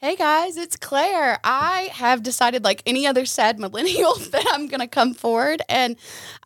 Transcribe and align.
Hey 0.00 0.14
guys, 0.14 0.56
it's 0.56 0.76
Claire. 0.76 1.40
I 1.42 1.90
have 1.92 2.22
decided, 2.22 2.62
like 2.62 2.84
any 2.86 3.04
other 3.04 3.26
sad 3.26 3.58
millennial, 3.58 4.14
that 4.14 4.46
I'm 4.52 4.68
going 4.68 4.78
to 4.78 4.86
come 4.86 5.12
forward. 5.12 5.60
And 5.68 5.96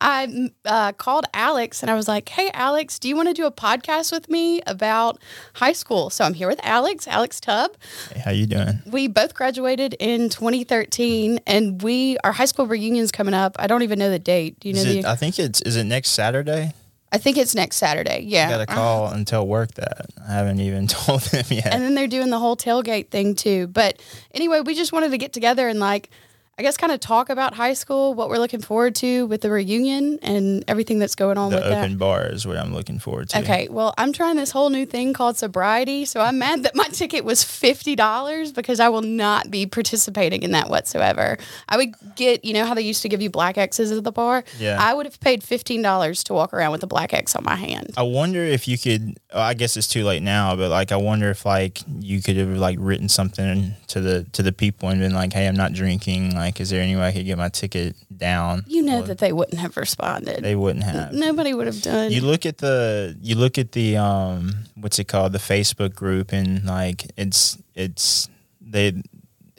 I 0.00 0.50
uh, 0.65 0.92
called 0.92 1.26
Alex 1.34 1.83
and 1.83 1.91
I 1.91 1.94
was 1.94 2.08
like, 2.08 2.30
Hey, 2.30 2.50
Alex, 2.54 2.99
do 2.99 3.10
you 3.10 3.15
want 3.15 3.28
to 3.28 3.34
do 3.34 3.44
a 3.44 3.52
podcast 3.52 4.10
with 4.10 4.30
me 4.30 4.62
about 4.67 5.20
high 5.52 5.75
school? 5.75 6.08
So 6.08 6.25
I'm 6.25 6.33
here 6.33 6.49
with 6.49 6.60
Alex, 6.62 7.07
Alex 7.07 7.41
Tubb. 7.41 7.73
Hey, 8.14 8.20
how 8.20 8.30
you 8.30 8.46
doing? 8.46 8.80
We 8.86 9.07
both 9.07 9.34
graduated 9.34 9.96
in 10.00 10.30
2013 10.30 11.41
and 11.46 11.82
we, 11.82 12.16
our 12.25 12.32
high 12.32 12.46
school 12.46 12.66
reunion's 12.66 13.12
coming 13.12 13.34
up. 13.34 13.57
I 13.59 13.66
don't 13.66 13.82
even 13.82 13.98
know 13.98 14.09
the 14.09 14.19
date. 14.19 14.61
Do 14.61 14.69
you 14.69 14.75
know 14.75 14.80
Is 14.80 14.87
the 14.87 14.98
it, 15.00 15.05
I 15.05 15.14
think 15.14 15.39
it's 15.39 15.61
is 15.61 15.77
it 15.77 15.84
next 15.84 16.12
Saturday? 16.12 16.73
I 17.12 17.18
think 17.18 17.36
it's 17.36 17.54
next 17.54 17.76
Saturday. 17.76 18.24
Yeah. 18.26 18.48
I 18.48 18.50
got 18.50 18.58
to 18.58 18.66
call 18.66 19.04
uh-huh. 19.04 19.14
and 19.14 19.26
tell 19.26 19.46
work 19.46 19.74
that. 19.74 20.06
I 20.26 20.32
haven't 20.32 20.60
even 20.60 20.86
told 20.88 21.20
them 21.22 21.45
yet. 21.50 21.66
And 21.66 21.82
then 21.82 21.95
they're 21.95 22.08
doing 22.08 22.30
the 22.30 22.38
whole 22.38 22.56
tailgate 22.56 23.10
thing 23.10 23.34
too. 23.34 23.66
But 23.66 24.00
anyway, 24.32 24.60
we 24.60 24.74
just 24.74 24.92
wanted 24.92 25.10
to 25.10 25.18
get 25.18 25.32
together 25.32 25.68
and 25.68 25.78
like 25.78 26.10
I 26.59 26.62
guess 26.62 26.77
kind 26.77 26.92
of 26.92 27.01
talk 27.01 27.30
about 27.30 27.55
high 27.55 27.73
school, 27.73 28.12
what 28.12 28.29
we're 28.29 28.37
looking 28.37 28.60
forward 28.60 28.95
to 28.97 29.27
with 29.27 29.41
the 29.41 29.51
reunion 29.51 30.19
and 30.20 30.62
everything 30.69 30.98
that's 30.98 31.15
going 31.15 31.38
on 31.38 31.51
the 31.51 31.56
with 31.56 31.65
open 31.65 31.93
that. 31.93 31.98
bar 31.98 32.27
is 32.27 32.47
what 32.47 32.59
I'm 32.59 32.74
looking 32.74 32.98
forward 32.98 33.30
to. 33.30 33.38
Okay, 33.41 33.69
well, 33.70 33.95
I'm 33.97 34.12
trying 34.12 34.37
this 34.37 34.51
whole 34.51 34.69
new 34.69 34.84
thing 34.84 35.15
called 35.15 35.38
sobriety. 35.38 36.05
So 36.05 36.20
I'm 36.20 36.38
mad 36.38 36.65
that 36.65 36.74
my 36.74 36.84
ticket 36.93 37.24
was 37.24 37.43
$50 37.43 38.55
because 38.55 38.80
I 38.80 38.91
will 38.91 39.01
not 39.01 39.51
be 39.51 39.65
participating 39.65 40.43
in 40.43 40.51
that 40.51 40.69
whatsoever. 40.69 41.38
I 41.70 41.79
would 41.79 41.95
get, 42.16 42.45
you 42.45 42.52
know 42.52 42.66
how 42.66 42.74
they 42.74 42.82
used 42.82 43.01
to 43.01 43.09
give 43.09 43.23
you 43.23 43.30
black 43.30 43.57
X's 43.57 43.91
at 43.91 44.05
the 44.05 44.12
bar? 44.12 44.45
Yeah. 44.59 44.77
I 44.79 44.93
would 44.93 45.07
have 45.07 45.21
paid 45.21 45.41
$15 45.41 46.24
to 46.24 46.34
walk 46.34 46.52
around 46.52 46.73
with 46.73 46.82
a 46.82 46.87
black 46.87 47.15
X 47.15 47.34
on 47.34 47.45
my 47.45 47.57
hand. 47.57 47.95
I 47.96 48.02
wonder 48.02 48.41
if 48.41 48.69
you 48.69 48.77
could. 48.77 49.19
oh, 49.32 49.41
I 49.41 49.55
guess 49.55 49.74
it's 49.79 49.88
too 49.88 50.05
late 50.05 50.23
now, 50.23 50.55
but 50.55 50.71
like 50.71 50.93
I 50.93 50.96
wonder 50.96 51.30
if 51.30 51.46
like 51.46 51.80
you 51.98 52.21
could 52.21 52.37
have 52.37 52.51
like 52.51 52.77
written 52.79 53.09
something 53.09 53.73
to 53.87 54.01
the 54.02 54.24
to 54.32 54.43
the 54.43 54.52
people 54.52 54.91
and 54.91 55.01
been 55.01 55.15
like, 55.15 55.32
"Hey, 55.32 55.46
I'm 55.46 55.57
not 55.57 55.73
drinking. 55.73 56.34
Like, 56.34 56.41
is 56.60 56.71
there 56.71 56.82
any 56.82 56.96
way 56.96 57.09
I 57.09 57.12
could 57.12 57.24
get 57.26 57.38
my 57.38 57.48
ticket 57.48 57.95
down?" 58.16 58.65
You 58.66 58.82
know 58.82 58.98
Well, 58.98 59.02
that 59.04 59.18
they 59.18 59.32
wouldn't 59.32 59.59
have 59.60 59.76
responded. 59.76 60.43
they 60.43 60.54
wouldn't 60.57 60.85
have. 60.85 61.12
Nobody 61.12 61.54
would 61.54 61.66
have 61.66 61.82
done. 61.82 62.10
You 62.12 62.21
look 62.23 62.45
at 62.46 62.59
the 62.59 63.16
you 63.21 63.35
look 63.37 63.59
at 63.59 63.73
the 63.73 63.96
um 63.96 64.55
what's 64.77 64.98
it 64.98 65.09
called 65.09 65.33
the 65.33 65.39
Facebook 65.39 65.95
group 65.95 66.33
and 66.33 66.65
like 66.65 67.07
it's 67.17 67.59
it's 67.75 68.29
they 68.61 69.03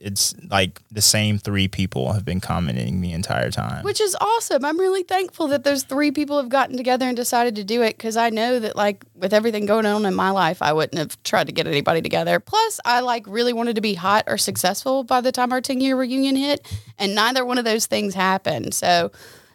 it's 0.04 0.36
like 0.50 0.82
the 0.92 1.02
same 1.02 1.38
three 1.38 1.70
people 1.70 2.12
have 2.12 2.26
been 2.26 2.42
commenting 2.42 3.00
the 3.00 3.14
entire 3.14 3.50
time. 3.50 3.84
Which 3.86 4.02
is 4.02 4.18
awesome. 4.20 4.66
I'm 4.66 4.78
really 4.78 5.04
thankful 5.04 5.48
that 5.48 5.64
those 5.64 5.84
three 5.84 6.12
people 6.12 6.38
have 6.38 6.50
gotten 6.50 6.76
together 6.76 7.08
and 7.08 7.16
decided 7.16 7.56
to 7.56 7.64
do 7.64 7.82
it 7.82 7.98
because 7.98 8.18
I 8.18 8.30
know 8.30 8.60
that, 8.60 8.76
like, 8.76 9.06
with 9.16 9.34
everything 9.34 9.66
going 9.66 9.86
on 9.86 10.06
in 10.06 10.14
my 10.14 10.30
life, 10.30 10.62
I 10.62 10.74
wouldn't 10.74 11.00
have 11.00 11.22
tried 11.24 11.48
to 11.48 11.54
get 11.54 11.68
anybody 11.68 12.02
together. 12.02 12.42
Plus, 12.42 12.82
I, 12.84 13.00
like, 13.00 13.24
really 13.28 13.54
wanted 13.54 13.76
to 13.76 13.82
be 13.82 13.94
hot 13.94 14.26
or 14.28 14.38
successful 14.38 15.06
by 15.06 15.22
the 15.22 15.32
time 15.32 15.54
our 15.54 15.62
10 15.62 15.80
year 15.80 15.96
reunion 15.96 16.36
hit, 16.36 16.70
and 17.00 17.16
neither 17.16 17.46
one 17.46 17.58
of 17.58 17.64
those 17.64 17.86
things 17.86 18.14
happened. 18.14 18.74
So, 18.74 19.12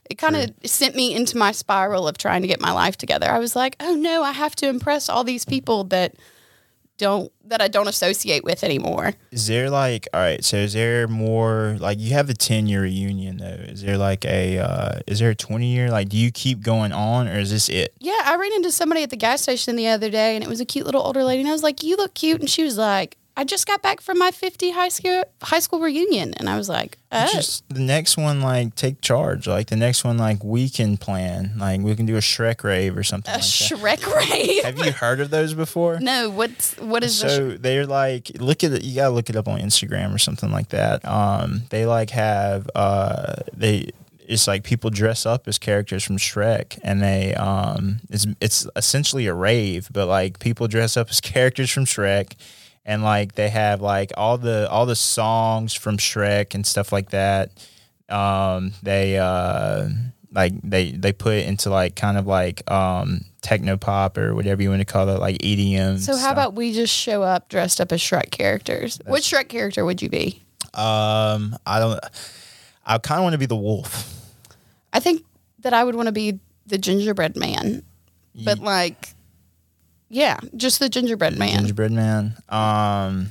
it 0.09 0.17
kind 0.17 0.35
of 0.35 0.51
sent 0.65 0.97
me 0.97 1.15
into 1.15 1.37
my 1.37 1.53
spiral 1.53 2.09
of 2.09 2.17
trying 2.17 2.41
to 2.41 2.49
get 2.49 2.62
my 2.62 2.73
life 2.73 2.97
together. 2.97 3.27
I 3.29 3.39
was 3.39 3.55
like, 3.55 3.77
oh 3.81 3.95
no, 3.95 4.23
I 4.23 4.33
have 4.33 4.57
to 4.57 4.69
impress 4.69 5.11
all 5.11 5.23
these 5.23 5.45
people 5.45 5.85
that 5.85 6.15
don't, 6.99 7.33
that 7.45 7.63
I 7.63 7.69
don't 7.69 7.89
associate 7.89 8.45
with 8.45 8.63
anymore. 8.63 9.15
is 9.31 9.47
there 9.47 9.71
like 9.71 10.07
all 10.13 10.21
right? 10.21 10.45
So 10.45 10.57
is 10.57 10.73
there 10.75 11.09
more 11.09 11.77
like 11.81 11.99
you 11.99 12.13
have 12.13 12.27
the 12.27 12.35
ten 12.35 12.67
year 12.67 12.83
reunion 12.83 13.39
though? 13.39 13.47
Is 13.47 13.83
there 13.83 13.97
like 13.97 14.25
a 14.25 14.59
uh, 14.59 15.01
is 15.07 15.21
there 15.21 15.31
a 15.31 15.35
twenty 15.35 15.73
year? 15.73 15.91
Like, 15.91 16.09
do 16.09 16.17
you 16.17 16.31
keep 16.31 16.61
going 16.61 16.93
on 16.93 17.29
or 17.29 17.39
is 17.39 17.51
this 17.51 17.69
it? 17.69 17.95
Yeah, 18.01 18.21
I 18.25 18.37
ran 18.37 18.53
into 18.55 18.71
somebody 18.71 19.03
at 19.03 19.11
the 19.11 19.17
gas 19.17 19.43
station 19.43 19.77
the 19.77 19.89
other 19.89 20.11
day, 20.11 20.35
and 20.35 20.45
it 20.45 20.49
was 20.49 20.61
a 20.61 20.65
cute 20.65 20.87
little 20.87 21.03
older 21.03 21.25
lady, 21.25 21.41
and 21.41 21.49
I 21.49 21.53
was 21.53 21.63
like, 21.63 21.83
"You 21.83 21.97
look 21.97 22.15
cute," 22.15 22.41
and 22.41 22.51
she 22.51 22.65
was 22.65 22.77
like, 22.79 23.17
"I 23.39 23.44
just 23.44 23.67
got 23.67 23.81
back 23.83 24.00
from 24.00 24.19
my 24.19 24.31
50 24.33 24.70
high 24.72 24.89
school 24.89 25.22
high 25.42 25.61
school 25.61 25.78
reunion," 25.81 26.34
and 26.34 26.48
I 26.48 26.56
was 26.56 26.69
like, 26.69 26.98
"Oh, 27.12 27.28
Just 27.33 27.69
the 27.69 27.81
next 27.81 28.17
one, 28.17 28.41
like 28.42 28.75
take 28.75 29.00
charge. 29.00 29.47
Like 29.47 29.69
the 29.69 29.77
next 29.77 30.03
one, 30.05 30.19
like 30.19 30.42
we 30.42 30.69
can 30.69 30.97
plan. 30.97 31.53
Like 31.56 31.81
we 31.81 31.94
can 31.94 32.04
do 32.06 32.16
a 32.16 32.21
Shrek 32.21 32.65
rave 32.65 32.97
or 32.97 33.04
something. 33.04 33.32
a 33.32 33.38
like 33.38 33.44
that. 33.47 33.48
Shrek 33.48 34.15
rave." 34.15 34.65
Have 34.65 34.78
you 34.84 34.93
heard 34.93 35.21
of 35.21 35.31
those 35.31 35.54
before? 35.54 36.00
no, 36.12 36.28
what's 36.31 36.75
what 36.78 37.04
is 37.04 37.21
the? 37.21 37.28
Sh- 37.28 37.32
so 37.32 37.50
they're 37.50 37.87
like 37.87 38.31
look 38.41 38.65
at 38.65 38.72
it 38.72 38.82
you 38.84 38.94
gotta 38.97 39.15
look 39.15 39.31
it 39.31 39.37
up 39.37 39.47
on 39.48 39.60
instagram 39.60 40.15
or 40.15 40.19
something 40.19 40.50
like 40.50 40.69
that 40.71 41.04
um 41.04 41.62
they 41.71 41.87
like 41.87 42.10
have 42.10 42.69
uh 42.75 43.34
they 43.54 43.91
it's 44.27 44.47
like 44.47 44.62
people 44.65 44.91
dress 44.91 45.25
up 45.25 45.47
as 45.48 45.59
characters 45.59 46.04
from 46.04 46.16
shrek 46.19 46.78
and 46.82 47.00
they 47.00 47.34
um 47.34 48.00
it's 48.10 48.27
it's 48.41 48.66
essentially 48.77 49.27
a 49.27 49.34
rave 49.34 49.88
but 49.93 50.06
like 50.06 50.38
people 50.38 50.66
dress 50.69 50.97
up 50.97 51.09
as 51.10 51.21
characters 51.34 51.71
from 51.71 51.84
shrek 51.84 52.34
and 52.88 53.04
like 53.04 53.37
they 53.37 53.49
have 53.49 53.81
like 53.81 54.10
all 54.16 54.37
the 54.37 54.69
all 54.71 54.87
the 54.87 54.97
songs 54.97 55.75
from 55.75 55.97
shrek 55.97 56.54
and 56.54 56.66
stuff 56.66 56.91
like 56.93 57.10
that 57.10 57.50
um 58.09 58.72
they 58.82 59.19
uh 59.19 59.88
like 60.32 60.53
they 60.62 60.91
they 60.93 61.12
put 61.12 61.34
it 61.34 61.47
into 61.47 61.71
like 61.71 61.94
kind 61.94 62.19
of 62.19 62.27
like 62.27 62.69
um 62.71 63.21
techno 63.43 63.77
pop 63.77 64.19
or 64.19 64.34
whatever 64.34 64.62
you 64.62 64.71
want 64.71 64.81
to 64.81 64.84
call 64.84 65.09
it 65.09 65.21
like 65.21 65.38
edm 65.38 65.98
so 65.98 66.12
how 66.12 66.19
stuff. 66.19 66.32
about 66.32 66.54
we 66.54 66.72
just 66.72 66.93
show 66.93 67.22
up 67.22 67.48
dressed 67.48 67.81
up 67.81 67.93
as 67.93 68.00
Shrek 68.00 68.31
characters? 68.31 69.00
What 69.06 69.22
Shrek 69.22 69.48
character 69.48 69.84
would 69.84 70.03
you 70.03 70.09
be? 70.09 70.43
Um, 70.75 71.56
I 71.66 71.78
don't. 71.78 72.00
I 72.84 72.98
kind 72.98 73.21
of 73.21 73.25
want 73.25 73.34
to 73.34 73.38
be 73.38 73.47
the 73.47 73.56
wolf. 73.56 74.15
I 74.93 75.00
think 75.00 75.25
that 75.60 75.72
I 75.72 75.84
would 75.84 75.94
want 75.94 76.06
to 76.06 76.12
be 76.12 76.41
the 76.66 76.78
gingerbread 76.78 77.37
man, 77.37 77.82
but 78.44 78.59
like, 78.59 79.15
yeah, 80.09 80.39
just 80.57 80.79
the 80.81 80.89
gingerbread 80.89 81.39
man. 81.39 81.59
gingerbread 81.59 81.93
man. 81.93 82.35
Um, 82.49 83.29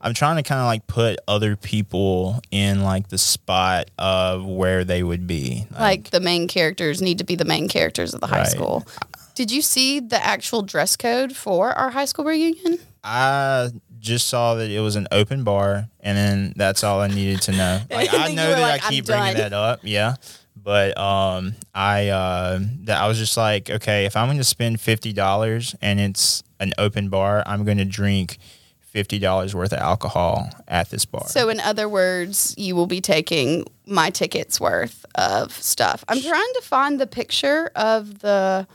I'm 0.00 0.14
trying 0.14 0.36
to 0.36 0.42
kind 0.42 0.60
of 0.60 0.66
like 0.66 0.86
put 0.86 1.18
other 1.28 1.56
people 1.56 2.40
in 2.50 2.82
like 2.82 3.08
the 3.08 3.18
spot 3.18 3.90
of 3.98 4.44
where 4.46 4.82
they 4.84 5.02
would 5.02 5.26
be. 5.26 5.66
like 5.78 6.10
the 6.10 6.20
main 6.20 6.48
characters 6.48 7.02
need 7.02 7.18
to 7.18 7.24
be 7.24 7.34
the 7.36 7.44
main 7.44 7.68
characters 7.68 8.14
of 8.14 8.20
the 8.20 8.26
high 8.26 8.38
Right. 8.38 8.46
school. 8.48 8.86
Did 9.34 9.50
you 9.50 9.60
see 9.62 10.00
the 10.00 10.22
actual 10.24 10.62
dress 10.62 10.96
code 10.96 11.36
for 11.36 11.72
our 11.72 11.90
high 11.90 12.04
school 12.06 12.24
reunion? 12.24 12.78
I 13.04 13.68
just 13.98 14.28
saw 14.28 14.54
that 14.54 14.70
it 14.70 14.80
was 14.80 14.96
an 14.96 15.06
open 15.12 15.44
bar, 15.44 15.86
and 16.00 16.16
then 16.16 16.52
that's 16.56 16.82
all 16.82 17.00
I 17.00 17.08
needed 17.08 17.42
to 17.42 17.52
know. 17.52 17.80
Like 17.90 18.12
I 18.14 18.32
know 18.32 18.50
that 18.50 18.60
like, 18.60 18.82
I 18.82 18.86
"I'm 18.86 18.92
keep 18.92 19.06
bringing 19.06 19.34
done." 19.34 19.36
that 19.36 19.52
up, 19.52 19.80
yeah. 19.82 20.16
But 20.62 20.96
um, 20.98 21.54
I 21.74 22.08
uh, 22.08 22.60
that 22.84 23.00
I 23.00 23.08
was 23.08 23.18
just 23.18 23.36
like, 23.36 23.70
okay, 23.70 24.04
if 24.04 24.16
I'm 24.16 24.28
going 24.28 24.38
to 24.38 24.44
spend 24.44 24.80
fifty 24.80 25.12
dollars 25.12 25.74
and 25.80 25.98
it's 26.00 26.42
an 26.58 26.72
open 26.78 27.08
bar, 27.08 27.42
I'm 27.46 27.64
going 27.64 27.78
to 27.78 27.84
drink 27.84 28.38
fifty 28.80 29.18
dollars 29.18 29.54
worth 29.54 29.72
of 29.72 29.78
alcohol 29.78 30.50
at 30.68 30.90
this 30.90 31.04
bar. 31.04 31.26
So, 31.28 31.48
in 31.48 31.60
other 31.60 31.88
words, 31.88 32.54
you 32.58 32.76
will 32.76 32.86
be 32.86 33.00
taking 33.00 33.64
my 33.86 34.10
ticket's 34.10 34.60
worth 34.60 35.06
of 35.14 35.52
stuff. 35.52 36.04
I'm 36.08 36.20
trying 36.20 36.52
to 36.54 36.60
find 36.62 37.00
the 37.00 37.06
picture 37.06 37.70
of 37.74 38.18
the 38.20 38.66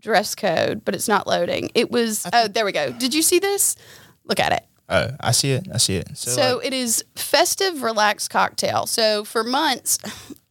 dress 0.00 0.34
code, 0.34 0.84
but 0.84 0.94
it's 0.94 1.08
not 1.08 1.26
loading. 1.26 1.70
It 1.74 1.90
was, 1.90 2.26
oh, 2.32 2.46
there 2.48 2.64
we 2.64 2.72
go. 2.72 2.92
Did 2.92 3.14
you 3.14 3.22
see 3.22 3.38
this? 3.38 3.74
Look 4.24 4.38
at 4.38 4.52
it. 4.52 4.64
oh, 4.90 5.08
I 5.20 5.30
see 5.32 5.52
it. 5.52 5.66
I 5.72 5.78
see 5.78 5.96
it. 5.96 6.16
So, 6.16 6.30
So 6.30 6.56
like, 6.58 6.66
it 6.66 6.72
is 6.74 7.02
festive, 7.16 7.82
relaxed 7.82 8.28
cocktail. 8.30 8.86
So 8.86 9.24
for 9.24 9.42
months, 9.44 9.98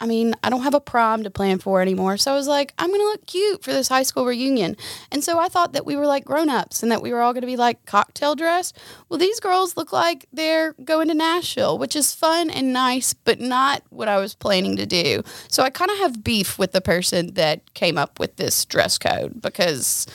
I 0.03 0.05
mean, 0.05 0.33
I 0.43 0.49
don't 0.49 0.63
have 0.63 0.73
a 0.73 0.81
prom 0.81 1.23
to 1.23 1.29
plan 1.29 1.59
for 1.59 1.81
anymore. 1.81 2.17
So 2.17 2.33
I 2.33 2.35
was 2.35 2.45
like, 2.45 2.73
I'm 2.77 2.89
going 2.89 2.99
to 2.99 3.05
look 3.05 3.25
cute 3.25 3.63
for 3.63 3.71
this 3.71 3.87
high 3.87 4.03
school 4.03 4.25
reunion. 4.25 4.75
And 5.13 5.23
so 5.23 5.39
I 5.39 5.47
thought 5.47 5.71
that 5.71 5.85
we 5.85 5.95
were 5.95 6.05
like 6.05 6.25
grown 6.25 6.49
ups 6.49 6.83
and 6.83 6.91
that 6.91 7.01
we 7.01 7.13
were 7.13 7.21
all 7.21 7.31
going 7.31 7.39
to 7.39 7.47
be 7.47 7.55
like 7.55 7.85
cocktail 7.85 8.35
dressed. 8.35 8.77
Well, 9.07 9.17
these 9.17 9.39
girls 9.39 9.77
look 9.77 9.93
like 9.93 10.25
they're 10.33 10.73
going 10.83 11.07
to 11.07 11.13
Nashville, 11.13 11.77
which 11.77 11.95
is 11.95 12.13
fun 12.13 12.49
and 12.49 12.73
nice, 12.73 13.13
but 13.13 13.39
not 13.39 13.81
what 13.91 14.09
I 14.09 14.17
was 14.17 14.35
planning 14.35 14.75
to 14.75 14.85
do. 14.85 15.23
So 15.47 15.63
I 15.63 15.69
kind 15.69 15.89
of 15.89 15.97
have 15.99 16.21
beef 16.21 16.59
with 16.59 16.73
the 16.73 16.81
person 16.81 17.35
that 17.35 17.73
came 17.73 17.97
up 17.97 18.19
with 18.19 18.35
this 18.35 18.65
dress 18.65 18.97
code 18.97 19.41
because, 19.41 20.05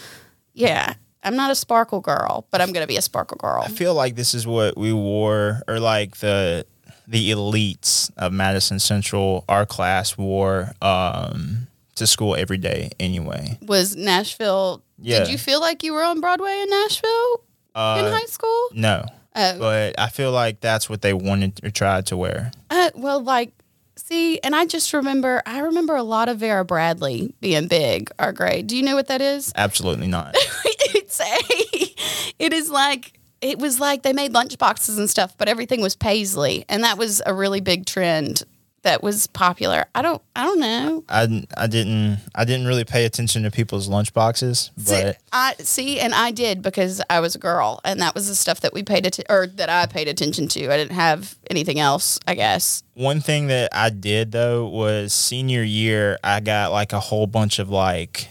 yeah. 0.52 0.96
I'm 1.24 1.34
not 1.34 1.50
a 1.50 1.56
sparkle 1.56 2.00
girl, 2.00 2.46
but 2.52 2.60
I'm 2.60 2.72
going 2.72 2.84
to 2.84 2.88
be 2.88 2.96
a 2.96 3.02
sparkle 3.02 3.38
girl. 3.38 3.62
I 3.64 3.68
feel 3.68 3.92
like 3.92 4.14
this 4.14 4.34
is 4.34 4.46
what 4.46 4.78
we 4.78 4.92
wore, 4.92 5.62
or 5.66 5.80
like 5.80 6.18
the 6.18 6.64
the 7.08 7.30
elites 7.30 8.10
of 8.18 8.32
Madison 8.32 8.78
Central, 8.78 9.44
our 9.48 9.64
class 9.64 10.16
wore 10.18 10.72
um, 10.82 11.66
to 11.96 12.06
school 12.06 12.36
every 12.36 12.58
day. 12.58 12.90
Anyway, 13.00 13.58
was 13.62 13.96
Nashville. 13.96 14.82
Yeah. 15.00 15.20
Did 15.20 15.28
you 15.28 15.38
feel 15.38 15.60
like 15.60 15.82
you 15.82 15.94
were 15.94 16.02
on 16.02 16.20
Broadway 16.20 16.60
in 16.62 16.68
Nashville 16.70 17.34
in 17.74 17.80
uh, 18.04 18.10
high 18.12 18.26
school? 18.26 18.68
no, 18.74 19.04
Oh, 19.34 19.58
but 19.58 19.94
I 19.98 20.08
feel 20.08 20.32
like 20.32 20.60
that's 20.60 20.90
what 20.90 21.00
they 21.02 21.12
wanted 21.12 21.60
or 21.64 21.70
tried 21.70 22.06
to 22.06 22.16
wear. 22.16 22.50
uh, 22.70 22.90
well, 22.96 23.22
like, 23.22 23.52
see, 23.96 24.38
and 24.40 24.54
I 24.56 24.66
just 24.66 24.92
remember, 24.92 25.42
I 25.46 25.60
remember 25.60 25.94
a 25.94 26.02
lot 26.02 26.28
of 26.28 26.38
Vera 26.38 26.64
Bradley 26.64 27.32
being 27.40 27.68
big, 27.68 28.10
our 28.18 28.32
grade. 28.32 28.66
Do 28.66 28.76
you 28.76 28.82
know 28.82 28.96
what 28.96 29.06
that 29.08 29.20
is? 29.20 29.52
Absolutely 29.54 30.08
not. 30.08 30.34
it's 30.94 31.20
a, 31.20 32.34
it 32.38 32.52
is 32.52 32.68
like, 32.70 33.17
it 33.40 33.58
was 33.58 33.80
like 33.80 34.02
they 34.02 34.12
made 34.12 34.32
lunch 34.32 34.58
boxes 34.58 34.98
and 34.98 35.08
stuff, 35.08 35.36
but 35.38 35.48
everything 35.48 35.80
was 35.80 35.96
paisley. 35.96 36.64
And 36.68 36.84
that 36.84 36.98
was 36.98 37.22
a 37.24 37.34
really 37.34 37.60
big 37.60 37.86
trend 37.86 38.42
that 38.82 39.02
was 39.02 39.26
popular? 39.26 39.86
I 39.94 40.02
don't. 40.02 40.22
I 40.36 40.44
don't 40.44 40.60
know. 40.60 41.04
I, 41.08 41.46
I 41.56 41.66
didn't 41.66 42.20
I 42.34 42.44
didn't 42.44 42.66
really 42.66 42.84
pay 42.84 43.04
attention 43.04 43.42
to 43.42 43.50
people's 43.50 43.88
lunch 43.88 44.14
boxes, 44.14 44.70
See, 44.76 45.02
but 45.02 45.18
I 45.32 45.54
see, 45.58 46.00
and 46.00 46.14
I 46.14 46.30
did 46.30 46.62
because 46.62 47.02
I 47.10 47.20
was 47.20 47.34
a 47.34 47.38
girl, 47.38 47.80
and 47.84 48.00
that 48.00 48.14
was 48.14 48.28
the 48.28 48.34
stuff 48.34 48.60
that 48.60 48.72
we 48.72 48.82
paid 48.82 49.06
atten- 49.06 49.26
or 49.28 49.46
that 49.46 49.68
I 49.68 49.86
paid 49.86 50.08
attention 50.08 50.48
to. 50.48 50.72
I 50.72 50.76
didn't 50.76 50.94
have 50.94 51.36
anything 51.50 51.78
else, 51.78 52.18
I 52.26 52.34
guess. 52.34 52.82
one 52.94 53.20
thing 53.20 53.48
that 53.48 53.70
I 53.72 53.90
did 53.90 54.32
though 54.32 54.66
was 54.68 55.12
senior 55.12 55.62
year 55.62 56.18
I 56.22 56.40
got 56.40 56.72
like 56.72 56.92
a 56.92 57.00
whole 57.00 57.26
bunch 57.26 57.58
of 57.58 57.68
like 57.70 58.28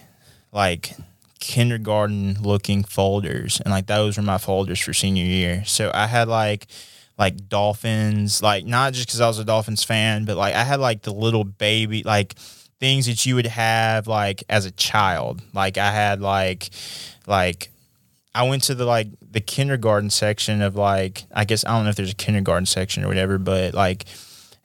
like 0.51 0.94
kindergarten 1.39 2.38
looking 2.42 2.84
folders 2.84 3.62
and 3.62 3.72
like 3.72 3.88
those 3.88 4.18
were 4.18 4.24
my 4.24 4.38
folders 4.38 4.80
for 4.80 4.94
senior 4.94 5.24
year. 5.24 5.63
So 5.66 5.92
I 5.94 6.07
had 6.07 6.28
like 6.28 6.68
like 7.18 7.50
dolphins, 7.50 8.42
like 8.42 8.66
not 8.66 8.94
just 8.94 9.10
cuz 9.10 9.22
I 9.22 9.28
was 9.28 9.39
a 9.39 9.45
Dolphins 9.45 9.84
fan, 9.84 10.25
but 10.25 10.38
like 10.38 10.54
I 10.54 10.63
had 10.63 10.80
like 10.80 11.01
the 11.01 11.13
little 11.13 11.44
baby 11.44 12.04
like 12.04 12.36
things 12.80 13.07
that 13.07 13.25
you 13.25 13.36
would 13.36 13.48
have 13.48 14.07
like 14.07 14.44
as 14.50 14.66
a 14.66 14.72
child. 14.72 15.42
Like 15.54 15.78
I 15.78 15.92
had 15.92 16.22
like 16.22 16.69
like 17.25 17.69
I 18.36 18.44
went 18.44 18.63
to 18.63 18.75
the 18.75 18.86
like 18.86 19.07
the 19.31 19.42
kindergarten 19.42 20.10
section 20.10 20.62
of 20.62 20.75
like 20.75 21.25
I 21.33 21.45
guess 21.45 21.66
I 21.66 21.69
don't 21.69 21.86
know 21.86 21.90
if 21.90 21.95
there's 21.95 22.12
a 22.12 22.16
kindergarten 22.16 22.66
section 22.66 23.04
or 23.04 23.07
whatever, 23.07 23.38
but 23.38 23.74
like 23.74 24.06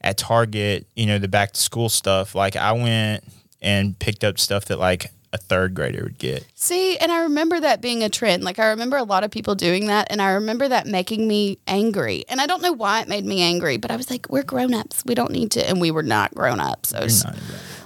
at 0.02 0.18
Target, 0.18 0.86
you 0.94 1.06
know, 1.06 1.18
the 1.18 1.28
back 1.28 1.52
to 1.52 1.60
school 1.60 1.88
stuff, 1.88 2.34
like 2.34 2.56
I 2.56 2.72
went 2.72 3.24
and 3.62 3.98
picked 3.98 4.24
up 4.24 4.38
stuff 4.38 4.66
that 4.66 4.78
like 4.78 5.10
a 5.32 5.38
third 5.38 5.74
grader 5.74 6.02
would 6.04 6.18
get. 6.18 6.46
See, 6.54 6.96
and 6.98 7.10
I 7.10 7.22
remember 7.22 7.58
that 7.60 7.80
being 7.80 8.02
a 8.02 8.08
trend. 8.08 8.44
Like 8.44 8.58
I 8.58 8.66
remember 8.68 8.96
a 8.96 9.02
lot 9.04 9.24
of 9.24 9.30
people 9.30 9.54
doing 9.54 9.86
that, 9.86 10.08
and 10.10 10.20
I 10.20 10.32
remember 10.32 10.68
that 10.68 10.86
making 10.86 11.26
me 11.26 11.58
angry. 11.66 12.24
And 12.28 12.40
I 12.40 12.46
don't 12.46 12.62
know 12.62 12.72
why 12.72 13.00
it 13.00 13.08
made 13.08 13.24
me 13.24 13.40
angry, 13.42 13.76
but 13.78 13.90
I 13.90 13.96
was 13.96 14.10
like, 14.10 14.28
"We're 14.28 14.42
grown 14.42 14.74
ups. 14.74 15.02
We 15.06 15.14
don't 15.14 15.30
need 15.32 15.50
to." 15.52 15.66
And 15.68 15.80
we 15.80 15.90
were 15.90 16.02
not 16.02 16.34
grown 16.34 16.60
ups. 16.60 16.92
I 16.92 16.98
You're 16.98 17.04
was, 17.06 17.24
not 17.24 17.36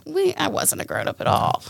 we, 0.07 0.35
I 0.35 0.49
wasn't 0.49 0.81
a 0.83 0.85
grown 0.85 1.09
up 1.09 1.21
at 1.21 1.27
all. 1.27 1.63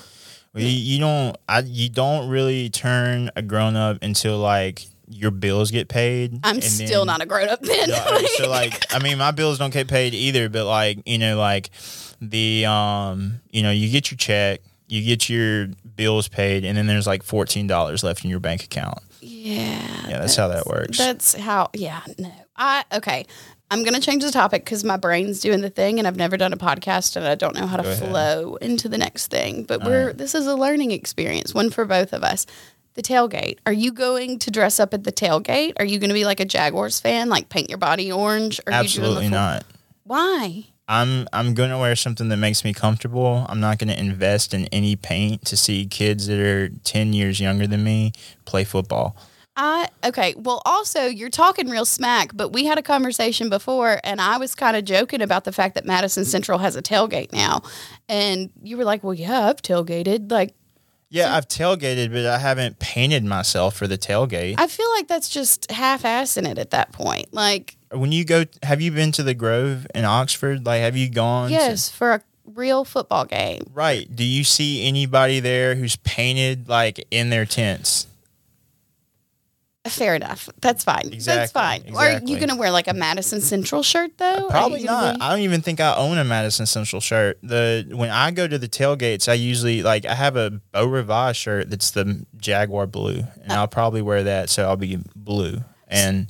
Well, 0.55 0.63
you, 0.63 0.69
you 0.71 0.99
don't 1.01 1.37
I 1.49 1.61
you 1.61 1.89
don't 1.89 2.29
really 2.29 2.71
turn 2.71 3.31
a 3.37 3.43
grown 3.43 3.77
up 3.77 3.99
until 4.03 4.39
like 4.39 4.87
your 5.09 5.31
bills 5.31 5.71
get 5.71 5.89
paid. 5.89 6.41
I'm 6.43 6.61
still 6.61 7.01
then- 7.01 7.07
not 7.07 7.23
a 7.23 7.27
grown 7.27 7.49
up 7.49 7.61
then. 7.61 7.91
So 8.37 8.49
like 8.49 8.93
I 8.95 8.99
mean 8.99 9.19
my 9.19 9.31
bills 9.31 9.59
don't 9.59 9.73
get 9.73 9.89
paid 9.89 10.15
either, 10.15 10.49
but 10.49 10.65
like, 10.67 11.01
you 11.07 11.19
know, 11.19 11.37
like 11.39 11.71
the 12.21 12.67
um 12.67 13.41
you 13.51 13.63
know, 13.63 13.71
you 13.71 13.91
get 13.91 14.11
your 14.11 14.19
check, 14.19 14.61
you 14.89 15.03
get 15.03 15.29
your 15.29 15.69
bills 15.97 16.29
paid, 16.29 16.65
and 16.65 16.77
then 16.77 16.87
there's 16.87 17.07
like 17.07 17.23
fourteen 17.23 17.67
dollars 17.67 18.05
left 18.05 18.25
in 18.25 18.31
your 18.31 18.41
bank 18.41 18.65
account. 18.65 18.99
yeah, 19.21 20.09
Yeah, 20.09 20.19
that's 20.19 20.37
how 20.37 20.49
that 20.49 20.67
works. 20.67 20.99
That's 20.99 21.35
how. 21.35 21.71
Yeah, 21.73 22.03
no. 22.19 22.33
I 22.57 22.85
okay. 22.93 23.27
I'm 23.69 23.83
gonna 23.83 24.01
change 24.01 24.23
the 24.23 24.31
topic 24.31 24.65
because 24.65 24.85
my 24.85 24.97
brain's 24.97 25.41
doing 25.41 25.61
the 25.61 25.71
thing, 25.71 25.99
and 25.99 26.07
I've 26.07 26.17
never 26.17 26.37
done 26.37 26.53
a 26.53 26.57
podcast, 26.57 27.17
and 27.17 27.27
I 27.27 27.35
don't 27.35 27.57
know 27.57 27.67
how 27.67 27.79
to 27.79 27.83
ahead. 27.83 28.09
flow 28.09 28.55
into 28.57 28.89
the 28.89 28.99
next 28.99 29.27
thing. 29.27 29.65
But 29.65 29.83
we're 29.85 30.13
this 30.13 30.35
is 30.35 30.47
a 30.47 30.55
learning 30.55 30.93
experience, 30.93 31.53
one 31.53 31.71
for 31.71 31.85
both 31.85 32.13
of 32.13 32.23
us. 32.23 32.47
The 32.95 33.03
tailgate. 33.03 33.59
Are 33.67 33.75
you 33.75 33.93
going 33.93 34.39
to 34.39 34.51
dress 34.51 34.81
up 34.81 34.95
at 34.95 35.05
the 35.05 35.13
tailgate? 35.13 35.75
Are 35.79 35.85
you 35.85 35.99
going 35.99 36.09
to 36.09 36.15
be 36.15 36.25
like 36.25 36.41
a 36.41 36.47
Jaguars 36.47 36.99
fan, 36.99 37.29
like 37.29 37.51
paint 37.51 37.69
your 37.69 37.77
body 37.77 38.11
orange? 38.11 38.57
Doing 38.65 38.75
Absolutely 38.75 39.29
not. 39.29 39.67
Why? 40.05 40.65
I'm 40.89 41.27
I'm 41.33 41.55
gonna 41.55 41.79
wear 41.79 41.97
something 41.97 42.29
that 42.29 42.37
makes 42.37 42.65
me 42.65 42.73
comfortable. 42.73 43.45
I'm 43.49 43.61
not 43.61 43.79
gonna 43.79 43.95
invest 43.95 44.55
in 44.55 44.67
any 44.67 44.95
paint 44.95 45.45
to 45.47 45.57
see 45.57 45.87
kids 45.87 46.27
that 46.29 46.39
are 46.39 46.69
ten 46.85 47.13
years 47.13 47.41
younger 47.41 47.67
than 47.67 47.83
me 47.83 48.13
play 48.45 48.65
football. 48.65 49.17
I 49.57 49.89
okay. 50.05 50.35
Well, 50.37 50.61
also 50.67 51.07
you're 51.07 51.31
talking 51.31 51.71
real 51.71 51.87
smack, 51.87 52.33
but 52.35 52.53
we 52.53 52.67
had 52.67 52.79
a 52.79 52.83
conversation 52.83 53.49
before, 53.49 54.01
and 54.05 54.21
I 54.21 54.37
was 54.37 54.55
kind 54.55 54.77
of 54.77 54.85
joking 54.85 55.23
about 55.23 55.45
the 55.45 55.53
fact 55.53 55.75
that 55.75 55.87
Madison 55.87 56.25
Central 56.25 56.59
has 56.59 56.77
a 56.77 56.83
tailgate 56.83 57.33
now, 57.33 57.63
and 58.09 58.51
you 58.63 58.77
were 58.77 58.85
like, 58.85 59.03
"Well, 59.03 59.15
yeah, 59.15 59.49
I've 59.49 59.63
tailgated." 59.63 60.31
Like, 60.31 60.55
Yeah, 61.09 61.35
I've 61.37 61.47
tailgated, 61.49 62.13
but 62.13 62.27
I 62.27 62.39
haven't 62.39 62.79
painted 62.79 63.25
myself 63.25 63.77
for 63.77 63.87
the 63.87 63.97
tailgate. 63.97 64.57
I 64.59 64.67
feel 64.67 64.91
like 64.97 65.07
that's 65.09 65.29
just 65.29 65.71
half-assing 65.71 66.49
it 66.51 66.59
at 66.59 66.71
that 66.71 66.93
point. 66.93 67.33
Like, 67.33 67.77
when 67.93 68.11
you 68.13 68.25
go, 68.25 68.45
have 68.63 68.81
you 68.81 68.91
been 68.91 69.13
to 69.13 69.23
the 69.23 69.35
Grove 69.35 69.87
in 69.95 70.05
Oxford? 70.05 70.67
Like, 70.67 70.81
have 70.81 70.97
you 70.97 71.09
gone? 71.09 71.49
to- 71.49 71.55
yes, 71.55 71.89
for 71.91 72.15
a 72.15 72.23
real 72.45 72.85
football 72.85 73.25
game. 73.25 73.63
right. 73.75 74.09
Do 74.15 74.25
you 74.25 74.43
see 74.45 74.87
anybody 74.87 75.41
there 75.41 75.75
who's 75.77 75.97
painted 75.97 76.69
like 76.69 77.05
in 77.11 77.31
their 77.31 77.45
tents? 77.45 78.07
Fair 79.89 80.15
enough. 80.15 80.49
That's 80.61 80.85
fine. 80.85 81.03
That's 81.05 81.15
Exactly, 81.15 81.53
fine. 81.93 81.95
Are 81.95 82.21
you 82.25 82.39
gonna 82.39 82.57
wear 82.57 82.71
like 82.71 82.89
a 82.89 82.95
Madison 82.95 83.41
Central 83.41 83.83
shirt 83.83 84.17
though? 84.19 84.49
Probably 84.51 84.83
not. 84.85 85.17
be- 85.17 85.21
I 85.21 85.31
don't 85.31 85.41
even 85.41 85.61
think 85.63 85.81
I 85.81 85.95
own 85.97 86.19
a 86.19 86.25
Madison 86.25 86.67
Central 86.67 87.01
shirt. 87.01 87.39
The 87.43 87.87
when 87.93 88.11
I 88.11 88.31
go 88.31 88.47
to 88.49 88.59
the 88.59 88.69
tailgates, 88.69 89.29
I 89.29 89.35
usually 89.35 89.83
like 89.83 90.05
I 90.07 90.15
have 90.15 90.37
a 90.37 90.51
Beau 90.73 90.87
Rivage 90.87 91.37
shirt 91.37 91.71
that's 91.71 91.91
the 91.93 92.25
Jaguar 92.37 92.87
blue, 92.87 93.25
and 93.43 93.53
Uh. 93.53 93.57
I'll 93.57 93.69
probably 93.69 94.03
wear 94.03 94.23
that, 94.25 94.51
so 94.51 94.65
I'll 94.69 94.77
be 94.77 94.99
blue. 95.15 95.59
And 95.89 96.27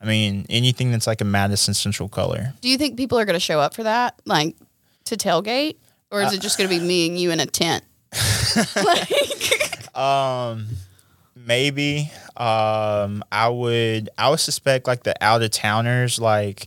I 0.00 0.04
mean 0.06 0.46
anything 0.48 0.90
that's 0.92 1.06
like 1.06 1.20
a 1.20 1.24
Madison 1.24 1.74
Central 1.74 2.08
color. 2.08 2.52
Do 2.60 2.68
you 2.68 2.78
think 2.78 2.96
people 2.96 3.18
are 3.18 3.24
gonna 3.24 3.40
show 3.40 3.60
up 3.60 3.74
for 3.74 3.82
that, 3.82 4.20
like 4.24 4.56
to 5.04 5.16
tailgate, 5.16 5.76
or 6.10 6.22
is 6.22 6.32
it 6.32 6.40
just 6.40 6.56
gonna 6.58 6.70
be 6.70 6.78
me 6.80 7.06
and 7.08 7.18
you 7.18 7.30
in 7.30 7.40
a 7.40 7.46
tent? 7.46 7.84
like, 8.76 9.10
Um, 9.96 10.66
maybe. 11.46 12.10
Um, 12.36 13.24
I 13.32 13.48
would. 13.48 14.10
I 14.18 14.28
would 14.28 14.40
suspect 14.40 14.86
like 14.86 15.04
the 15.04 15.14
out 15.24 15.42
of 15.42 15.50
towners, 15.50 16.18
like 16.18 16.66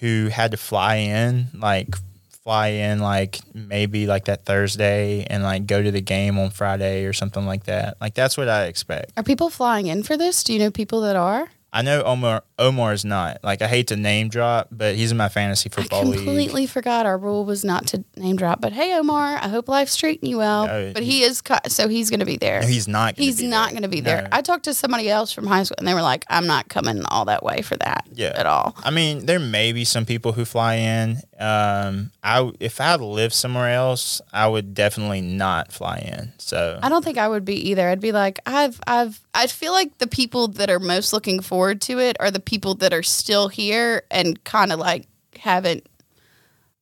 who 0.00 0.28
had 0.28 0.52
to 0.52 0.56
fly 0.56 0.94
in, 0.96 1.48
like 1.54 1.94
fly 2.42 2.68
in, 2.68 3.00
like 3.00 3.40
maybe 3.52 4.06
like 4.06 4.26
that 4.26 4.44
Thursday, 4.44 5.24
and 5.28 5.42
like 5.42 5.66
go 5.66 5.82
to 5.82 5.90
the 5.90 6.00
game 6.00 6.38
on 6.38 6.50
Friday 6.50 7.04
or 7.04 7.12
something 7.12 7.44
like 7.44 7.64
that. 7.64 7.96
Like 8.00 8.14
that's 8.14 8.38
what 8.38 8.48
I 8.48 8.64
expect. 8.64 9.12
are 9.16 9.22
people 9.22 9.50
flying 9.50 9.88
in 9.88 10.02
for 10.02 10.16
this? 10.16 10.42
Do 10.44 10.52
you 10.52 10.58
know 10.58 10.70
people 10.70 11.02
that 11.02 11.16
are? 11.16 11.48
I 11.72 11.82
know 11.82 12.02
Omar. 12.02 12.42
Omar 12.58 12.92
is 12.94 13.04
not. 13.04 13.38
Like 13.44 13.60
I 13.62 13.68
hate 13.68 13.88
to 13.88 13.96
name 13.96 14.28
drop, 14.30 14.68
but 14.70 14.94
he's 14.96 15.10
in 15.12 15.16
my 15.18 15.28
fantasy 15.28 15.68
football 15.68 16.00
I 16.00 16.04
league. 16.04 16.24
completely 16.24 16.66
forgot 16.66 17.04
our 17.06 17.18
rule 17.18 17.44
was 17.44 17.64
not 17.64 17.86
to 17.88 18.04
name 18.16 18.36
drop. 18.36 18.60
But 18.60 18.72
hey, 18.72 18.94
Omar, 18.98 19.36
I 19.40 19.48
hope 19.48 19.68
life's 19.68 19.94
treating 19.94 20.28
you 20.28 20.38
well. 20.38 20.66
No, 20.66 20.92
but 20.94 21.02
he 21.02 21.22
is, 21.22 21.40
co- 21.42 21.58
so 21.68 21.86
he's 21.88 22.08
going 22.10 22.20
to 22.20 22.26
be 22.26 22.36
there. 22.36 22.62
No, 22.62 22.66
he's 22.66 22.88
not. 22.88 23.16
Gonna 23.16 23.24
He's 23.26 23.40
be 23.40 23.46
not 23.48 23.70
going 23.70 23.82
to 23.82 23.88
be 23.88 24.00
there. 24.00 24.22
No. 24.22 24.28
I 24.32 24.40
talked 24.42 24.64
to 24.64 24.74
somebody 24.74 25.08
else 25.10 25.30
from 25.32 25.46
high 25.46 25.62
school, 25.62 25.76
and 25.78 25.86
they 25.86 25.94
were 25.94 26.02
like, 26.02 26.24
"I'm 26.28 26.46
not 26.46 26.68
coming 26.68 27.04
all 27.04 27.26
that 27.26 27.42
way 27.42 27.60
for 27.62 27.76
that 27.76 28.06
Yeah. 28.14 28.32
at 28.34 28.46
all." 28.46 28.74
I 28.82 28.90
mean, 28.90 29.26
there 29.26 29.38
may 29.38 29.72
be 29.72 29.84
some 29.84 30.04
people 30.06 30.32
who 30.32 30.44
fly 30.46 30.74
in. 30.76 31.18
Um, 31.38 32.10
I 32.24 32.50
if 32.60 32.80
I 32.80 32.94
lived 32.96 33.34
somewhere 33.34 33.70
else, 33.72 34.20
I 34.32 34.48
would 34.48 34.74
definitely 34.74 35.20
not 35.20 35.70
fly 35.70 35.98
in. 35.98 36.32
So 36.38 36.80
I 36.82 36.88
don't 36.88 37.04
think 37.04 37.18
I 37.18 37.28
would 37.28 37.44
be 37.44 37.70
either. 37.70 37.88
I'd 37.88 38.00
be 38.00 38.10
like, 38.12 38.40
I've, 38.46 38.80
I've, 38.86 39.20
I 39.34 39.46
feel 39.46 39.72
like 39.72 39.98
the 39.98 40.06
people 40.06 40.48
that 40.48 40.70
are 40.70 40.80
most 40.80 41.12
looking 41.12 41.40
forward 41.58 41.80
to 41.80 41.98
it 41.98 42.16
are 42.20 42.30
the 42.30 42.38
people 42.38 42.76
that 42.76 42.92
are 42.92 43.02
still 43.02 43.48
here 43.48 44.04
and 44.12 44.42
kind 44.44 44.70
of 44.70 44.78
like 44.78 45.08
haven't. 45.40 45.84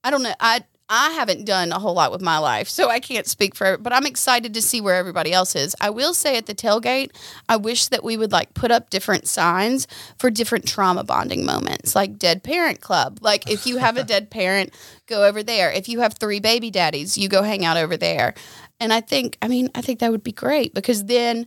I 0.04 0.10
don't 0.10 0.22
know. 0.22 0.34
I 0.38 0.64
I 0.90 1.12
haven't 1.12 1.46
done 1.46 1.72
a 1.72 1.78
whole 1.78 1.94
lot 1.94 2.12
with 2.12 2.20
my 2.20 2.36
life, 2.36 2.68
so 2.68 2.90
I 2.90 3.00
can't 3.00 3.26
speak 3.26 3.54
for. 3.54 3.78
But 3.78 3.94
I'm 3.94 4.04
excited 4.04 4.52
to 4.52 4.60
see 4.60 4.82
where 4.82 4.94
everybody 4.94 5.32
else 5.32 5.56
is. 5.56 5.74
I 5.80 5.88
will 5.88 6.12
say 6.12 6.36
at 6.36 6.44
the 6.44 6.54
tailgate, 6.54 7.16
I 7.48 7.56
wish 7.56 7.86
that 7.86 8.04
we 8.04 8.18
would 8.18 8.32
like 8.32 8.52
put 8.52 8.70
up 8.70 8.90
different 8.90 9.26
signs 9.26 9.88
for 10.18 10.30
different 10.30 10.68
trauma 10.68 11.04
bonding 11.04 11.46
moments, 11.46 11.96
like 11.96 12.18
Dead 12.18 12.44
Parent 12.44 12.82
Club. 12.82 13.20
Like 13.22 13.50
if 13.50 13.66
you 13.66 13.78
have 13.78 13.96
a 13.96 14.04
dead 14.12 14.28
parent, 14.28 14.74
go 15.06 15.24
over 15.24 15.42
there. 15.42 15.72
If 15.72 15.88
you 15.88 16.00
have 16.00 16.18
three 16.18 16.38
baby 16.38 16.70
daddies, 16.70 17.16
you 17.16 17.30
go 17.30 17.42
hang 17.42 17.64
out 17.64 17.78
over 17.78 17.96
there. 17.96 18.34
And 18.78 18.92
I 18.92 19.00
think, 19.00 19.38
I 19.40 19.48
mean, 19.48 19.70
I 19.74 19.80
think 19.80 20.00
that 20.00 20.10
would 20.10 20.22
be 20.22 20.32
great 20.32 20.74
because 20.74 21.06
then 21.06 21.46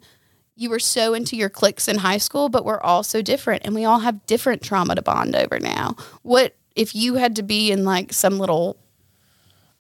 you 0.60 0.70
were 0.70 0.80
so 0.80 1.14
into 1.14 1.38
your 1.38 1.50
cliques 1.50 1.88
in 1.88 2.00
high 2.00 2.18
school, 2.18 2.50
but 2.50 2.66
we're 2.66 2.82
all 2.82 3.02
so 3.02 3.22
different 3.22 3.62
and 3.66 3.74
we 3.74 3.86
all 3.86 4.00
have 4.00 4.26
different 4.26 4.62
trauma 4.62 4.94
to 4.94 5.02
bond 5.02 5.34
over 5.34 5.58
now. 5.58 5.96
What 6.22 6.54
if 6.76 6.94
you 6.94 7.16
had 7.16 7.38
to 7.38 7.44
be 7.44 7.72
in 7.72 7.86
like 7.86 8.12
some 8.12 8.40
little 8.40 8.78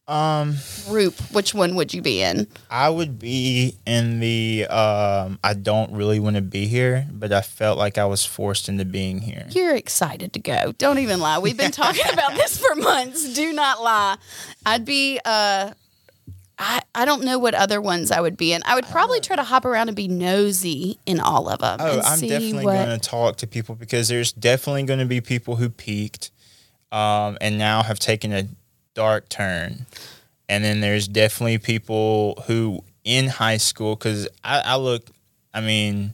um, 0.07 0.55
group, 0.87 1.13
which 1.33 1.53
one 1.53 1.75
would 1.75 1.93
you 1.93 2.01
be 2.01 2.21
in? 2.21 2.47
I 2.71 2.89
would 2.89 3.19
be 3.19 3.75
in 3.85 4.19
the. 4.21 4.65
Um, 4.67 5.37
I 5.43 5.53
don't 5.53 5.91
really 5.91 6.19
want 6.19 6.37
to 6.37 6.41
be 6.41 6.65
here, 6.65 7.07
but 7.11 7.31
I 7.31 7.41
felt 7.41 7.77
like 7.77 7.97
I 7.97 8.05
was 8.05 8.25
forced 8.25 8.69
into 8.69 8.85
being 8.85 9.19
here. 9.19 9.45
You're 9.51 9.75
excited 9.75 10.33
to 10.33 10.39
go. 10.39 10.73
Don't 10.77 10.97
even 10.97 11.19
lie. 11.19 11.37
We've 11.37 11.57
been 11.57 11.71
talking 11.71 12.11
about 12.11 12.33
this 12.33 12.57
for 12.57 12.73
months. 12.75 13.33
Do 13.33 13.53
not 13.53 13.83
lie. 13.83 14.17
I'd 14.65 14.85
be 14.85 15.19
uh 15.25 15.73
I, 16.59 16.81
I 16.93 17.05
don't 17.05 17.23
know 17.23 17.39
what 17.39 17.53
other 17.55 17.79
ones 17.79 18.11
I 18.11 18.19
would 18.19 18.35
be 18.35 18.51
in. 18.51 18.61
I 18.65 18.75
would 18.75 18.85
probably 18.85 19.21
try 19.21 19.37
to 19.37 19.43
hop 19.43 19.63
around 19.63 19.87
and 19.87 19.95
be 19.95 20.09
nosy 20.09 20.99
in 21.05 21.21
all 21.21 21.47
of 21.47 21.59
them. 21.59 21.77
Oh, 21.79 22.01
I'm 22.03 22.19
definitely 22.19 22.65
what, 22.65 22.85
going 22.85 22.99
to 22.99 23.09
talk 23.09 23.37
to 23.37 23.47
people 23.47 23.75
because 23.75 24.09
there's 24.09 24.33
definitely 24.33 24.83
going 24.83 24.99
to 24.99 25.05
be 25.05 25.21
people 25.21 25.55
who 25.55 25.69
peaked, 25.69 26.31
um, 26.91 27.37
and 27.39 27.57
now 27.57 27.81
have 27.81 27.97
taken 27.97 28.33
a 28.33 28.43
dark 28.93 29.29
turn, 29.29 29.85
and 30.49 30.63
then 30.63 30.81
there's 30.81 31.07
definitely 31.07 31.59
people 31.59 32.43
who 32.47 32.83
in 33.05 33.27
high 33.27 33.57
school 33.57 33.95
because 33.95 34.27
I, 34.43 34.59
I 34.59 34.75
look, 34.75 35.09
I 35.53 35.61
mean, 35.61 36.13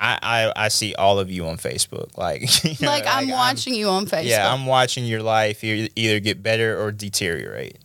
I, 0.00 0.18
I 0.20 0.64
I 0.64 0.68
see 0.68 0.96
all 0.96 1.20
of 1.20 1.30
you 1.30 1.46
on 1.46 1.56
Facebook. 1.56 2.18
Like, 2.18 2.64
you 2.64 2.74
know, 2.84 2.90
like 2.90 3.04
I'm 3.06 3.28
watching 3.28 3.74
you 3.74 3.88
on 3.88 4.06
Facebook. 4.06 4.24
Yeah, 4.24 4.52
I'm 4.52 4.66
watching 4.66 5.04
your 5.04 5.22
life 5.22 5.62
either 5.62 6.18
get 6.18 6.42
better 6.42 6.82
or 6.82 6.90
deteriorate. 6.90 7.78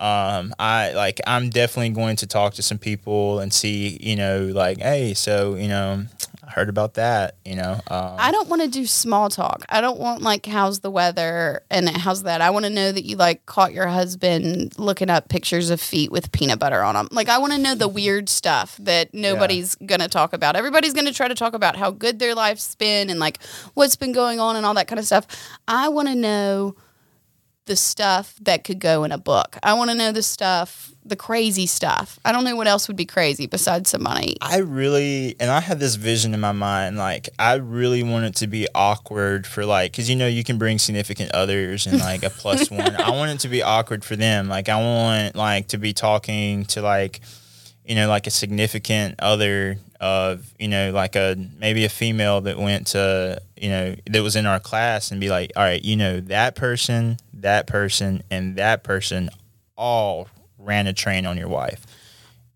Um, 0.00 0.54
I 0.58 0.92
like 0.92 1.20
I'm 1.26 1.50
definitely 1.50 1.90
going 1.90 2.16
to 2.16 2.26
talk 2.26 2.54
to 2.54 2.62
some 2.62 2.78
people 2.78 3.38
and 3.38 3.52
see, 3.52 3.98
you 4.00 4.16
know, 4.16 4.46
like, 4.46 4.78
hey, 4.78 5.12
so 5.12 5.56
you 5.56 5.68
know, 5.68 6.06
I 6.42 6.50
heard 6.52 6.70
about 6.70 6.94
that. 6.94 7.34
You 7.44 7.56
know, 7.56 7.74
um, 7.88 8.16
I 8.18 8.32
don't 8.32 8.48
want 8.48 8.62
to 8.62 8.68
do 8.68 8.86
small 8.86 9.28
talk. 9.28 9.66
I 9.68 9.82
don't 9.82 10.00
want 10.00 10.22
like 10.22 10.46
how's 10.46 10.80
the 10.80 10.90
weather 10.90 11.62
and 11.70 11.86
how's 11.86 12.22
that. 12.22 12.40
I 12.40 12.48
want 12.48 12.64
to 12.64 12.70
know 12.70 12.90
that 12.90 13.04
you 13.04 13.16
like 13.16 13.44
caught 13.44 13.74
your 13.74 13.88
husband 13.88 14.78
looking 14.78 15.10
up 15.10 15.28
pictures 15.28 15.68
of 15.68 15.82
feet 15.82 16.10
with 16.10 16.32
peanut 16.32 16.58
butter 16.58 16.82
on 16.82 16.94
them. 16.94 17.08
Like 17.10 17.28
I 17.28 17.36
want 17.36 17.52
to 17.52 17.58
know 17.58 17.74
the 17.74 17.88
weird 18.00 18.30
stuff 18.30 18.78
that 18.78 19.12
nobody's 19.12 19.74
gonna 19.74 20.08
talk 20.08 20.32
about. 20.32 20.56
Everybody's 20.56 20.94
gonna 20.94 21.12
try 21.12 21.28
to 21.28 21.34
talk 21.34 21.52
about 21.52 21.76
how 21.76 21.90
good 21.90 22.18
their 22.18 22.34
life's 22.34 22.74
been 22.74 23.10
and 23.10 23.20
like 23.20 23.42
what's 23.74 23.96
been 23.96 24.12
going 24.12 24.40
on 24.40 24.56
and 24.56 24.64
all 24.64 24.74
that 24.74 24.88
kind 24.88 24.98
of 24.98 25.04
stuff. 25.04 25.26
I 25.68 25.90
want 25.90 26.08
to 26.08 26.14
know 26.14 26.74
the 27.70 27.76
stuff 27.76 28.34
that 28.40 28.64
could 28.64 28.80
go 28.80 29.04
in 29.04 29.12
a 29.12 29.16
book. 29.16 29.56
I 29.62 29.74
want 29.74 29.92
to 29.92 29.96
know 29.96 30.10
the 30.10 30.24
stuff, 30.24 30.90
the 31.04 31.14
crazy 31.14 31.66
stuff. 31.66 32.18
I 32.24 32.32
don't 32.32 32.42
know 32.42 32.56
what 32.56 32.66
else 32.66 32.88
would 32.88 32.96
be 32.96 33.04
crazy 33.04 33.46
besides 33.46 33.90
some 33.90 34.02
money. 34.02 34.34
I 34.42 34.58
really, 34.58 35.36
and 35.38 35.52
I 35.52 35.60
had 35.60 35.78
this 35.78 35.94
vision 35.94 36.34
in 36.34 36.40
my 36.40 36.50
mind, 36.50 36.96
like 36.96 37.28
I 37.38 37.54
really 37.54 38.02
want 38.02 38.24
it 38.24 38.34
to 38.38 38.48
be 38.48 38.66
awkward 38.74 39.46
for 39.46 39.64
like, 39.64 39.92
because 39.92 40.10
you 40.10 40.16
know 40.16 40.26
you 40.26 40.42
can 40.42 40.58
bring 40.58 40.80
significant 40.80 41.30
others 41.30 41.86
and 41.86 42.00
like 42.00 42.24
a 42.24 42.30
plus 42.30 42.68
one. 42.72 42.96
I 42.96 43.10
want 43.10 43.30
it 43.30 43.38
to 43.42 43.48
be 43.48 43.62
awkward 43.62 44.04
for 44.04 44.16
them. 44.16 44.48
Like 44.48 44.68
I 44.68 44.80
want 44.80 45.36
like 45.36 45.68
to 45.68 45.78
be 45.78 45.92
talking 45.92 46.64
to 46.66 46.82
like, 46.82 47.20
you 47.84 47.94
know, 47.94 48.08
like 48.08 48.26
a 48.26 48.32
significant 48.32 49.14
other 49.20 49.78
of 50.00 50.54
you 50.58 50.66
know 50.66 50.90
like 50.92 51.14
a 51.14 51.36
maybe 51.58 51.84
a 51.84 51.88
female 51.88 52.40
that 52.40 52.58
went 52.58 52.88
to 52.88 53.40
you 53.56 53.68
know 53.68 53.94
that 54.06 54.22
was 54.22 54.34
in 54.34 54.46
our 54.46 54.58
class 54.58 55.10
and 55.10 55.20
be 55.20 55.28
like, 55.28 55.52
all 55.56 55.62
right, 55.62 55.84
you 55.84 55.96
know 55.96 56.20
that 56.20 56.56
person, 56.56 57.18
that 57.34 57.66
person, 57.66 58.22
and 58.30 58.56
that 58.56 58.82
person 58.82 59.30
all 59.76 60.28
ran 60.58 60.86
a 60.86 60.92
train 60.92 61.26
on 61.26 61.36
your 61.36 61.48
wife. 61.48 61.86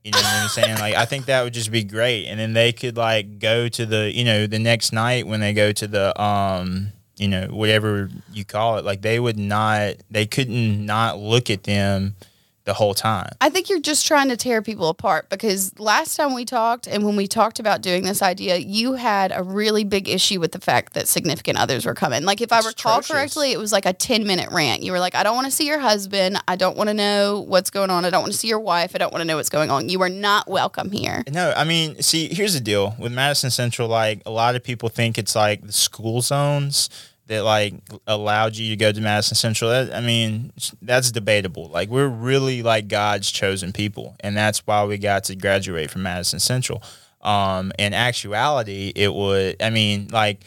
You 0.04 0.10
know 0.10 0.18
what 0.18 0.26
I'm 0.26 0.48
saying? 0.48 0.76
Like, 0.78 0.94
I 0.94 1.06
think 1.06 1.26
that 1.26 1.42
would 1.42 1.54
just 1.54 1.72
be 1.72 1.82
great. 1.82 2.26
And 2.26 2.38
then 2.38 2.52
they 2.52 2.72
could 2.72 2.96
like 2.96 3.38
go 3.38 3.68
to 3.68 3.86
the, 3.86 4.12
you 4.14 4.24
know, 4.24 4.46
the 4.46 4.58
next 4.58 4.92
night 4.92 5.26
when 5.26 5.40
they 5.40 5.54
go 5.54 5.72
to 5.72 5.86
the, 5.86 6.20
um, 6.20 6.92
you 7.16 7.26
know, 7.26 7.46
whatever 7.46 8.10
you 8.30 8.44
call 8.44 8.76
it, 8.76 8.84
like 8.84 9.00
they 9.00 9.18
would 9.18 9.38
not, 9.38 9.94
they 10.10 10.26
couldn't 10.26 10.84
not 10.84 11.18
look 11.18 11.48
at 11.48 11.62
them 11.62 12.16
the 12.64 12.74
whole 12.74 12.94
time. 12.94 13.30
I 13.40 13.50
think 13.50 13.68
you're 13.68 13.80
just 13.80 14.06
trying 14.06 14.28
to 14.28 14.36
tear 14.36 14.62
people 14.62 14.88
apart 14.88 15.28
because 15.28 15.78
last 15.78 16.16
time 16.16 16.34
we 16.34 16.44
talked 16.44 16.86
and 16.86 17.04
when 17.04 17.14
we 17.14 17.26
talked 17.26 17.58
about 17.58 17.82
doing 17.82 18.04
this 18.04 18.22
idea, 18.22 18.56
you 18.56 18.94
had 18.94 19.32
a 19.34 19.42
really 19.42 19.84
big 19.84 20.08
issue 20.08 20.40
with 20.40 20.52
the 20.52 20.60
fact 20.60 20.94
that 20.94 21.06
significant 21.06 21.58
others 21.58 21.84
were 21.84 21.94
coming. 21.94 22.24
Like 22.24 22.40
if 22.40 22.52
I 22.52 22.58
recall 22.58 23.00
atrocious. 23.00 23.10
correctly, 23.10 23.52
it 23.52 23.58
was 23.58 23.72
like 23.72 23.84
a 23.84 23.92
10 23.92 24.26
minute 24.26 24.50
rant. 24.50 24.82
You 24.82 24.92
were 24.92 25.00
like, 25.00 25.14
I 25.14 25.22
don't 25.22 25.34
want 25.34 25.46
to 25.46 25.50
see 25.50 25.66
your 25.66 25.78
husband. 25.78 26.42
I 26.48 26.56
don't 26.56 26.76
want 26.76 26.88
to 26.88 26.94
know 26.94 27.40
what's 27.40 27.70
going 27.70 27.90
on. 27.90 28.04
I 28.04 28.10
don't 28.10 28.22
want 28.22 28.32
to 28.32 28.38
see 28.38 28.48
your 28.48 28.60
wife. 28.60 28.92
I 28.94 28.98
don't 28.98 29.12
want 29.12 29.20
to 29.20 29.26
know 29.26 29.36
what's 29.36 29.50
going 29.50 29.70
on. 29.70 29.90
You 29.90 30.00
are 30.02 30.08
not 30.08 30.48
welcome 30.48 30.90
here. 30.90 31.22
No, 31.30 31.52
I 31.54 31.64
mean, 31.64 32.00
see, 32.02 32.32
here's 32.32 32.54
the 32.54 32.60
deal 32.60 32.94
with 32.98 33.12
Madison 33.12 33.50
Central. 33.50 33.88
Like, 33.88 34.22
a 34.24 34.30
lot 34.30 34.54
of 34.54 34.62
people 34.62 34.88
think 34.88 35.18
it's 35.18 35.36
like 35.36 35.62
the 35.62 35.72
school 35.72 36.22
zones 36.22 36.88
that 37.26 37.44
like 37.44 37.74
allowed 38.06 38.56
you 38.56 38.70
to 38.70 38.76
go 38.76 38.92
to 38.92 39.00
Madison 39.00 39.36
Central. 39.36 39.70
That, 39.70 39.94
I 39.94 40.00
mean, 40.00 40.52
that's 40.82 41.10
debatable. 41.10 41.68
Like, 41.68 41.88
we're 41.88 42.08
really 42.08 42.62
like 42.62 42.88
God's 42.88 43.30
chosen 43.30 43.72
people, 43.72 44.16
and 44.20 44.36
that's 44.36 44.66
why 44.66 44.84
we 44.84 44.98
got 44.98 45.24
to 45.24 45.36
graduate 45.36 45.90
from 45.90 46.02
Madison 46.02 46.38
Central. 46.38 46.82
Um, 47.22 47.72
in 47.78 47.94
actuality, 47.94 48.92
it 48.94 49.12
would. 49.12 49.62
I 49.62 49.70
mean, 49.70 50.08
like, 50.12 50.40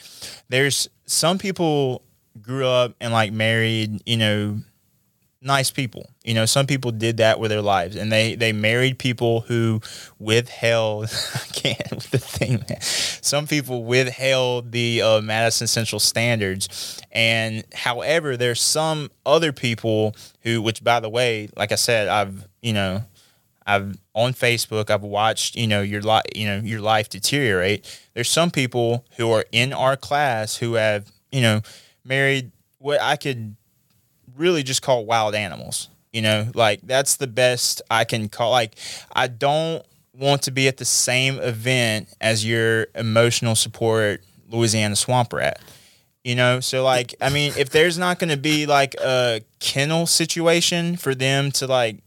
there's 0.50 0.88
some 1.06 1.38
people 1.38 2.04
grew 2.42 2.68
up 2.68 2.96
and 3.02 3.12
like 3.12 3.32
married, 3.32 4.02
you 4.06 4.18
know, 4.18 4.60
nice 5.48 5.72
people. 5.72 6.08
You 6.24 6.36
know, 6.36 6.46
some 6.46 6.68
people 6.68 6.92
did 6.92 7.18
that 7.18 7.40
with 7.40 7.50
their 7.50 7.64
lives, 7.64 7.96
and 7.96 8.12
they 8.12 8.36
they 8.36 8.52
married 8.52 9.00
people 9.00 9.42
who 9.42 9.82
withheld. 10.20 11.06
I 11.34 11.40
can't 11.54 11.92
with 11.92 12.12
the 12.12 12.20
thing. 12.20 12.64
Man. 12.70 12.82
Some 12.82 13.48
people 13.48 13.86
withheld 13.86 14.72
the 14.72 15.02
uh, 15.02 15.22
Madison 15.22 15.66
Central 15.66 16.00
standards, 16.00 17.02
and 17.12 17.64
however, 17.74 18.38
there's 18.38 18.62
some 18.62 19.10
other 19.26 19.52
people 19.52 20.16
who, 20.42 20.62
which 20.62 20.84
by 20.84 21.00
the 21.00 21.10
way, 21.10 21.50
like 21.56 21.72
I 21.72 21.76
said, 21.76 22.08
I've 22.08 22.48
you 22.62 22.74
know. 22.74 23.04
I've 23.70 23.98
on 24.14 24.32
Facebook. 24.32 24.90
I've 24.90 25.04
watched 25.04 25.58
you 25.58 25.68
know 25.68 25.82
your 25.82 26.02
life 26.02 26.24
you 26.34 26.48
know 26.48 26.60
your 26.60 26.80
life 26.80 27.10
deteriorate. 27.10 27.84
There's 28.14 28.30
some 28.30 28.50
people 28.50 29.06
who 29.18 29.30
are 29.32 29.44
in 29.52 29.74
our 29.74 29.98
class 29.98 30.56
who 30.56 30.76
have 30.76 31.12
you 31.34 31.42
know 31.42 31.60
married 32.06 32.54
what 32.80 33.02
I 33.02 33.18
could 33.18 33.57
really 34.38 34.64
just 34.64 34.82
call 34.82 35.06
wild 35.06 35.36
animals. 35.36 35.90
You 36.14 36.22
know, 36.22 36.50
like 36.56 36.82
that's 36.84 37.18
the 37.18 37.28
best 37.28 37.82
I 37.92 38.04
can 38.04 38.30
call. 38.30 38.52
Like 38.52 38.76
I 39.14 39.28
don't 39.28 39.86
want 40.14 40.44
to 40.44 40.52
be 40.52 40.68
at 40.68 40.78
the 40.78 40.86
same 40.86 41.40
event 41.40 42.10
as 42.20 42.46
your 42.46 42.88
emotional 42.96 43.56
support 43.56 44.24
Louisiana 44.50 44.96
swamp 44.96 45.34
rat. 45.34 45.60
You 46.24 46.36
know, 46.36 46.60
so 46.60 46.84
like 46.84 47.16
I 47.22 47.30
mean, 47.30 47.54
if 47.58 47.70
there's 47.70 47.98
not 47.98 48.20
going 48.20 48.30
to 48.30 48.38
be 48.38 48.66
like 48.66 48.96
a 48.96 49.42
kennel 49.60 50.08
situation 50.08 50.98
for 50.98 51.14
them 51.14 51.52
to 51.54 51.68
like 51.68 51.98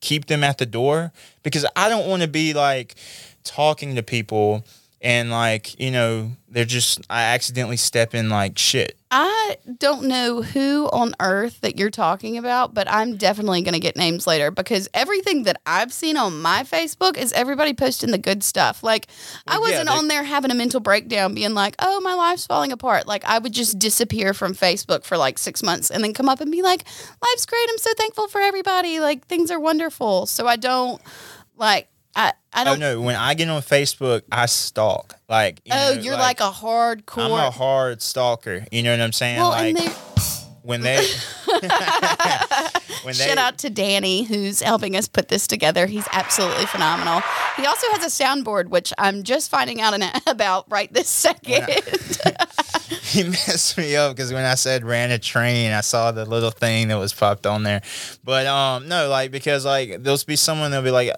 keep 0.00 0.26
them 0.26 0.42
at 0.42 0.58
the 0.58 0.66
door, 0.66 1.12
because 1.42 1.64
I 1.76 1.88
don't 1.88 2.08
want 2.08 2.22
to 2.22 2.28
be 2.28 2.52
like 2.54 2.94
talking 3.44 3.94
to 3.94 4.02
people 4.02 4.64
and 5.00 5.30
like 5.30 5.78
you 5.80 5.90
know 5.90 6.32
they're 6.48 6.64
just 6.64 7.00
I 7.08 7.22
accidentally 7.34 7.76
step 7.76 8.14
in 8.14 8.28
like 8.28 8.58
shit. 8.58 8.96
I 9.12 9.56
don't 9.78 10.04
know 10.04 10.40
who 10.42 10.88
on 10.92 11.14
earth 11.18 11.60
that 11.62 11.76
you're 11.76 11.90
talking 11.90 12.38
about, 12.38 12.74
but 12.74 12.88
I'm 12.88 13.16
definitely 13.16 13.60
going 13.62 13.74
to 13.74 13.80
get 13.80 13.96
names 13.96 14.24
later 14.24 14.52
because 14.52 14.88
everything 14.94 15.42
that 15.44 15.60
I've 15.66 15.92
seen 15.92 16.16
on 16.16 16.40
my 16.40 16.62
Facebook 16.62 17.16
is 17.16 17.32
everybody 17.32 17.74
posting 17.74 18.12
the 18.12 18.18
good 18.18 18.44
stuff. 18.44 18.84
Like, 18.84 19.08
I 19.48 19.58
Well, 19.58 19.68
yeah, 19.68 19.78
wasn't 19.78 19.88
they- 19.88 19.96
on 19.96 20.06
there 20.08 20.22
having 20.22 20.52
a 20.52 20.54
mental 20.54 20.78
breakdown, 20.78 21.34
being 21.34 21.54
like, 21.54 21.74
oh, 21.80 22.00
my 22.02 22.14
life's 22.14 22.46
falling 22.46 22.70
apart. 22.70 23.08
Like, 23.08 23.24
I 23.24 23.40
would 23.40 23.52
just 23.52 23.80
disappear 23.80 24.32
from 24.32 24.54
Facebook 24.54 25.02
for 25.02 25.16
like 25.16 25.38
six 25.38 25.60
months 25.60 25.90
and 25.90 26.04
then 26.04 26.14
come 26.14 26.28
up 26.28 26.40
and 26.40 26.52
be 26.52 26.62
like, 26.62 26.84
life's 27.20 27.46
great. 27.46 27.66
I'm 27.68 27.78
so 27.78 27.90
thankful 27.96 28.28
for 28.28 28.40
everybody. 28.40 29.00
Like, 29.00 29.26
things 29.26 29.50
are 29.50 29.58
wonderful. 29.58 30.26
So 30.26 30.46
I 30.46 30.54
don't, 30.54 31.02
like, 31.56 31.88
I, 32.20 32.32
I 32.52 32.62
Oh 32.62 32.64
don't. 32.64 32.80
no! 32.80 33.00
When 33.00 33.16
I 33.16 33.34
get 33.34 33.48
on 33.48 33.62
Facebook, 33.62 34.22
I 34.30 34.46
stalk. 34.46 35.14
Like, 35.28 35.60
you 35.64 35.72
oh, 35.74 35.94
know, 35.94 36.00
you're 36.00 36.16
like, 36.16 36.40
a 36.40 36.50
hardcore. 36.50 37.24
I'm 37.24 37.32
a 37.32 37.50
hard 37.50 38.02
stalker. 38.02 38.64
You 38.70 38.82
know 38.82 38.90
what 38.90 39.00
I'm 39.00 39.12
saying? 39.12 39.38
well, 39.38 39.50
like 39.50 39.76
when 40.62 40.82
they 40.82 40.98
when 43.02 43.14
they 43.14 43.26
Shout 43.26 43.38
out 43.38 43.58
to 43.58 43.70
Danny 43.70 44.24
who's 44.24 44.60
helping 44.60 44.94
us 44.96 45.08
put 45.08 45.28
this 45.28 45.46
together. 45.46 45.86
He's 45.86 46.06
absolutely 46.12 46.66
phenomenal. 46.66 47.22
He 47.56 47.64
also 47.66 47.86
has 47.92 48.04
a 48.04 48.24
soundboard, 48.24 48.68
which 48.68 48.92
I'm 48.98 49.22
just 49.22 49.50
finding 49.50 49.80
out 49.80 49.94
about 50.26 50.70
right 50.70 50.92
this 50.92 51.08
second. 51.08 51.66
he 53.02 53.24
messed 53.24 53.78
me 53.78 53.96
up 53.96 54.14
because 54.14 54.32
when 54.32 54.44
I 54.44 54.54
said 54.54 54.84
ran 54.84 55.10
a 55.10 55.18
train, 55.18 55.72
I 55.72 55.80
saw 55.80 56.12
the 56.12 56.26
little 56.26 56.50
thing 56.50 56.88
that 56.88 56.98
was 56.98 57.12
popped 57.12 57.46
on 57.46 57.62
there. 57.62 57.80
But 58.22 58.46
um, 58.46 58.86
no, 58.88 59.08
like 59.08 59.30
because 59.30 59.64
like 59.64 60.02
there'll 60.02 60.18
be 60.26 60.36
someone 60.36 60.70
that'll 60.70 60.84
be 60.84 60.90
like. 60.90 61.10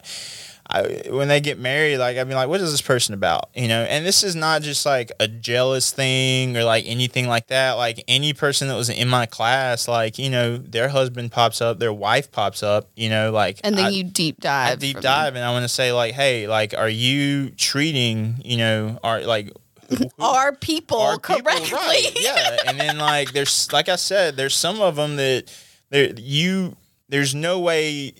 I, 0.70 1.02
when 1.10 1.28
they 1.28 1.40
get 1.40 1.58
married, 1.58 1.98
like 1.98 2.16
I'd 2.16 2.28
be 2.28 2.34
like, 2.34 2.48
"What 2.48 2.60
is 2.60 2.70
this 2.70 2.80
person 2.80 3.14
about?" 3.14 3.50
You 3.54 3.68
know, 3.68 3.82
and 3.82 4.06
this 4.06 4.22
is 4.22 4.34
not 4.36 4.62
just 4.62 4.86
like 4.86 5.10
a 5.20 5.26
jealous 5.28 5.90
thing 5.90 6.56
or 6.56 6.64
like 6.64 6.84
anything 6.86 7.26
like 7.28 7.48
that. 7.48 7.72
Like 7.72 8.02
any 8.08 8.32
person 8.32 8.68
that 8.68 8.74
was 8.76 8.88
in 8.88 9.08
my 9.08 9.26
class, 9.26 9.88
like 9.88 10.18
you 10.18 10.30
know, 10.30 10.56
their 10.56 10.88
husband 10.88 11.32
pops 11.32 11.60
up, 11.60 11.78
their 11.78 11.92
wife 11.92 12.30
pops 12.30 12.62
up, 12.62 12.88
you 12.96 13.10
know, 13.10 13.32
like 13.32 13.60
and 13.64 13.76
then 13.76 13.86
I- 13.86 13.90
you 13.90 14.04
deep 14.04 14.36
I 14.40 14.70
dive. 14.70 14.78
deep 14.78 14.94
from- 14.94 15.02
dive, 15.02 15.34
and 15.34 15.44
I 15.44 15.50
want 15.50 15.64
to 15.64 15.68
say 15.68 15.92
like, 15.92 16.14
"Hey, 16.14 16.46
like, 16.46 16.74
are 16.78 16.88
you 16.88 17.50
treating, 17.50 18.36
you 18.44 18.56
know, 18.56 18.98
are 19.02 19.20
like." 19.22 19.50
Our 20.18 20.54
people 20.54 20.98
are 21.00 21.18
people 21.18 21.42
correctly. 21.42 21.70
right, 21.72 22.12
yeah 22.18 22.56
and 22.66 22.80
then 22.80 22.96
like 22.96 23.32
there's 23.32 23.70
like 23.74 23.90
i 23.90 23.96
said 23.96 24.36
there's 24.38 24.56
some 24.56 24.80
of 24.80 24.96
them 24.96 25.16
that 25.16 25.52
there 25.90 26.14
you 26.16 26.76
there's 27.10 27.34
no 27.34 27.60
way 27.60 28.14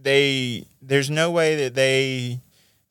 they 0.00 0.64
there's 0.88 1.10
no 1.10 1.30
way 1.30 1.56
that 1.56 1.74
they 1.74 2.40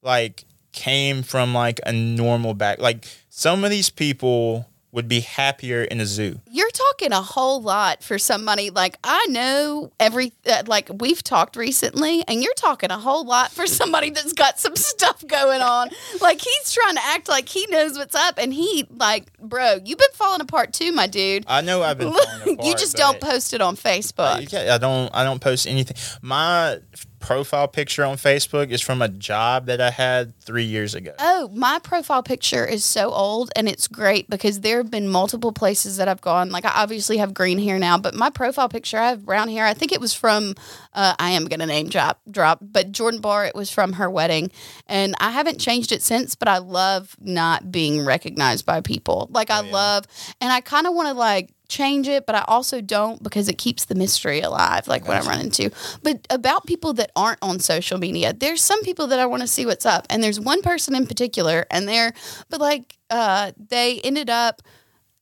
like 0.01 0.45
came 0.71 1.23
from 1.23 1.53
like 1.53 1.79
a 1.85 1.91
normal 1.91 2.53
back 2.53 2.79
like 2.79 3.05
some 3.29 3.63
of 3.63 3.69
these 3.69 3.89
people 3.89 4.67
would 4.91 5.07
be 5.07 5.19
happier 5.19 5.83
in 5.83 5.99
a 5.99 6.05
zoo 6.05 6.39
You're 6.49 6.71
talking 6.71 7.11
a 7.11 7.21
whole 7.21 7.61
lot 7.61 8.03
for 8.03 8.17
somebody 8.17 8.69
like 8.69 8.97
I 9.03 9.25
know 9.27 9.91
every 9.99 10.33
uh, 10.49 10.63
like 10.65 10.89
we've 10.99 11.21
talked 11.21 11.55
recently, 11.55 12.23
and 12.27 12.41
you're 12.41 12.53
talking 12.55 12.89
a 12.89 12.97
whole 12.97 13.25
lot 13.25 13.51
for 13.51 13.67
somebody 13.67 14.09
that's 14.09 14.33
got 14.33 14.59
some 14.59 14.75
stuff 14.75 15.25
going 15.27 15.61
on. 15.61 15.89
Like 16.21 16.41
he's 16.41 16.73
trying 16.73 16.95
to 16.95 17.01
act 17.03 17.29
like 17.29 17.49
he 17.49 17.67
knows 17.69 17.97
what's 17.97 18.15
up, 18.15 18.35
and 18.37 18.53
he 18.53 18.87
like, 18.89 19.37
bro, 19.37 19.79
you've 19.83 19.99
been 19.99 20.07
falling 20.13 20.41
apart 20.41 20.73
too, 20.73 20.91
my 20.91 21.05
dude. 21.05 21.43
i 21.47 21.61
know 21.61 21.83
i've 21.83 21.97
been 21.97 22.13
falling 22.13 22.53
apart, 22.53 22.65
you 22.65 22.73
just 22.73 22.95
don't 22.95 23.19
post 23.21 23.53
it 23.53 23.61
on 23.61 23.75
Facebook. 23.75 24.51
Yeah, 24.51 24.73
I 24.73 24.77
don't. 24.77 25.13
I 25.13 25.23
don't 25.23 25.41
post 25.41 25.67
anything. 25.67 25.97
My 26.21 26.79
profile 27.27 27.67
picture 27.67 28.05
on 28.05 28.15
Facebook 28.15 28.69
is 28.69 28.79
from 28.79 29.01
a 29.01 29.09
job 29.09 29.65
that 29.65 29.81
I 29.81 29.89
had 29.89 30.39
three 30.39 30.63
years 30.63 30.95
ago. 30.95 31.11
Oh, 31.19 31.49
my 31.53 31.77
profile 31.77 32.23
picture 32.23 32.65
is 32.65 32.85
so 32.85 33.11
old 33.11 33.51
and 33.53 33.67
it's 33.67 33.89
great 33.89 34.29
because 34.29 34.61
there 34.61 34.77
have 34.77 34.89
been 34.89 35.09
multiple 35.09 35.51
places 35.51 35.97
that 35.97 36.07
I've 36.07 36.21
gone. 36.21 36.51
Like 36.51 36.63
I 36.63 36.71
obviously 36.73 37.17
have 37.17 37.33
green 37.33 37.59
hair 37.59 37.79
now, 37.79 37.97
but 37.97 38.15
my 38.15 38.29
profile 38.29 38.69
picture 38.69 38.97
I 38.97 39.09
have 39.09 39.25
brown 39.25 39.49
hair. 39.49 39.65
I 39.65 39.73
think 39.73 39.91
it 39.91 39.99
was 39.99 40.13
from 40.13 40.55
uh, 40.93 41.15
I 41.19 41.31
am 41.31 41.45
gonna 41.49 41.65
name 41.65 41.89
drop 41.89 42.21
drop, 42.31 42.59
but 42.61 42.93
Jordan 42.93 43.19
Barr. 43.19 43.45
It 43.45 43.55
was 43.55 43.69
from 43.69 43.93
her 43.93 44.09
wedding, 44.09 44.49
and 44.87 45.13
I 45.19 45.31
haven't 45.31 45.59
changed 45.59 45.91
it 45.91 46.01
since. 46.01 46.33
But 46.33 46.47
I 46.47 46.59
love 46.59 47.17
not 47.19 47.71
being 47.73 48.05
recognized 48.05 48.65
by 48.65 48.79
people. 48.79 49.27
Like 49.31 49.51
I 49.51 49.63
yeah. 49.63 49.73
love, 49.73 50.05
and 50.39 50.53
I 50.53 50.61
kind 50.61 50.87
of 50.87 50.93
want 50.93 51.09
to 51.09 51.13
like 51.13 51.49
change 51.67 52.07
it, 52.07 52.25
but 52.25 52.35
I 52.35 52.43
also 52.47 52.81
don't 52.81 53.21
because 53.21 53.49
it 53.49 53.57
keeps 53.57 53.85
the 53.85 53.95
mystery 53.95 54.41
alive, 54.41 54.87
like 54.87 55.07
what 55.07 55.17
I 55.17 55.27
run 55.27 55.41
into. 55.41 55.69
But 56.03 56.25
about 56.29 56.65
people 56.65 56.93
that 56.93 57.11
aren't 57.15 57.39
on 57.41 57.59
social 57.59 57.97
media, 57.97 58.33
there's 58.33 58.61
some 58.63 58.83
people 58.83 59.07
that 59.07 59.19
I 59.19 59.25
want 59.25 59.41
to 59.41 59.47
see 59.47 59.65
what's 59.65 59.85
up. 59.85 60.07
And 60.09 60.23
there's 60.23 60.39
one 60.39 60.61
person 60.61 60.95
in 60.95 61.07
particular, 61.07 61.65
and 61.69 61.87
they're, 61.87 62.13
but 62.49 62.59
like, 62.59 62.97
uh, 63.09 63.51
they 63.57 63.99
ended 64.01 64.29
up, 64.29 64.61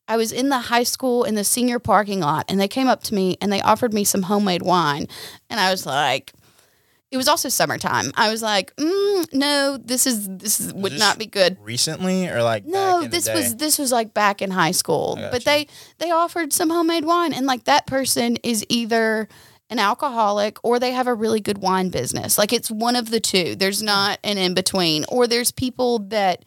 I 0.07 0.17
was 0.17 0.31
in 0.31 0.49
the 0.49 0.59
high 0.59 0.83
school 0.83 1.23
in 1.23 1.35
the 1.35 1.43
senior 1.43 1.79
parking 1.79 2.19
lot, 2.19 2.45
and 2.47 2.59
they 2.59 2.67
came 2.67 2.87
up 2.87 3.01
to 3.03 3.15
me 3.15 3.37
and 3.41 3.51
they 3.51 3.61
offered 3.61 3.93
me 3.93 4.03
some 4.03 4.23
homemade 4.23 4.61
wine. 4.61 5.07
And 5.49 5.59
I 5.59 5.71
was 5.71 5.85
like, 5.85 6.31
it 7.11 7.17
was 7.17 7.27
also 7.27 7.49
summertime. 7.49 8.11
I 8.15 8.29
was 8.31 8.41
like, 8.41 8.75
mm, 8.75 9.33
no, 9.33 9.77
this 9.77 10.05
is 10.07 10.27
this 10.27 10.59
is, 10.59 10.73
would 10.73 10.93
this 10.93 10.99
not 10.99 11.17
be 11.17 11.25
good. 11.27 11.57
Recently 11.61 12.27
or 12.27 12.43
like 12.43 12.65
No, 12.65 12.73
back 12.73 12.95
in 13.05 13.09
the 13.11 13.17
this 13.17 13.29
was 13.33 13.55
this 13.55 13.77
was 13.79 13.91
like 13.91 14.13
back 14.13 14.41
in 14.41 14.51
high 14.51 14.71
school. 14.71 15.15
But 15.15 15.31
gotcha. 15.31 15.45
they 15.45 15.67
they 15.99 16.11
offered 16.11 16.51
some 16.51 16.69
homemade 16.69 17.05
wine 17.05 17.33
and 17.33 17.45
like 17.45 17.65
that 17.65 17.87
person 17.87 18.37
is 18.43 18.65
either 18.69 19.27
an 19.69 19.79
alcoholic 19.79 20.57
or 20.63 20.79
they 20.79 20.91
have 20.91 21.07
a 21.07 21.13
really 21.13 21.39
good 21.39 21.59
wine 21.59 21.89
business. 21.89 22.37
Like 22.37 22.51
it's 22.53 22.69
one 22.69 22.95
of 22.95 23.09
the 23.11 23.19
two. 23.19 23.55
There's 23.55 23.79
Hmm. 23.79 23.85
not 23.87 24.19
an 24.23 24.37
in 24.37 24.53
between. 24.53 25.05
Or 25.09 25.25
there's 25.27 25.51
people 25.51 25.99
that 26.09 26.43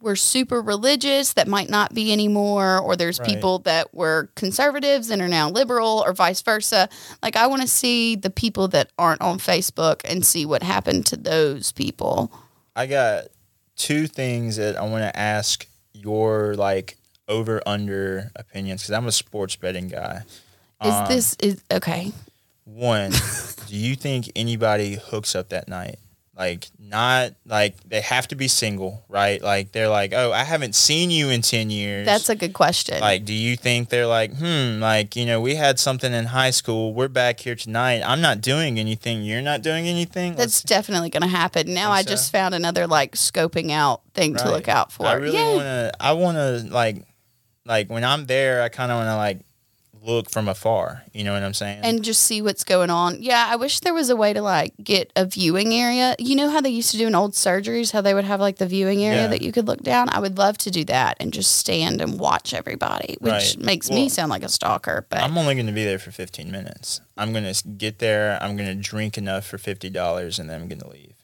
were 0.00 0.14
super 0.16 0.62
religious 0.62 1.32
that 1.32 1.48
might 1.48 1.68
not 1.68 1.92
be 1.92 2.12
anymore 2.12 2.78
or 2.78 2.94
there's 2.94 3.18
Right. 3.18 3.28
people 3.28 3.58
that 3.60 3.92
were 3.92 4.30
conservatives 4.36 5.10
and 5.10 5.20
are 5.20 5.28
now 5.28 5.50
liberal 5.50 6.02
or 6.06 6.12
vice 6.12 6.40
versa. 6.40 6.88
Like 7.22 7.34
I 7.36 7.46
want 7.48 7.62
to 7.62 7.68
see 7.68 8.14
the 8.14 8.30
people 8.30 8.68
that 8.68 8.90
aren't 8.98 9.20
on 9.20 9.38
Facebook 9.38 10.00
and 10.04 10.24
see 10.24 10.46
what 10.46 10.62
happened 10.62 11.06
to 11.06 11.16
those 11.16 11.72
people. 11.72 12.30
I 12.76 12.86
got 12.86 13.24
two 13.76 14.06
things 14.06 14.56
that 14.56 14.76
I 14.76 14.82
want 14.82 15.02
to 15.02 15.18
ask 15.18 15.66
your 15.92 16.54
like 16.54 16.96
over 17.26 17.60
under 17.66 18.30
opinions 18.36 18.82
because 18.82 18.92
I'm 18.92 19.06
a 19.06 19.12
sports 19.12 19.56
betting 19.56 19.88
guy. 19.88 20.22
Is 20.84 20.92
Um, 20.94 21.06
this 21.08 21.36
is 21.40 21.60
okay. 21.72 22.12
One, 22.64 23.10
do 23.66 23.74
you 23.76 23.96
think 23.96 24.30
anybody 24.36 24.94
hooks 24.94 25.34
up 25.34 25.48
that 25.48 25.66
night? 25.68 25.98
Like, 26.38 26.68
not 26.78 27.32
like 27.44 27.76
they 27.88 28.00
have 28.00 28.28
to 28.28 28.36
be 28.36 28.46
single, 28.46 29.04
right? 29.08 29.42
Like, 29.42 29.72
they're 29.72 29.88
like, 29.88 30.12
oh, 30.14 30.30
I 30.30 30.44
haven't 30.44 30.76
seen 30.76 31.10
you 31.10 31.30
in 31.30 31.42
10 31.42 31.68
years. 31.68 32.06
That's 32.06 32.28
a 32.28 32.36
good 32.36 32.52
question. 32.52 33.00
like, 33.00 33.24
do 33.24 33.34
you 33.34 33.56
think 33.56 33.88
they're 33.88 34.06
like, 34.06 34.36
hmm, 34.36 34.78
like, 34.80 35.16
you 35.16 35.26
know, 35.26 35.40
we 35.40 35.56
had 35.56 35.80
something 35.80 36.12
in 36.12 36.26
high 36.26 36.50
school. 36.50 36.94
We're 36.94 37.08
back 37.08 37.40
here 37.40 37.56
tonight. 37.56 38.02
I'm 38.06 38.20
not 38.20 38.40
doing 38.40 38.78
anything. 38.78 39.24
You're 39.24 39.42
not 39.42 39.62
doing 39.62 39.88
anything. 39.88 40.36
That's 40.36 40.38
Let's- 40.38 40.62
definitely 40.62 41.10
going 41.10 41.22
to 41.22 41.28
happen. 41.28 41.74
Now 41.74 41.90
I 41.90 42.02
so? 42.02 42.10
just 42.10 42.30
found 42.30 42.54
another 42.54 42.86
like 42.86 43.16
scoping 43.16 43.72
out 43.72 44.02
thing 44.14 44.36
to 44.36 44.48
look 44.48 44.68
out 44.68 44.92
for. 44.92 45.06
I 45.06 45.14
really 45.14 45.42
want 45.42 45.58
to, 45.62 45.92
I 45.98 46.12
want 46.12 46.36
to, 46.36 46.72
like, 46.72 47.02
like, 47.66 47.90
when 47.90 48.04
I'm 48.04 48.26
there, 48.26 48.62
I 48.62 48.68
kind 48.68 48.92
of 48.92 48.98
want 48.98 49.08
to, 49.08 49.16
like, 49.16 49.40
look 50.02 50.30
from 50.30 50.48
afar. 50.48 51.04
You 51.12 51.24
know 51.24 51.32
what 51.32 51.42
I'm 51.42 51.54
saying? 51.54 51.80
and 51.82 52.02
just 52.02 52.22
see 52.22 52.40
what's 52.42 52.64
going 52.64 52.90
on. 52.90 53.22
Yeah, 53.22 53.46
I 53.50 53.56
wish 53.56 53.80
there 53.80 53.94
was 53.94 54.10
a 54.10 54.16
way 54.16 54.32
to 54.32 54.42
like 54.42 54.74
get 54.82 55.12
a 55.16 55.24
viewing 55.24 55.74
area. 55.74 56.14
You 56.18 56.36
know 56.36 56.50
how 56.50 56.60
they 56.60 56.70
used 56.70 56.90
to 56.92 56.96
do 56.96 57.06
in 57.06 57.14
old 57.14 57.32
surgeries, 57.32 57.92
how 57.92 58.00
they 58.00 58.14
would 58.14 58.24
have 58.24 58.40
like 58.40 58.56
the 58.58 58.66
viewing 58.66 59.02
area 59.04 59.22
Yeah. 59.22 59.26
that 59.28 59.42
you 59.42 59.52
could 59.52 59.66
look 59.66 59.82
down? 59.82 60.08
I 60.10 60.20
would 60.20 60.38
love 60.38 60.58
to 60.58 60.70
do 60.70 60.84
that 60.86 61.16
and 61.20 61.32
just 61.32 61.56
stand 61.56 62.00
and 62.00 62.18
watch 62.18 62.54
everybody, 62.54 63.16
which 63.20 63.32
Right. 63.32 63.58
makes 63.58 63.88
Well, 63.88 63.98
me 63.98 64.08
sound 64.08 64.30
like 64.30 64.42
a 64.42 64.48
stalker, 64.48 65.06
but 65.10 65.20
I'm 65.20 65.36
only 65.38 65.54
going 65.54 65.66
to 65.66 65.72
be 65.72 65.84
there 65.84 65.98
for 65.98 66.10
15 66.10 66.50
minutes. 66.50 67.00
I'm 67.16 67.32
going 67.32 67.52
to 67.52 67.68
get 67.68 67.98
there. 67.98 68.38
I'm 68.42 68.56
going 68.56 68.68
to 68.68 68.74
drink 68.74 69.18
enough 69.18 69.46
for 69.46 69.58
$50 69.58 70.38
and 70.38 70.48
then 70.50 70.60
I'm 70.62 70.68
going 70.68 70.80
to 70.80 70.88
leave. 70.88 71.14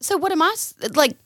so 0.00 0.16
what 0.16 0.32
am 0.32 0.42
I 0.42 0.54
like 0.94 1.16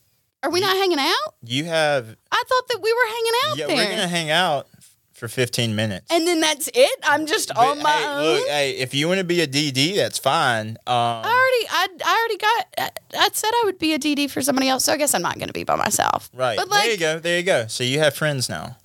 are 0.42 0.50
we 0.50 0.60
not 0.60 0.76
hanging 0.76 0.98
out? 1.00 1.34
You 1.42 1.64
have, 1.64 2.14
I 2.30 2.44
thought 2.48 2.68
that 2.68 2.78
we 2.80 2.92
were 2.92 3.06
hanging 3.08 3.32
out 3.46 3.56
yeah, 3.58 3.66
there. 3.66 3.76
we're 3.76 3.84
going 3.96 4.02
to 4.02 4.06
hang 4.08 4.30
out 4.30 4.68
for 5.16 5.28
15 5.28 5.74
minutes. 5.74 6.06
and 6.12 6.26
then 6.26 6.40
that's 6.40 6.68
it? 6.74 6.98
I'm 7.02 7.26
just 7.26 7.48
But, 7.48 7.58
on 7.58 7.82
my 7.82 7.90
hey, 7.90 8.04
own. 8.06 8.22
Look, 8.38 8.48
hey, 8.48 8.70
if 8.78 8.94
you 8.94 9.08
want 9.08 9.18
to 9.18 9.24
be 9.24 9.40
a 9.40 9.46
DD, 9.46 9.96
that's 9.96 10.18
fine. 10.18 10.70
Um, 10.70 10.76
I 10.86 11.24
already, 11.24 11.68
I, 11.70 11.88
I 12.04 12.18
already 12.18 12.36
got. 12.38 12.66
I, 12.78 13.24
I 13.24 13.28
said 13.32 13.50
I 13.50 13.62
would 13.64 13.78
be 13.78 13.94
a 13.94 13.98
DD 13.98 14.30
for 14.30 14.42
somebody 14.42 14.68
else, 14.68 14.84
so 14.84 14.92
I 14.92 14.96
guess 14.96 15.14
I'm 15.14 15.22
not 15.22 15.36
going 15.36 15.48
to 15.48 15.52
be 15.54 15.64
by 15.64 15.76
myself. 15.76 16.28
right. 16.34 16.56
But 16.56 16.70
there 16.70 16.90
you 16.90 16.98
go. 16.98 17.18
There 17.18 17.38
you 17.38 17.44
go. 17.44 17.66
So 17.68 17.82
you 17.84 17.98
have 18.00 18.14
friends 18.14 18.48
now. 18.48 18.76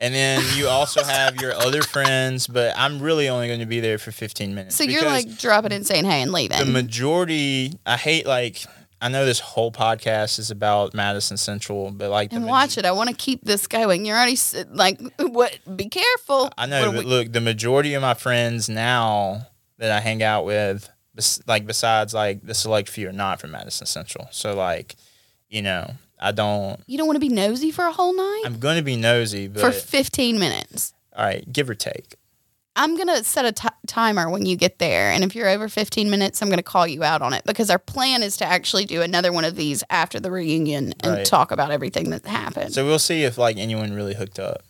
And 0.00 0.14
then 0.14 0.42
you 0.54 0.68
also 0.68 1.02
have 1.02 1.40
your 1.40 1.52
other 1.54 1.82
friends, 1.82 2.46
but 2.46 2.72
I'm 2.76 3.00
really 3.00 3.28
only 3.28 3.48
going 3.48 3.58
to 3.58 3.66
be 3.66 3.80
there 3.80 3.98
for 3.98 4.12
15 4.12 4.54
minutes. 4.54 4.76
so 4.76 4.84
you're 4.84 5.04
like 5.04 5.38
dropping 5.38 5.72
and 5.72 5.84
saying 5.84 6.04
hey 6.04 6.22
and 6.22 6.30
leaving. 6.30 6.56
the 6.56 6.66
majority, 6.66 7.72
I 7.84 7.96
hate 7.96 8.24
like, 8.24 8.64
I 9.00 9.08
know 9.08 9.24
this 9.24 9.38
whole 9.40 9.70
podcast 9.70 10.38
is 10.38 10.50
about 10.50 10.92
Madison 10.94 11.36
Central, 11.36 11.90
but 11.92 12.10
like, 12.10 12.32
and 12.32 12.46
watch 12.46 12.76
it. 12.78 12.84
I 12.84 12.90
want 12.92 13.10
to 13.10 13.14
keep 13.16 13.44
this 13.44 13.66
going. 13.66 14.04
You're 14.04 14.16
already 14.16 14.36
like, 14.70 15.00
what? 15.18 15.56
Be 15.76 15.88
careful. 15.88 16.50
I 16.58 16.66
know, 16.66 16.90
but 16.92 17.04
we- 17.04 17.10
look, 17.10 17.32
the 17.32 17.40
majority 17.40 17.94
of 17.94 18.02
my 18.02 18.14
friends 18.14 18.68
now 18.68 19.46
that 19.78 19.90
I 19.92 20.00
hang 20.00 20.22
out 20.22 20.44
with, 20.44 20.88
like 21.46 21.66
besides 21.66 22.12
like 22.14 22.42
the 22.44 22.54
select 22.54 22.88
few, 22.88 23.08
are 23.08 23.12
not 23.12 23.40
from 23.40 23.52
Madison 23.52 23.86
Central. 23.86 24.26
So 24.32 24.54
like, 24.54 24.96
you 25.48 25.62
know, 25.62 25.92
I 26.18 26.32
don't. 26.32 26.80
you 26.88 26.98
don't 26.98 27.06
want 27.06 27.16
to 27.16 27.20
be 27.20 27.28
nosy 27.28 27.70
for 27.70 27.84
a 27.86 27.92
whole 27.92 28.12
night 28.16 28.42
I'm 28.44 28.58
going 28.58 28.76
to 28.76 28.82
be 28.82 28.96
nosy, 28.96 29.46
but 29.46 29.60
for 29.60 29.70
15 29.70 30.38
minutes. 30.38 30.92
all 31.16 31.24
right, 31.24 31.50
give 31.52 31.70
or 31.70 31.74
take. 31.76 32.16
I'm 32.78 32.96
gonna 32.96 33.24
set 33.24 33.44
a 33.44 33.70
timer 33.86 34.30
when 34.30 34.46
you 34.46 34.54
get 34.56 34.78
there, 34.78 35.10
and 35.10 35.24
if 35.24 35.34
you're 35.34 35.48
over 35.48 35.68
15 35.68 36.08
minutes, 36.08 36.40
I'm 36.40 36.48
gonna 36.48 36.62
call 36.62 36.86
you 36.86 37.02
out 37.02 37.20
on 37.22 37.32
it 37.32 37.42
because 37.44 37.70
our 37.70 37.78
plan 37.78 38.22
is 38.22 38.36
to 38.38 38.44
actually 38.46 38.84
do 38.84 39.02
another 39.02 39.32
one 39.32 39.44
of 39.44 39.56
these 39.56 39.82
after 39.90 40.20
the 40.20 40.30
reunion 40.30 40.94
and 41.00 41.12
Right. 41.16 41.26
talk 41.26 41.50
about 41.50 41.70
everything 41.72 42.10
that 42.10 42.24
happened. 42.24 42.72
So 42.72 42.86
we'll 42.86 42.98
see 43.00 43.24
if 43.24 43.36
like 43.36 43.56
anyone 43.56 43.92
really 43.92 44.14
hooked 44.14 44.38
up. 44.38 44.62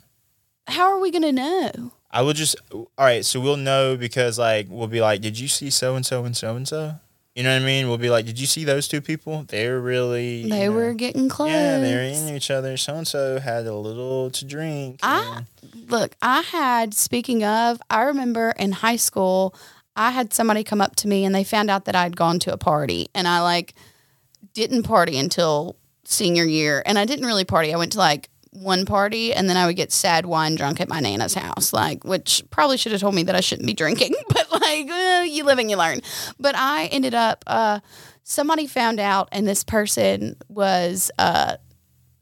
How 0.66 0.90
are 0.90 0.99
we 0.99 1.11
gonna 1.11 1.33
know? 1.33 1.92
I 2.11 2.23
will 2.23 2.33
just 2.33 2.57
all 2.73 2.88
right. 2.99 3.25
So 3.25 3.38
we'll 3.40 3.59
know 3.59 3.97
because 3.97 4.38
like 4.38 4.66
we'll 4.71 4.88
be 4.88 5.01
like, 5.03 5.21
did 5.21 5.38
you 5.38 5.47
see 5.47 5.68
so 5.68 5.94
and 5.94 6.05
so 6.07 6.25
and 6.25 6.35
so 6.37 6.57
and 6.57 6.66
so? 6.66 6.94
You 7.38 7.44
know 7.44 7.55
what 7.55 7.62
I 7.62 7.66
mean? 7.66 7.87
We'll 7.87 7.98
be 7.98 8.11
like, 8.11 8.27
did 8.27 8.40
you 8.40 8.48
see 8.48 8.64
those 8.64 8.88
two 8.88 9.01
people? 9.01 9.44
They're 9.46 9.79
really 9.79 10.38
you 10.38 10.48
They 10.48 10.66
know, 10.66 10.72
were 10.72 10.92
getting 10.92 11.29
close. 11.29 11.51
yeah, 11.51 11.79
they're 11.79 12.03
into 12.03 12.35
each 12.35 12.51
other. 12.51 12.77
So 12.77 12.96
and 12.96 13.07
so 13.07 13.38
had 13.38 13.64
a 13.68 13.74
little 13.77 14.29
to 14.31 14.44
drink. 14.44 14.98
I 15.05 15.44
and- 15.62 15.88
look, 15.88 16.16
I 16.20 16.40
had 16.40 16.94
speaking 16.94 17.44
of, 17.44 17.81
I 17.90 18.03
remember 18.03 18.51
in 18.59 18.72
high 18.72 18.96
school, 18.96 19.55
I 19.94 20.11
had 20.11 20.35
somebody 20.35 20.64
come 20.64 20.81
up 20.81 20.96
to 20.96 21.07
me 21.07 21.24
and 21.24 21.33
they 21.33 21.44
found 21.44 21.70
out 21.70 21.85
that 21.85 21.94
I'd 21.94 22.16
gone 22.16 22.40
to 22.40 22.53
a 22.53 22.57
party 22.59 23.07
and 23.14 23.29
I 23.29 23.40
like 23.42 23.74
didn't 24.53 24.83
party 24.83 25.16
until 25.16 25.77
senior 26.03 26.42
year 26.44 26.83
and 26.87 26.98
I 26.98 27.05
didn't 27.05 27.27
really 27.27 27.44
party. 27.44 27.72
I 27.72 27.77
went 27.77 27.92
to 27.92 27.98
like 27.98 28.31
one 28.61 28.85
party 28.85 29.33
and 29.33 29.49
then 29.49 29.57
I 29.57 29.66
would 29.66 29.77
get 29.77 29.92
sad 29.92 30.27
wine 30.27 30.55
drunk 30.55 30.81
at 30.81 30.88
my 30.88 31.01
nana's 31.01 31.35
house, 31.35 31.73
like 31.73 32.05
which 32.05 32.42
probably 32.51 32.77
should 32.77 32.92
have 32.92 33.01
told 33.01 33.14
me 33.14 33.23
that 33.25 33.35
I 33.35 33.40
shouldn't 33.40 33.66
be 33.66 33.75
drinking, 33.75 34.14
but 34.29 34.51
like 34.53 34.88
eh, 34.88 35.25
you 35.25 35.44
live 35.44 35.59
and 35.59 35.71
you 35.71 35.77
learn. 35.77 36.01
But 36.38 36.55
I 36.57 36.87
ended 36.87 37.14
up 37.14 37.44
uh 37.47 37.81
somebody 38.25 38.66
found 38.66 39.01
out 39.01 39.29
and 39.33 39.47
this 39.47 39.64
person 39.64 40.37
was 40.49 41.11
uh 41.18 41.57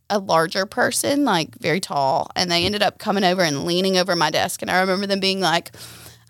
a 0.09 0.18
larger 0.18 0.66
person, 0.66 1.25
like 1.25 1.57
very 1.59 1.81
tall, 1.81 2.31
and 2.37 2.51
they 2.51 2.64
ended 2.64 2.83
up 2.83 2.99
coming 2.99 3.25
over 3.25 3.42
and 3.42 3.64
leaning 3.64 3.96
over 3.96 4.14
my 4.14 4.31
desk. 4.31 4.62
And 4.62 4.70
I 4.70 4.81
remember 4.81 5.07
them 5.07 5.20
being 5.20 5.40
like, 5.40 5.72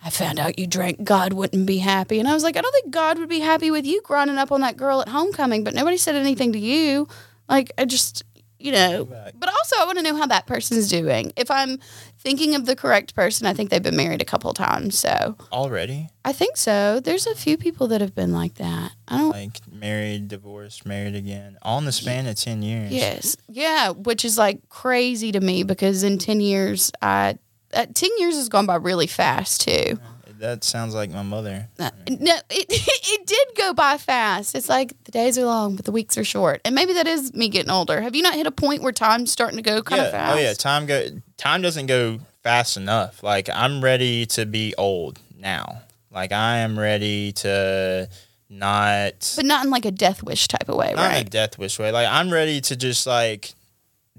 I 0.04 0.10
found 0.10 0.38
out 0.38 0.58
you 0.58 0.66
drank. 0.66 1.02
God 1.04 1.32
wouldn't 1.32 1.66
be 1.66 1.78
happy. 1.78 2.18
And 2.20 2.28
I 2.28 2.34
was 2.34 2.42
like, 2.42 2.56
I 2.56 2.60
don't 2.60 2.72
think 2.72 2.90
God 2.90 3.18
would 3.18 3.28
be 3.28 3.40
happy 3.40 3.70
with 3.70 3.84
you 3.84 4.00
grinding 4.02 4.38
up 4.38 4.52
on 4.52 4.60
that 4.60 4.76
girl 4.76 5.00
at 5.00 5.08
homecoming, 5.08 5.64
but 5.64 5.74
nobody 5.74 5.96
said 5.96 6.14
anything 6.14 6.52
to 6.52 6.58
you. 6.58 7.08
Like, 7.48 7.72
I 7.76 7.84
just, 7.84 8.22
you 8.58 8.72
know, 8.72 9.04
but 9.04 9.48
also 9.48 9.76
I 9.78 9.84
want 9.84 9.98
to 9.98 10.02
know 10.02 10.16
how 10.16 10.26
that 10.26 10.46
person's 10.46 10.88
doing. 10.88 11.32
If 11.36 11.50
I'm 11.50 11.78
thinking 12.18 12.54
of 12.54 12.66
the 12.66 12.74
correct 12.74 13.14
person, 13.14 13.46
I 13.46 13.52
think 13.54 13.70
they've 13.70 13.82
been 13.82 13.96
married 13.96 14.22
a 14.22 14.24
couple 14.24 14.52
times. 14.54 14.98
So 14.98 15.36
already 15.52 16.08
I 16.24 16.32
think 16.32 16.56
so. 16.56 16.98
There's 17.00 17.26
a 17.26 17.34
few 17.34 17.56
people 17.56 17.86
that 17.88 18.00
have 18.00 18.14
been 18.14 18.32
like 18.32 18.54
that. 18.54 18.92
I 19.08 19.18
don't, 19.18 19.30
like 19.30 19.60
married, 19.70 20.28
divorced, 20.28 20.84
married 20.86 21.14
again, 21.14 21.58
all 21.62 21.78
in 21.78 21.84
the 21.84 21.92
span 21.92 22.26
of 22.26 22.36
ten 22.36 22.62
years. 22.62 22.90
Yes. 22.92 23.36
Yeah, 23.48 23.90
which 23.90 24.24
is 24.24 24.36
like 24.38 24.68
crazy 24.68 25.32
to 25.32 25.40
me 25.40 25.62
because 25.62 26.02
in 26.02 26.18
10 26.18 26.40
years, 26.40 26.90
I, 27.00 27.38
uh, 27.72 27.86
10 27.92 28.10
years 28.18 28.34
has 28.36 28.48
gone 28.48 28.66
by 28.66 28.76
really 28.76 29.06
fast 29.06 29.60
too. 29.62 29.98
That 30.38 30.64
sounds 30.64 30.94
like 30.94 31.10
my 31.10 31.22
mother. 31.22 31.68
Uh, 31.78 31.90
no, 32.08 32.36
it, 32.50 32.66
it 32.70 33.26
did 33.26 33.48
go 33.56 33.72
by 33.72 33.98
fast. 33.98 34.54
It's 34.54 34.68
like 34.68 34.92
the 35.04 35.12
days 35.12 35.38
are 35.38 35.44
long, 35.44 35.76
but 35.76 35.84
the 35.84 35.92
weeks 35.92 36.18
are 36.18 36.24
short. 36.24 36.60
And 36.64 36.74
maybe 36.74 36.92
that 36.94 37.06
is 37.06 37.32
me 37.34 37.48
getting 37.48 37.70
older. 37.70 38.00
Have 38.00 38.14
you 38.14 38.22
not 38.22 38.34
hit 38.34 38.46
a 38.46 38.50
point 38.50 38.82
where 38.82 38.92
time's 38.92 39.30
starting 39.32 39.56
to 39.56 39.62
go 39.62 39.82
kind 39.82 40.00
yeah. 40.00 40.06
of 40.06 40.12
fast? 40.12 40.36
Oh 40.36 40.40
yeah. 40.40 40.52
Time 40.54 40.86
go. 40.86 41.08
Time 41.36 41.62
doesn't 41.62 41.86
go 41.86 42.20
fast 42.42 42.76
enough. 42.76 43.22
Like 43.22 43.48
I'm 43.52 43.82
ready 43.82 44.26
to 44.26 44.46
be 44.46 44.74
old 44.76 45.18
now. 45.38 45.82
Like 46.10 46.32
I 46.32 46.58
am 46.58 46.78
ready 46.78 47.32
to 47.32 48.08
not 48.48 49.32
but 49.36 49.44
not 49.44 49.64
in 49.64 49.70
like 49.70 49.84
a 49.84 49.90
death 49.90 50.22
wish 50.22 50.48
type 50.48 50.68
of 50.68 50.76
way, 50.76 50.92
not 50.94 51.12
in 51.12 51.26
a 51.26 51.30
death 51.30 51.58
wish 51.58 51.78
way. 51.78 51.90
Like 51.90 52.08
I'm 52.08 52.32
ready 52.32 52.60
to 52.62 52.76
just 52.76 53.06
like 53.06 53.52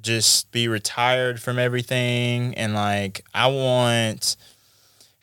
just 0.02 0.52
be 0.52 0.68
retired 0.68 1.42
from 1.42 1.58
everything 1.58 2.54
and 2.56 2.74
like 2.74 3.26
I 3.34 3.48
want 3.48 4.36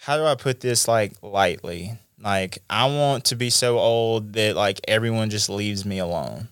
how 0.04 0.18
do 0.18 0.24
I 0.24 0.34
put 0.34 0.60
this 0.60 0.86
like 0.86 1.14
lightly? 1.22 1.98
Like 2.20 2.58
I 2.68 2.86
want 2.86 3.24
to 3.26 3.36
be 3.36 3.48
so 3.48 3.78
old 3.78 4.34
that 4.34 4.54
like 4.54 4.80
everyone 4.86 5.30
just 5.30 5.48
leaves 5.48 5.86
me 5.86 5.98
alone. 5.98 6.48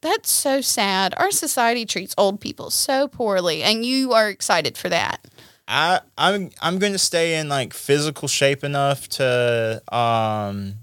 That's 0.00 0.30
so 0.30 0.60
sad. 0.60 1.14
Our 1.16 1.30
society 1.30 1.86
treats 1.86 2.14
old 2.18 2.40
people 2.40 2.70
so 2.70 3.06
poorly, 3.06 3.62
and 3.62 3.84
you 3.84 4.12
are 4.12 4.28
excited 4.28 4.76
for 4.76 4.88
that. 4.88 5.24
I 5.68 6.00
I'm 6.18 6.50
I'm 6.60 6.80
going 6.80 6.92
to 6.92 6.98
stay 6.98 7.38
in 7.38 7.48
like 7.48 7.74
physical 7.74 8.26
shape 8.26 8.64
enough 8.64 9.08
to 9.10 9.80
um 9.94 10.74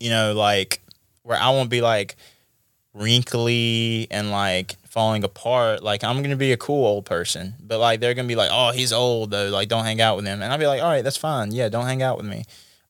you 0.00 0.08
know 0.08 0.32
like 0.32 0.80
where 1.24 1.38
I 1.38 1.50
won't 1.50 1.68
be 1.68 1.82
like 1.82 2.16
wrinkly 2.94 4.06
and 4.10 4.30
like 4.30 4.76
falling 4.88 5.24
apart. 5.24 5.82
Like 5.82 6.04
I'm 6.04 6.22
to 6.22 6.36
be 6.36 6.52
a 6.52 6.56
cool 6.56 6.84
old 6.86 7.04
person. 7.04 7.54
But 7.60 7.78
like 7.78 8.00
they're 8.00 8.14
to 8.14 8.24
be 8.24 8.36
like, 8.36 8.50
"Oh, 8.52 8.72
he's 8.72 8.92
old 8.92 9.30
though. 9.30 9.48
Like 9.48 9.68
don't 9.68 9.84
hang 9.84 10.00
out 10.00 10.16
with 10.16 10.26
him." 10.26 10.42
And 10.42 10.52
I'll 10.52 10.58
be 10.58 10.66
like, 10.66 10.82
"All 10.82 10.90
right, 10.90 11.02
that's 11.02 11.16
fine. 11.16 11.52
Yeah, 11.52 11.68
don't 11.68 11.86
hang 11.86 12.02
out 12.02 12.16
with 12.16 12.26
me." 12.26 12.44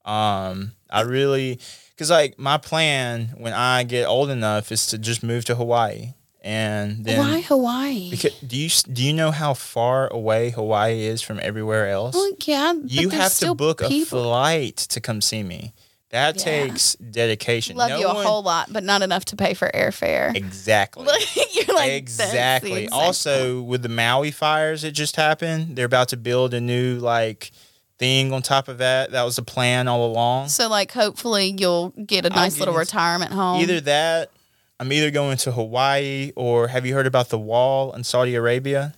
Um 0.05 0.73
I 0.91 1.03
really 1.03 1.61
cuz 1.97 2.11
like 2.11 2.38
my 2.38 2.59
plan 2.59 3.35
when 3.37 3.53
I 3.53 3.85
get 3.85 4.07
old 4.07 4.31
enough 4.31 4.73
is 4.73 4.87
to 4.87 4.99
just 4.99 5.23
move 5.23 5.45
to 5.47 5.55
Hawaii. 5.55 6.15
And 6.45 7.05
then 7.05 7.21
Why 7.21 7.41
Hawaii? 7.41 8.11
because, 8.11 8.35
do 8.41 8.57
you 8.57 8.69
do 8.93 9.01
you 9.05 9.12
know 9.12 9.31
how 9.31 9.55
far 9.55 10.09
away 10.12 10.51
Hawaii 10.51 11.03
is 11.05 11.23
from 11.23 11.38
everywhere 11.41 11.88
else? 11.88 12.17
well, 12.17 12.33
yeah, 12.45 12.75
you 12.85 13.11
have 13.11 13.33
to 13.38 13.55
book 13.55 13.81
a 13.81 14.05
flight 14.05 14.77
to 14.77 15.01
come 15.01 15.21
see 15.21 15.45
me. 15.45 15.73
That 16.12 16.37
Yeah. 16.37 16.42
takes 16.42 16.94
dedication. 16.96 17.77
Love 17.77 17.88
No 17.90 17.98
you 17.98 18.07
a 18.07 18.14
one- 18.14 18.25
whole 18.27 18.42
lot, 18.42 18.70
but 18.72 18.85
not 18.85 19.01
enough 19.03 19.25
to 19.27 19.37
pay 19.37 19.55
for 19.55 19.70
airfare. 19.75 20.35
Exactly. 20.37 21.07
You're 21.53 21.75
like 21.75 21.92
exactly. 21.92 22.85
exact 22.85 22.92
Also, 22.92 23.62
with 23.62 23.83
the 23.83 23.88
Maui 23.88 24.31
fires 24.31 24.83
that 24.83 24.92
just 24.92 25.16
happened, 25.16 25.75
they're 25.75 25.87
about 25.87 26.09
to 26.09 26.16
build 26.16 26.53
a 26.55 26.61
new 26.61 26.98
like 26.98 27.51
thing 27.98 28.33
on 28.33 28.42
top 28.42 28.68
of 28.68 28.79
that. 28.79 29.12
That 29.12 29.22
was 29.22 29.37
the 29.37 29.42
plan 29.42 29.88
all 29.88 30.05
along. 30.07 30.48
So 30.48 30.68
like 30.68 30.92
hopefully 30.92 31.55
you'll 31.59 31.90
get 31.90 32.27
a 32.27 32.31
nice 32.31 32.59
little 32.59 32.75
retirement 32.75 33.33
home. 33.33 33.61
Either 33.62 33.81
that, 33.81 34.31
I'm 34.79 34.92
either 34.92 35.11
going 35.11 35.37
to 35.38 35.53
Hawaii 35.53 36.33
or 36.37 36.68
have 36.68 36.85
you 36.85 36.92
heard 36.94 37.07
about 37.07 37.31
the 37.31 37.38
wall 37.38 37.92
in 37.94 38.05
Saudi 38.05 38.35
Arabia? 38.35 38.94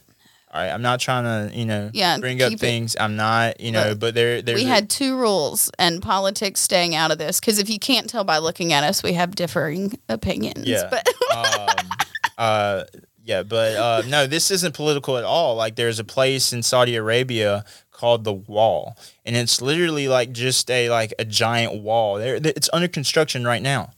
All 0.55 0.61
right, 0.61 0.71
I'm 0.71 0.83
not 0.83 1.01
trying 1.01 1.25
to, 1.51 1.57
you 1.59 1.64
know, 1.64 1.90
Yeah, 1.93 2.17
bring 2.19 2.40
up 2.40 2.53
it- 2.53 2.61
things. 2.61 2.95
I'm 3.01 3.17
not, 3.17 3.61
you 3.61 3.73
know, 3.73 3.88
Look, 3.88 3.99
but 3.99 4.14
there, 4.14 4.40
there's 4.40 4.61
we 4.62 4.67
a- 4.67 4.73
had 4.73 4.88
two 4.88 5.17
rules 5.17 5.69
and 5.81 6.01
politics 6.01 6.61
staying 6.61 6.95
out 6.95 7.11
of 7.11 7.19
this 7.19 7.40
because 7.40 7.59
if 7.59 7.69
you 7.69 7.81
can't 7.81 8.09
tell 8.09 8.23
by 8.23 8.38
looking 8.38 8.73
at 8.73 8.85
us, 8.85 9.03
we 9.03 9.14
have 9.14 9.35
differing 9.35 9.99
opinions. 10.09 10.69
Yeah. 10.69 10.88
But 10.88 11.09
um, 11.37 11.88
uh, 12.38 12.85
yeah, 13.25 13.43
but 13.43 13.77
uh, 13.77 14.03
no, 14.07 14.29
this 14.29 14.53
isn't 14.53 14.75
political 14.77 15.17
at 15.19 15.25
all. 15.25 15.57
Like, 15.57 15.75
there's 15.75 15.99
a 15.99 16.05
place 16.05 16.53
in 16.53 16.62
Saudi 16.62 16.95
Arabia 16.95 17.64
called 17.90 18.23
the 18.23 18.33
Wall, 18.35 18.97
and 19.25 19.35
it's 19.35 19.61
literally 19.61 20.07
like 20.09 20.31
just 20.33 20.71
a 20.71 20.88
like 20.90 21.12
a 21.19 21.25
giant 21.25 21.83
wall. 21.83 22.17
There, 22.17 22.37
it's 22.37 22.69
under 22.73 22.87
construction 22.87 23.45
right 23.45 23.62
now, 23.62 23.90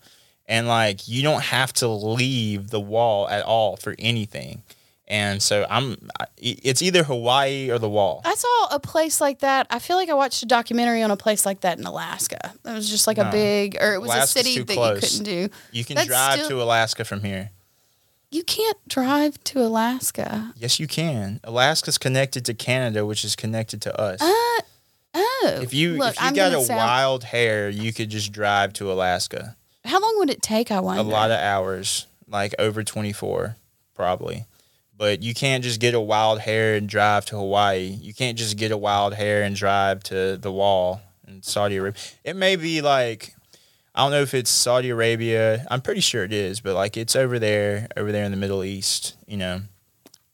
and 0.47 0.69
like 0.69 1.09
you 1.09 1.23
don't 1.23 1.42
have 1.42 1.73
to 1.75 1.88
leave 1.88 2.71
the 2.71 2.81
wall 2.81 3.29
at 3.29 3.42
all 3.45 3.77
for 3.77 3.95
anything. 3.99 4.62
And 5.09 5.40
so 5.40 5.64
I'm, 5.71 5.97
it's 6.37 6.83
either 6.83 7.05
Hawaii 7.05 7.71
or 7.71 7.79
the 7.79 7.88
Wall. 7.88 8.23
I 8.25 8.35
saw 8.35 8.75
a 8.75 8.81
place 8.81 9.21
like 9.21 9.38
that. 9.38 9.69
I 9.71 9.79
feel 9.79 9.97
like 9.97 10.09
I 10.09 10.14
watched 10.14 10.42
a 10.42 10.47
documentary 10.47 11.01
on 11.03 11.12
a 11.12 11.16
place 11.16 11.47
like 11.47 11.61
that 11.61 11.79
in 11.79 11.87
Alaska. 11.87 12.53
It 12.64 12.73
was 12.73 12.90
just 12.90 13.07
like 13.07 13.19
a 13.19 13.31
big, 13.31 13.77
or 13.81 13.95
it 13.95 14.01
was 14.01 14.11
Alaska's 14.11 14.42
a 14.42 14.45
city 14.51 14.62
that 14.64 14.75
close. 14.75 14.95
you 14.97 15.01
couldn't 15.21 15.25
do. 15.25 15.55
You 15.71 15.85
can 15.85 15.95
That's 15.97 16.09
drive 16.09 16.38
still- 16.40 16.49
to 16.59 16.62
Alaska 16.62 17.05
from 17.05 17.23
here. 17.23 17.51
You 18.33 18.42
can't 18.42 18.77
drive 18.88 19.42
to 19.45 19.61
Alaska. 19.62 20.53
Yes, 20.57 20.81
you 20.81 20.88
can. 20.88 21.38
Alaska's 21.45 21.97
connected 21.99 22.45
to 22.47 22.55
Canada, 22.55 23.07
which 23.07 23.25
is 23.25 23.37
connected 23.37 23.81
to 23.83 23.99
us. 24.01 24.21
Uh, 24.21 24.62
oh. 25.14 25.61
If 25.62 25.73
you 25.73 25.92
Look, 25.99 26.14
if 26.14 26.21
you 26.21 26.27
I'm 26.27 26.35
got 26.35 26.53
a 26.53 26.61
sound- 26.64 26.79
wild 26.79 27.25
hair, 27.25 27.69
you 27.69 27.92
could 27.92 28.11
just 28.11 28.33
drive 28.33 28.73
to 28.75 28.90
Alaska. 28.90 29.57
How 29.85 30.01
long 30.01 30.19
would 30.19 30.31
it 30.31 30.42
take? 30.42 30.73
I 30.73 30.81
wonder. 30.81 31.01
A 31.01 31.05
lot 31.05 31.31
of 31.31 31.38
hours, 31.38 32.07
like 32.27 32.53
over 32.59 32.83
twenty 32.83 33.12
four, 33.12 33.55
probably. 33.95 34.45
But 34.98 35.22
you 35.22 35.35
can't 35.35 35.62
just 35.62 35.78
get 35.80 35.94
a 35.94 36.00
wild 36.00 36.40
hair 36.40 36.74
and 36.74 36.88
drive 36.88 37.26
to 37.26 37.37
Hawaii. 37.37 37.98
You 38.00 38.14
can't 38.14 38.38
just 38.38 38.56
get 38.56 38.70
a 38.70 38.78
wild 38.78 39.14
hair 39.14 39.42
and 39.42 39.54
drive 39.54 40.02
to 40.04 40.38
the 40.38 40.50
wall 40.50 41.02
in 41.28 41.42
Saudi 41.42 41.76
Arabia. 41.76 42.00
It 42.24 42.37
may 42.37 42.56
be 42.56 42.80
like 42.80 43.35
I 43.96 44.00
don't 44.00 44.11
know 44.11 44.20
if 44.20 44.35
it's 44.35 44.50
Saudi 44.50 44.90
Arabia. 44.90 45.64
I'm 45.70 45.80
pretty 45.80 46.02
sure 46.02 46.22
it 46.22 46.32
is, 46.32 46.61
but 46.61 46.74
like 46.74 46.98
it's 46.98 47.16
over 47.16 47.38
there, 47.38 47.88
over 47.96 48.12
there 48.12 48.24
in 48.24 48.30
the 48.30 48.37
Middle 48.37 48.62
East. 48.62 49.16
You 49.26 49.38
know. 49.38 49.62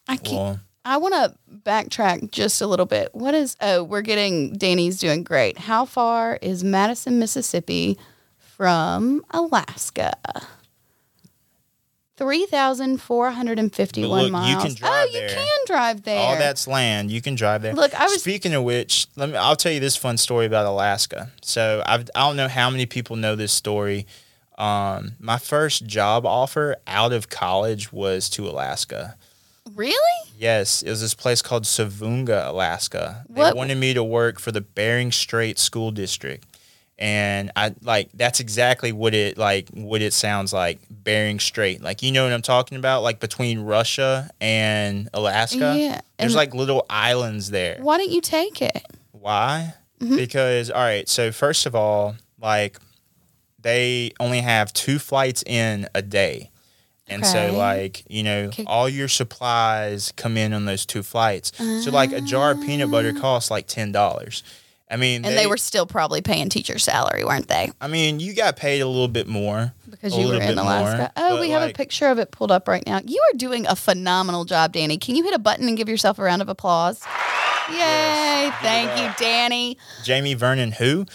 I 0.08 0.16
can't. 0.16 0.36
Well, 0.36 0.60
I 0.84 0.96
want 0.96 1.14
to 1.14 1.36
backtrack 1.64 2.32
just 2.32 2.60
a 2.60 2.66
little 2.66 2.86
bit. 2.86 3.14
What 3.14 3.34
is? 3.34 3.56
Oh, 3.60 3.84
we're 3.84 4.02
getting. 4.02 4.54
Danny's 4.54 4.98
doing 4.98 5.22
great. 5.22 5.58
How 5.58 5.84
far 5.84 6.40
is 6.42 6.64
Madison, 6.64 7.20
Mississippi, 7.20 7.98
from 8.36 9.24
Alaska? 9.30 10.14
Three 12.22 12.46
thousand 12.46 13.02
four 13.02 13.30
hundred 13.32 13.58
and 13.58 13.74
fifty-one 13.74 14.08
But 14.10 14.16
look, 14.16 14.26
you 14.48 14.54
miles. 14.56 14.62
can 14.64 14.74
drive 14.74 14.92
oh, 14.92 15.04
you 15.06 15.12
there. 15.20 15.28
can 15.30 15.58
drive 15.66 16.02
there. 16.04 16.18
All 16.20 16.36
that's 16.36 16.68
land. 16.68 17.10
You 17.10 17.20
can 17.20 17.34
drive 17.34 17.62
there. 17.62 17.74
Look, 17.74 17.92
I 17.94 18.04
was- 18.04 18.20
speaking 18.20 18.54
of 18.54 18.62
which. 18.62 19.06
Let 19.16 19.28
me. 19.30 19.36
I'll 19.36 19.56
tell 19.56 19.72
you 19.72 19.80
this 19.80 19.96
fun 19.96 20.16
story 20.16 20.46
about 20.46 20.66
Alaska. 20.66 21.30
So 21.42 21.82
I've, 21.84 22.08
I 22.14 22.20
don't 22.26 22.36
know 22.36 22.48
how 22.48 22.70
many 22.70 22.86
people 22.86 23.16
know 23.16 23.34
this 23.34 23.52
story. 23.52 24.06
Um, 24.56 25.12
my 25.18 25.38
first 25.38 25.86
job 25.86 26.24
offer 26.26 26.76
out 26.86 27.12
of 27.12 27.28
college 27.28 27.92
was 27.92 28.28
to 28.30 28.48
Alaska. 28.48 29.16
really. 29.74 29.96
Yes, 30.38 30.82
it 30.82 30.90
was 30.90 31.00
this 31.00 31.14
place 31.14 31.40
called 31.40 31.64
Savoonga, 31.64 32.48
Alaska. 32.48 33.24
They 33.28 33.40
What- 33.40 33.56
wanted 33.56 33.78
me 33.78 33.94
to 33.94 34.02
work 34.04 34.38
for 34.40 34.52
the 34.52 34.60
Bering 34.60 35.10
Strait 35.12 35.58
School 35.58 35.90
District. 35.90 36.44
And 37.02 37.50
I 37.56 37.74
like 37.82 38.10
that's 38.14 38.38
exactly 38.38 38.92
what 38.92 39.12
it 39.12 39.36
like 39.36 39.68
what 39.70 40.02
it 40.02 40.12
sounds 40.12 40.52
like 40.52 40.78
Bering 40.88 41.40
Strait. 41.40 41.82
Like 41.82 42.00
you 42.00 42.12
know 42.12 42.22
what 42.22 42.32
I'm 42.32 42.42
talking 42.42 42.78
about 42.78 43.02
like 43.02 43.18
between 43.18 43.58
Russia 43.58 44.30
and 44.40 45.08
Alaska. 45.12 45.74
Yeah, 45.76 46.00
There's 46.16 46.36
like 46.36 46.54
little 46.54 46.86
islands 46.88 47.50
there. 47.50 47.78
Why 47.80 47.98
don't 47.98 48.10
you 48.12 48.20
take 48.20 48.62
it? 48.62 48.86
Why? 49.10 49.74
Mm-hmm. 50.00 50.14
Because 50.14 50.70
all 50.70 50.80
right, 50.80 51.08
so 51.08 51.32
first 51.32 51.66
of 51.66 51.74
all, 51.74 52.14
like 52.40 52.78
they 53.60 54.12
only 54.20 54.40
have 54.40 54.72
two 54.72 55.00
flights 55.00 55.42
in 55.44 55.88
a 55.96 56.02
day. 56.02 56.50
And 57.08 57.26
so 57.26 57.52
like, 57.58 58.04
you 58.08 58.22
know, 58.22 58.44
Okay. 58.44 58.64
all 58.66 58.88
your 58.88 59.08
supplies 59.08 60.12
come 60.16 60.36
in 60.36 60.52
on 60.52 60.64
those 60.66 60.86
two 60.86 61.02
flights. 61.02 61.52
So 61.84 61.90
like 61.90 62.12
a 62.12 62.20
jar 62.20 62.52
of 62.52 62.60
peanut 62.62 62.90
butter 62.92 63.12
costs 63.12 63.50
like 63.50 63.66
$10. 63.66 64.42
I 64.92 64.96
mean. 64.96 65.24
And 65.24 65.36
they, 65.36 65.46
were 65.46 65.56
still 65.56 65.86
probably 65.86 66.20
paying 66.20 66.50
teacher 66.50 66.78
salary, 66.78 67.24
weren't 67.24 67.48
they? 67.48 67.70
I 67.80 67.88
mean, 67.88 68.20
you 68.20 68.34
got 68.34 68.56
paid 68.56 68.80
a 68.80 68.86
little 68.86 69.08
bit 69.08 69.26
more 69.26 69.72
Because 69.90 70.16
you 70.16 70.28
were 70.28 70.40
in 70.40 70.58
Alaska. 70.58 71.10
more, 71.18 71.30
oh, 71.30 71.40
we 71.40 71.50
have 71.50 71.68
a 71.68 71.72
picture 71.72 72.06
of 72.08 72.18
it 72.18 72.30
pulled 72.30 72.52
up 72.52 72.68
right 72.68 72.86
now. 72.86 73.00
You 73.04 73.20
are 73.32 73.36
doing 73.38 73.66
a 73.66 73.74
phenomenal 73.74 74.44
job, 74.44 74.72
Danny. 74.72 74.98
Can 74.98 75.16
you 75.16 75.24
hit 75.24 75.34
a 75.34 75.38
button 75.38 75.66
and 75.66 75.76
give 75.76 75.88
yourself 75.88 76.18
a 76.18 76.22
round 76.22 76.42
of 76.42 76.48
applause? 76.50 77.02
Yay! 77.70 77.76
Yes, 77.78 78.54
Thank 78.60 78.90
that. 78.90 79.18
you, 79.18 79.24
Danny. 79.24 79.78
Jamie 80.04 80.34
Vernon 80.34 80.72
who? 80.72 81.06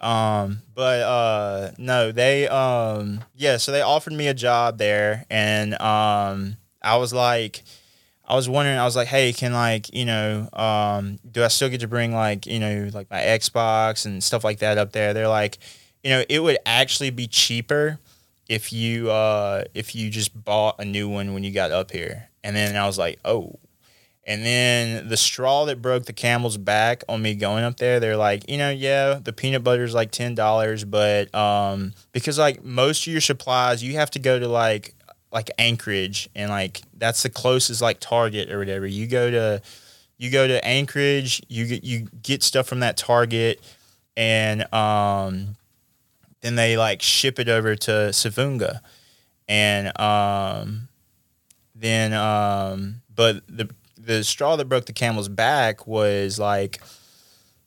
Um, 0.00 0.62
but 0.74 1.00
uh 1.02 1.70
no, 1.78 2.10
they 2.10 2.48
um 2.48 3.22
yeah, 3.36 3.56
so 3.58 3.70
they 3.70 3.82
offered 3.82 4.12
me 4.14 4.26
a 4.26 4.34
job 4.34 4.78
there 4.78 5.26
and 5.30 5.80
um 5.80 6.56
I 6.82 6.96
was 6.96 7.12
like 7.12 7.62
I 8.32 8.34
was 8.34 8.48
wondering 8.48 8.78
I 8.78 8.84
was 8.84 8.96
like, 8.96 9.08
"Hey, 9.08 9.34
can 9.34 9.52
like, 9.52 9.92
you 9.92 10.06
know, 10.06 10.48
um 10.54 11.18
do 11.30 11.44
I 11.44 11.48
still 11.48 11.68
get 11.68 11.82
to 11.82 11.86
bring 11.86 12.14
like, 12.14 12.46
you 12.46 12.58
know, 12.60 12.88
like 12.94 13.10
my 13.10 13.20
Xbox 13.20 14.06
and 14.06 14.24
stuff 14.24 14.42
like 14.42 14.60
that 14.60 14.78
up 14.78 14.92
there?" 14.92 15.12
They're 15.12 15.28
like, 15.28 15.58
"You 16.02 16.08
know, 16.08 16.24
it 16.30 16.38
would 16.38 16.56
actually 16.64 17.10
be 17.10 17.26
cheaper 17.26 17.98
if 18.48 18.72
you 18.72 19.10
uh 19.10 19.64
if 19.74 19.94
you 19.94 20.08
just 20.08 20.44
bought 20.44 20.76
a 20.78 20.84
new 20.86 21.10
one 21.10 21.34
when 21.34 21.44
you 21.44 21.52
got 21.52 21.72
up 21.72 21.90
here." 21.90 22.30
And 22.42 22.56
then 22.56 22.74
I 22.74 22.86
was 22.86 22.96
like, 22.96 23.18
"Oh, 23.22 23.58
and 24.26 24.46
then 24.46 25.08
the 25.08 25.16
straw 25.18 25.66
that 25.66 25.82
broke 25.82 26.06
the 26.06 26.14
camel's 26.14 26.56
back 26.56 27.04
on 27.10 27.20
me 27.20 27.34
going 27.34 27.64
up 27.64 27.76
there, 27.76 28.00
they're 28.00 28.16
like, 28.16 28.48
you 28.48 28.56
know, 28.56 28.70
yeah, 28.70 29.18
the 29.22 29.34
peanut 29.34 29.62
butter's 29.62 29.94
like 29.94 30.10
ten 30.10 30.34
dollars, 30.34 30.84
but 30.84 31.34
um, 31.34 31.92
because 32.12 32.38
like 32.38 32.64
most 32.64 33.06
of 33.06 33.12
your 33.12 33.20
supplies, 33.20 33.82
you 33.82 33.94
have 33.94 34.10
to 34.12 34.18
go 34.18 34.38
to 34.38 34.48
like 34.48 34.94
like 35.32 35.50
Anchorage, 35.58 36.28
and 36.34 36.50
like 36.50 36.82
that's 36.96 37.22
the 37.22 37.30
closest 37.30 37.80
like 37.80 37.98
Target 38.00 38.50
or 38.52 38.58
whatever. 38.58 38.86
You 38.86 39.06
go 39.06 39.30
to 39.30 39.62
you 40.18 40.30
go 40.30 40.46
to 40.46 40.64
Anchorage, 40.64 41.42
you 41.48 41.66
get 41.66 41.84
you 41.84 42.06
get 42.22 42.42
stuff 42.42 42.66
from 42.68 42.80
that 42.80 42.96
Target, 42.96 43.60
and 44.16 44.72
um, 44.72 45.56
then 46.42 46.54
they 46.54 46.76
like 46.76 47.02
ship 47.02 47.38
it 47.38 47.48
over 47.48 47.74
to 47.74 47.90
Savoonga, 47.90 48.80
and 49.48 49.98
um, 49.98 50.88
then 51.74 52.12
um, 52.12 53.02
but 53.12 53.42
the 53.48 53.70
the 53.96 54.22
straw 54.22 54.56
that 54.56 54.66
broke 54.66 54.86
the 54.86 54.92
camel's 54.92 55.28
back 55.28 55.86
was 55.86 56.38
like 56.38 56.80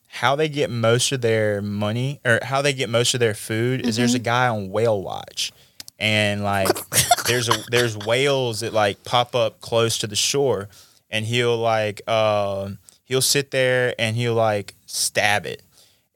how 0.06 0.36
they 0.36 0.48
get 0.48 0.70
most 0.70 1.12
of 1.12 1.20
their 1.20 1.60
money 1.60 2.20
or 2.24 2.38
how 2.42 2.62
they 2.62 2.72
get 2.72 2.88
most 2.88 3.12
of 3.12 3.20
their 3.20 3.34
food 3.34 3.86
is 3.86 3.96
there's 3.96 4.14
a 4.14 4.18
guy 4.18 4.48
on 4.48 4.70
whale 4.70 5.02
watch 5.02 5.52
and 5.98 6.42
like 6.42 6.68
there's 7.26 7.48
a 7.48 7.54
there's 7.70 7.96
whales 7.96 8.60
that 8.60 8.72
like 8.72 9.02
pop 9.04 9.34
up 9.34 9.60
close 9.60 9.98
to 9.98 10.06
the 10.06 10.16
shore 10.16 10.68
and 11.10 11.24
he'll 11.26 11.56
like 11.56 12.02
uh, 12.06 12.70
he'll 13.04 13.22
sit 13.22 13.50
there 13.50 13.94
and 13.98 14.16
he'll 14.16 14.34
like 14.34 14.74
stab 14.86 15.46
it 15.46 15.62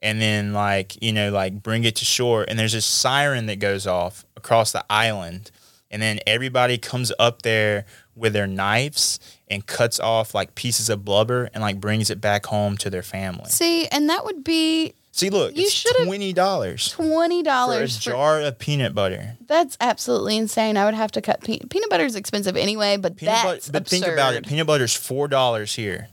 and 0.01 0.21
then 0.21 0.53
like 0.53 1.01
you 1.01 1.11
know 1.11 1.31
like 1.31 1.61
bring 1.61 1.83
it 1.83 1.95
to 1.95 2.05
shore 2.05 2.45
and 2.47 2.57
there's 2.57 2.73
a 2.73 2.81
siren 2.81 3.45
that 3.45 3.59
goes 3.59 3.87
off 3.87 4.25
across 4.35 4.71
the 4.71 4.83
island 4.89 5.51
and 5.91 6.01
then 6.01 6.19
everybody 6.25 6.77
comes 6.77 7.11
up 7.19 7.41
there 7.41 7.85
with 8.15 8.33
their 8.33 8.47
knives 8.47 9.19
and 9.49 9.65
cuts 9.65 9.99
off 9.99 10.33
like 10.33 10.55
pieces 10.55 10.89
of 10.89 11.03
blubber 11.03 11.49
and 11.53 11.61
like 11.61 11.79
brings 11.79 12.09
it 12.09 12.21
back 12.21 12.45
home 12.45 12.77
to 12.77 12.89
their 12.89 13.03
family. 13.03 13.49
See, 13.49 13.87
and 13.87 14.09
that 14.09 14.23
would 14.23 14.43
be 14.43 14.93
See, 15.13 15.29
look, 15.29 15.55
You 15.55 15.63
it's 15.63 15.83
twenty 16.05 16.31
dollars 16.31 16.89
twenty 16.89 17.39
for 17.39 17.41
a 17.41 17.43
dollars 17.43 17.97
for, 17.97 18.11
jar 18.11 18.41
of 18.41 18.57
peanut 18.57 18.95
butter. 18.95 19.35
That's 19.45 19.77
absolutely 19.81 20.37
insane. 20.37 20.77
I 20.77 20.85
would 20.85 20.93
have 20.93 21.11
to 21.11 21.21
cut 21.21 21.43
peanut 21.43 21.69
peanut 21.69 21.89
butter 21.89 22.05
is 22.05 22.15
expensive 22.15 22.55
anyway, 22.55 22.97
but 22.97 23.17
Peanut 23.17 23.33
that's 23.35 23.67
butter, 23.67 23.71
but 23.73 23.81
absurd. 23.81 24.01
think 24.01 24.13
about 24.13 24.33
it. 24.35 24.47
Peanut 24.47 24.67
butter's 24.67 24.95
four 24.95 25.27
dollars 25.27 25.75
here. 25.75 26.07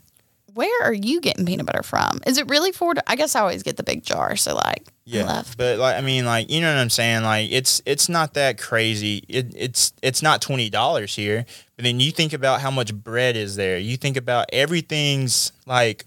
Where 0.55 0.83
are 0.85 0.93
you 0.93 1.21
getting 1.21 1.47
peanut 1.47 1.67
butter 1.67 1.85
from? 1.85 2.19
Is 2.27 2.37
it 2.37 2.49
really 2.49 2.73
four? 2.73 2.95
I 3.07 3.15
guess 3.15 3.37
I 3.37 3.41
always 3.41 3.63
get 3.63 3.77
the 3.77 3.85
big 3.85 4.03
jar. 4.03 4.35
So 4.35 4.57
like, 4.57 4.89
Yeah, 5.05 5.45
but 5.57 5.79
like 5.79 5.95
I 5.97 6.01
mean, 6.01 6.25
like 6.25 6.51
you 6.51 6.61
know 6.61 6.75
what 6.75 6.81
I'm 6.81 6.91
saying. 6.91 7.23
Like 7.23 7.53
it's 7.53 7.81
it's 7.87 8.09
not 8.09 8.35
that 8.35 8.59
crazy. 8.59 9.23
It, 9.29 9.55
it's 9.57 9.93
it's 10.03 10.21
not 10.23 10.43
twenty 10.43 10.69
dollars 10.71 11.15
here. 11.15 11.47
But 11.77 11.85
then 11.85 12.01
you 12.01 12.11
think 12.11 12.33
about 12.33 12.61
how 12.61 12.73
much 12.73 12.93
bread 12.93 13.37
is 13.37 13.55
there. 13.55 13.79
You 13.79 13.97
think 13.97 14.17
about 14.17 14.47
everything's 14.53 15.53
like 15.67 16.07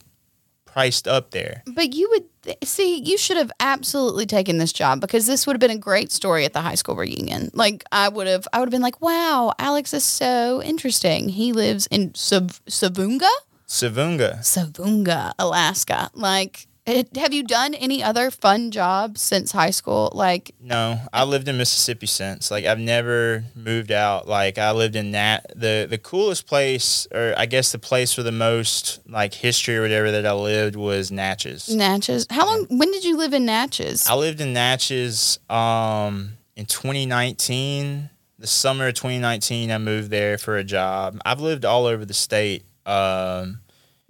priced 0.65 1.07
up 1.07 1.31
there. 1.31 1.63
But 1.65 1.93
you 1.93 2.09
would 2.11 2.25
see, 2.63 2.99
you 2.99 3.17
should 3.17 3.37
have 3.37 3.51
absolutely 3.59 4.25
taken 4.25 4.57
this 4.57 4.73
job 4.73 4.99
because 5.01 5.25
this 5.27 5.45
would 5.45 5.53
have 5.53 5.59
been 5.59 5.71
a 5.71 5.77
great 5.77 6.11
story 6.11 6.45
at 6.45 6.53
the 6.53 6.61
high 6.61 6.75
school 6.75 6.95
reunion. 6.95 7.51
Like 7.53 7.83
I 7.91 8.09
would 8.09 8.27
have, 8.27 8.47
I 8.53 8.59
would 8.59 8.67
have 8.67 8.71
been 8.71 8.81
like, 8.81 9.01
"Wow, 9.01 9.53
Alex 9.59 9.93
is 9.93 10.03
so 10.03 10.61
interesting. 10.61 11.29
He 11.29 11.53
lives 11.53 11.87
in 11.87 12.13
Sav- 12.15 12.61
Savoonga, 12.67 13.29
Savoonga. 13.67 14.39
Savoonga, 14.39 15.33
Alaska. 15.39 16.09
Like, 16.13 16.67
it, 16.85 17.15
have 17.15 17.31
you 17.33 17.43
done 17.43 17.73
any 17.75 18.01
other 18.03 18.31
fun 18.31 18.71
jobs 18.71 19.21
since 19.21 19.51
high 19.51 19.69
school? 19.69 20.11
Like, 20.13 20.55
No, 20.59 20.99
I 21.13 21.23
lived 21.23 21.47
in 21.47 21.57
Mississippi 21.57 22.07
since. 22.07 22.49
Like 22.49 22.65
I've 22.65 22.79
never 22.79 23.43
moved 23.55 23.91
out. 23.91 24.27
Like 24.27 24.57
I 24.57 24.71
lived 24.71 24.95
in 24.95 25.11
Nat 25.11 25.41
the 25.55 25.85
the 25.89 25.97
coolest 25.97 26.47
place 26.47 27.07
or 27.13 27.33
I 27.37 27.45
guess 27.45 27.71
the 27.71 27.79
place 27.79 28.17
with 28.17 28.25
the 28.25 28.31
most 28.31 28.99
like 29.07 29.33
history 29.33 29.77
or 29.77 29.81
whatever 29.83 30.11
that 30.11 30.25
I 30.25 30.33
lived 30.33 30.75
was 30.75 31.11
Natchez. 31.11 31.69
Natchez. 31.69 32.25
How 32.29 32.45
long? 32.47 32.65
When 32.69 32.91
did 32.91 33.03
you 33.05 33.15
live 33.17 33.33
in 33.33 33.45
Natchez? 33.45 34.07
I 34.07 34.15
lived 34.15 34.41
in 34.41 34.53
Natchez 34.53 35.39
um 35.49 36.33
in 36.55 36.65
2019. 36.65 38.09
The 38.39 38.47
summer 38.47 38.87
of 38.87 38.95
2019 38.95 39.69
I 39.71 39.77
moved 39.77 40.09
there 40.09 40.39
for 40.39 40.57
a 40.57 40.63
job. 40.63 41.21
I've 41.23 41.41
lived 41.41 41.63
all 41.63 41.85
over 41.85 42.05
the 42.05 42.13
state. 42.15 42.65
Um 42.87 43.60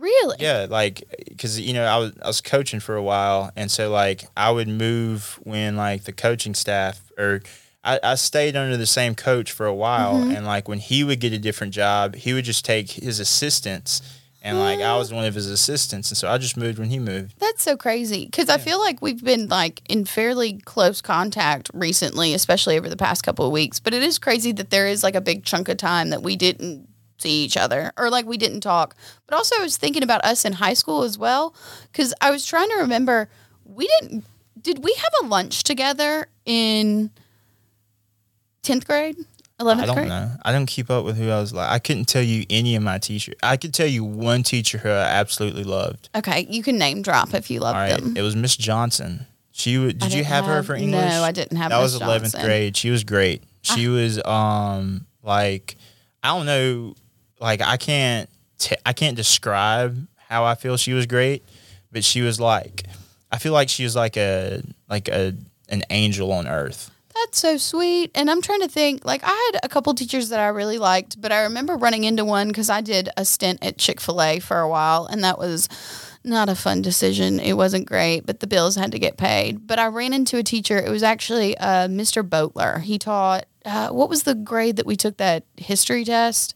really? 0.02 0.36
yeah, 0.40 0.66
like 0.70 1.04
because 1.30 1.60
you 1.60 1.74
know 1.74 1.86
I 1.86 1.98
was 1.98 2.12
I 2.24 2.28
was 2.28 2.42
coaching 2.42 2.80
for 2.82 2.96
a 2.96 3.04
while, 3.04 3.52
and 3.56 3.72
so 3.72 3.90
like 3.90 4.26
I 4.36 4.52
would 4.52 4.68
move 4.68 5.40
when 5.44 5.78
like 5.78 6.04
the 6.04 6.12
coaching 6.14 6.54
staff 6.56 7.00
or 7.18 7.42
I, 7.84 8.00
I 8.04 8.16
stayed 8.16 8.56
under 8.56 8.78
the 8.78 8.86
same 8.86 9.16
coach 9.16 9.52
for 9.52 9.66
a 9.66 9.74
while, 9.74 10.16
Mm-hmm. 10.16 10.32
and 10.36 10.46
like 10.46 10.68
when 10.68 10.80
he 10.80 11.04
would 11.04 11.20
get 11.20 11.34
a 11.34 11.40
different 11.40 11.74
job, 11.74 12.16
he 12.16 12.34
would 12.34 12.46
just 12.46 12.66
take 12.66 12.92
his 12.92 13.20
assistants, 13.20 14.02
and 14.44 14.60
like 14.60 14.80
I 14.82 14.98
was 14.98 15.12
one 15.14 15.26
of 15.26 15.34
his 15.36 15.48
assistants, 15.50 16.10
and 16.12 16.18
so 16.18 16.30
I 16.30 16.38
just 16.38 16.58
moved 16.58 16.78
when 16.80 16.90
he 16.90 17.00
moved. 17.00 17.40
That's 17.40 17.64
so 17.64 17.76
crazy 17.78 18.26
because 18.26 18.50
I 18.50 18.58
feel 18.60 18.80
like 18.80 19.02
we've 19.02 19.24
been 19.24 19.48
like 19.48 19.82
in 19.90 20.06
fairly 20.06 20.60
close 20.66 21.02
contact 21.02 21.72
recently, 21.74 22.34
especially 22.36 22.78
over 22.78 22.88
the 22.90 22.98
past 22.98 23.24
couple 23.24 23.46
of 23.48 23.52
weeks. 23.52 23.80
But 23.80 23.94
it 23.96 24.04
is 24.04 24.20
crazy 24.20 24.52
that 24.54 24.70
there 24.70 24.88
is 24.88 25.04
like 25.04 25.16
a 25.16 25.22
big 25.22 25.44
chunk 25.44 25.68
of 25.70 25.78
time 25.78 26.10
that 26.12 26.22
we 26.22 26.36
didn't 26.36 26.88
see 27.22 27.44
each 27.44 27.56
other 27.58 27.92
or 27.98 28.10
like 28.10 28.26
we 28.26 28.38
didn't 28.38 28.62
talk. 28.62 28.96
But 29.28 29.36
also, 29.36 29.56
I 29.60 29.62
was 29.64 29.78
thinking 29.78 30.04
about 30.04 30.24
us 30.26 30.44
in 30.46 30.54
high 30.54 30.74
school 30.74 31.04
as 31.04 31.18
well 31.18 31.54
because 31.92 32.14
I 32.22 32.32
was 32.32 32.46
trying 32.46 32.70
to 32.70 32.76
remember 32.78 33.30
we 33.66 33.88
didn't. 34.02 34.26
Did 34.62 34.84
we 34.84 34.94
have 34.94 35.12
a 35.24 35.28
lunch 35.28 35.64
together 35.64 36.28
in 36.46 37.10
tenth 38.64 38.86
grade, 38.86 39.16
11th 39.18 39.26
I 39.60 39.64
eleventh 39.64 39.86
don't 39.88 39.96
grade? 39.96 40.10
know. 40.10 40.32
I 40.44 40.52
don't 40.52 40.66
keep 40.66 40.90
up 40.90 41.06
with 41.06 41.18
who 41.18 41.30
I 41.30 41.40
was 41.40 41.54
like. 41.54 41.70
I 41.70 41.80
couldn't 41.80 42.06
tell 42.06 42.22
you 42.22 42.46
any 42.50 42.76
of 42.76 42.84
my 42.84 42.98
teachers. 42.98 43.36
I 43.42 43.58
could 43.58 43.74
tell 43.74 43.88
you 43.88 44.04
one 44.04 44.44
teacher 44.44 44.78
who 44.78 44.90
I 44.90 45.04
absolutely 45.04 45.64
loved. 45.64 46.10
Okay, 46.16 46.46
you 46.50 46.64
can 46.64 46.78
name 46.78 47.02
drop 47.02 47.34
if 47.34 47.50
you 47.50 47.60
love 47.60 47.76
All 47.76 47.82
right, 47.82 48.00
them. 48.00 48.16
it 48.18 48.22
was 48.22 48.36
Miss 48.36 48.56
Johnson. 48.56 49.26
She 49.52 49.78
would. 49.78 49.98
Did 50.00 50.12
you 50.14 50.18
didn't 50.20 50.28
have, 50.28 50.46
her 50.46 50.64
for 50.64 50.76
English? 50.76 50.94
No, 51.10 51.24
I 51.24 51.32
didn't 51.32 51.58
have. 51.58 51.70
that 51.72 51.82
Miss 51.82 51.94
was 52.00 52.02
11th 52.02 52.36
Ah. 52.40 52.44
grade. 52.44 52.78
She 52.78 52.90
was 52.90 53.04
great. 53.04 53.44
She 53.64 53.88
was 53.88 54.24
um 54.26 55.06
like 55.24 55.76
I 56.24 56.30
don't 56.30 56.46
know 56.46 56.96
like 57.42 57.62
I 57.62 57.78
can't 57.78 58.30
t- 58.58 58.78
I 58.86 58.94
can't 58.94 59.18
describe 59.18 60.08
how 60.30 60.46
I 60.46 60.56
feel 60.56 60.78
she 60.78 60.94
was 60.94 61.06
great, 61.06 61.44
but 61.92 62.04
she 62.04 62.22
was 62.22 62.40
like 62.40 62.86
I 63.32 63.38
feel 63.38 63.54
like 63.54 63.70
she 63.70 63.84
was 63.84 63.96
like 63.96 64.16
a 64.18 64.62
like 64.90 65.08
a 65.10 65.36
an 65.70 65.84
angel 65.90 66.32
on 66.32 66.48
earth. 66.48 66.92
That's 67.14 67.40
so 67.40 67.58
sweet. 67.58 68.12
And 68.16 68.32
I'm 68.32 68.42
trying 68.42 68.62
to 68.62 68.68
think, 68.68 69.06
like, 69.06 69.22
I 69.24 69.52
had 69.54 69.60
a 69.64 69.70
couple 69.70 69.94
teachers 69.94 70.30
that 70.30 70.40
I 70.40 70.48
really 70.48 70.78
liked, 70.78 71.20
but 71.20 71.32
I 71.32 71.42
remember 71.42 71.76
running 71.76 72.04
into 72.04 72.24
one 72.24 72.48
because 72.48 72.70
I 72.70 72.82
did 72.82 73.10
a 73.18 73.26
stint 73.26 73.60
at 73.62 73.78
Chick 73.78 74.00
fil 74.00 74.22
A 74.22 74.40
for 74.40 74.60
a 74.60 74.70
while, 74.70 75.06
and 75.06 75.24
that 75.24 75.38
was 75.38 75.68
not 76.24 76.50
a 76.50 76.56
fun 76.56 76.82
decision. 76.82 77.40
It 77.40 77.54
wasn't 77.54 77.86
great, 77.86 78.26
but 78.26 78.40
the 78.40 78.48
bills 78.48 78.76
had 78.76 78.92
to 78.94 79.00
get 79.00 79.18
paid. 79.18 79.68
But 79.68 79.78
I 79.78 79.88
ran 79.88 80.14
into 80.14 80.38
a 80.38 80.44
teacher. 80.44 80.78
It 80.78 80.90
was 80.90 81.04
actually 81.04 81.58
uh, 81.58 81.88
Mr. 81.88 82.28
Boatler. 82.28 82.82
He 82.82 82.98
taught, 82.98 83.46
uh, 83.66 83.90
what 83.90 84.10
was 84.10 84.24
the 84.24 84.36
grade 84.36 84.78
that 84.78 84.86
we 84.86 84.96
took 84.96 85.18
that 85.18 85.44
history 85.58 86.06
test? 86.06 86.56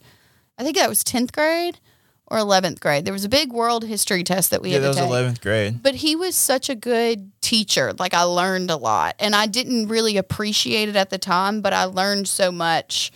I 0.57 0.63
think 0.63 0.77
that 0.77 0.89
was 0.89 1.03
10th 1.03 1.31
grade 1.33 1.79
or 2.27 2.37
11th 2.37 2.79
grade. 2.79 3.05
There 3.05 3.13
was 3.13 3.25
a 3.25 3.29
big 3.29 3.51
world 3.53 3.83
history 3.83 4.23
test 4.23 4.49
that 4.51 4.61
we 4.61 4.69
Yeah, 4.69 4.75
had 4.75 4.83
that 4.83 4.87
was 4.89 4.97
take 4.97 5.09
11th 5.09 5.41
grade. 5.41 5.83
but 5.83 5.95
he 5.95 6.15
was 6.15 6.35
such 6.35 6.69
a 6.69 6.75
good 6.75 7.31
teacher. 7.41 7.93
Like 7.99 8.13
I 8.13 8.23
learned 8.23 8.71
a 8.71 8.77
lot, 8.77 9.15
and 9.19 9.35
I 9.35 9.45
didn't 9.45 9.87
really 9.89 10.17
appreciate 10.17 10.89
it 10.89 10.95
at 10.95 11.09
the 11.09 11.17
time, 11.19 11.61
but 11.61 11.73
I 11.73 11.83
learned 11.83 12.27
so 12.27 12.51
much 12.51 13.11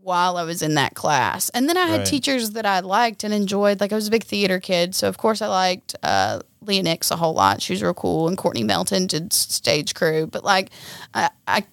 while 0.00 0.36
I 0.36 0.44
was 0.44 0.62
in 0.62 0.74
that 0.74 0.94
class. 0.94 1.48
And 1.48 1.68
then 1.68 1.76
I 1.76 1.86
had 1.86 1.98
Right. 1.98 2.06
teachers 2.06 2.50
that 2.50 2.64
I 2.64 2.78
liked 2.78 3.24
and 3.24 3.34
enjoyed. 3.34 3.80
Like 3.80 3.90
I 3.92 3.96
was 3.96 4.06
a 4.06 4.10
big 4.12 4.22
theater 4.22 4.60
kid, 4.60 4.94
so 4.94 5.08
of 5.08 5.18
course 5.18 5.42
I 5.42 5.48
liked 5.48 5.96
uh, 6.04 6.40
Leah 6.60 6.84
Nix 6.84 7.10
a 7.10 7.16
whole 7.16 7.34
lot. 7.34 7.60
She 7.60 7.72
was 7.72 7.82
real 7.82 7.94
cool, 7.94 8.28
and 8.28 8.38
Courtney 8.38 8.62
Melton 8.62 9.08
did 9.08 9.32
stage 9.32 9.94
crew. 9.94 10.28
But 10.28 10.44
like 10.44 10.70
I, 11.12 11.30
I 11.48 11.64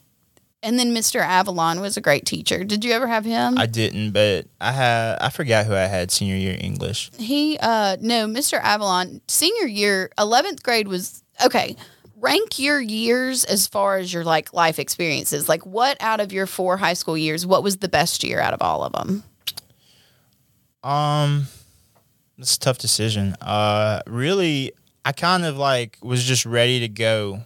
and 0.64 0.80
then 0.80 0.96
Mr. 0.96 1.20
Avalon 1.20 1.82
was 1.82 1.98
a 1.98 2.02
great 2.02 2.26
teacher. 2.26 2.64
Did 2.64 2.84
you 2.84 2.94
ever 2.94 3.06
have 3.06 3.26
him? 3.26 3.58
I 3.58 3.66
didn't, 3.66 4.12
but 4.12 4.48
I 4.60 4.72
had 4.72 5.18
I 5.20 5.30
forgot 5.30 5.66
who 5.66 5.74
I 5.74 5.86
had 5.86 6.10
senior 6.10 6.36
year 6.36 6.58
English. 6.60 7.12
He 7.18 7.58
uh 7.60 7.98
no, 8.00 8.26
Mr. 8.26 8.60
Avalon, 8.62 9.22
senior 9.28 9.68
year, 9.68 10.10
11th 10.18 10.64
grade 10.64 10.88
was 10.88 11.24
okay. 11.46 11.76
Rank 12.16 12.58
your 12.58 12.80
years 12.80 13.44
as 13.44 13.68
far 13.68 13.98
as 13.98 14.14
your 14.14 14.24
like 14.24 14.54
life 14.54 14.80
experiences. 14.80 15.50
Like 15.50 15.66
what 15.66 15.98
out 16.00 16.22
of 16.22 16.32
your 16.32 16.48
four 16.48 16.78
high 16.78 16.94
school 16.94 17.18
years, 17.18 17.46
what 17.46 17.62
was 17.62 17.78
the 17.78 17.90
best 17.90 18.24
year 18.24 18.40
out 18.40 18.54
of 18.54 18.62
all 18.62 18.84
of 18.84 18.94
them? 18.94 19.24
Um, 20.84 21.48
it's 22.38 22.56
a 22.56 22.60
tough 22.60 22.78
decision. 22.78 23.36
Uh, 23.42 24.02
really, 24.08 24.72
I 25.06 25.12
kind 25.12 25.46
of 25.46 25.58
like 25.58 25.98
was 26.02 26.24
just 26.24 26.46
ready 26.46 26.80
to 26.82 26.88
go 26.88 27.42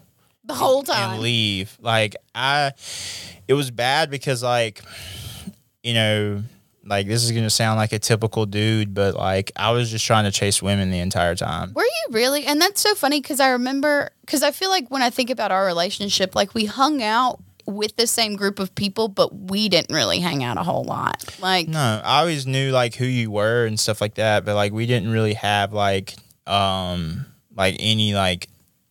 The 0.47 0.55
whole 0.55 0.83
time 0.83 1.13
and 1.13 1.21
leave. 1.21 1.77
Like 1.81 2.15
I, 2.33 2.71
it 3.47 3.53
was 3.53 3.69
bad 3.69 4.10
because 4.10 4.41
like, 4.41 4.81
you 5.83 5.93
know, 5.93 6.43
like 6.86 7.07
this 7.07 7.23
is 7.23 7.31
gonna 7.31 7.49
sound 7.49 7.77
like 7.77 7.91
a 7.91 7.99
typical 7.99 8.45
dude, 8.45 8.93
but 8.93 9.15
like 9.15 9.51
I 9.55 9.71
was 9.71 9.91
just 9.91 10.05
trying 10.05 10.23
to 10.23 10.31
chase 10.31 10.62
women 10.62 10.89
the 10.89 10.99
entire 10.99 11.36
time. 11.36 11.73
Were 11.73 11.83
you 11.83 12.13
really? 12.13 12.45
And 12.45 12.62
that's 12.62 12.81
so 12.81 12.95
funny 12.95 13.21
because 13.21 13.39
I 13.39 13.49
remember 13.49 14.12
because 14.21 14.41
I 14.41 14.51
feel 14.51 14.69
like 14.69 14.89
when 14.89 15.01
I 15.01 15.10
think 15.10 15.29
about 15.29 15.51
our 15.51 15.65
relationship, 15.65 16.36
like 16.36 16.53
we 16.53 16.65
hung 16.65 17.03
out 17.03 17.39
with 17.65 17.97
the 17.97 18.07
same 18.07 18.38
group 18.38 18.60
of 18.60 18.73
people, 18.73 19.10
but 19.10 19.36
we 19.36 19.67
didn't 19.67 19.93
really 19.93 20.19
hang 20.19 20.43
out 20.43 20.57
a 20.57 20.63
whole 20.63 20.86
lot. 20.86 21.36
Like 21.41 21.67
No, 21.67 22.01
I 22.03 22.21
always 22.21 22.47
knew 22.47 22.71
like 22.71 22.95
who 22.95 23.05
you 23.05 23.29
were 23.29 23.65
and 23.65 23.77
stuff 23.77 23.99
like 23.99 24.15
that, 24.15 24.45
but 24.45 24.55
like 24.55 24.71
we 24.71 24.86
didn't 24.86 25.12
really 25.12 25.33
have 25.33 25.73
like 25.73 26.15
um 26.47 27.25
like 27.53 27.75
any 27.79 28.13
like 28.15 28.47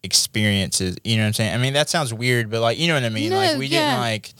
experiences. 0.06 0.96
You 1.04 1.16
know 1.16 1.24
what 1.24 1.26
I'm 1.26 1.32
saying? 1.34 1.54
I 1.54 1.58
mean 1.58 1.74
that 1.74 1.90
sounds 1.90 2.14
weird, 2.14 2.48
but 2.50 2.62
like 2.62 2.78
you 2.78 2.88
know 2.88 2.94
what 2.94 3.04
I 3.04 3.10
mean? 3.10 3.30
No, 3.30 3.36
like 3.36 3.58
we 3.58 3.66
yeah. 3.66 3.90
didn't 3.90 4.00
like 4.00 4.34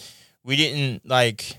we 0.45 0.57
didn't 0.57 1.07
like 1.07 1.59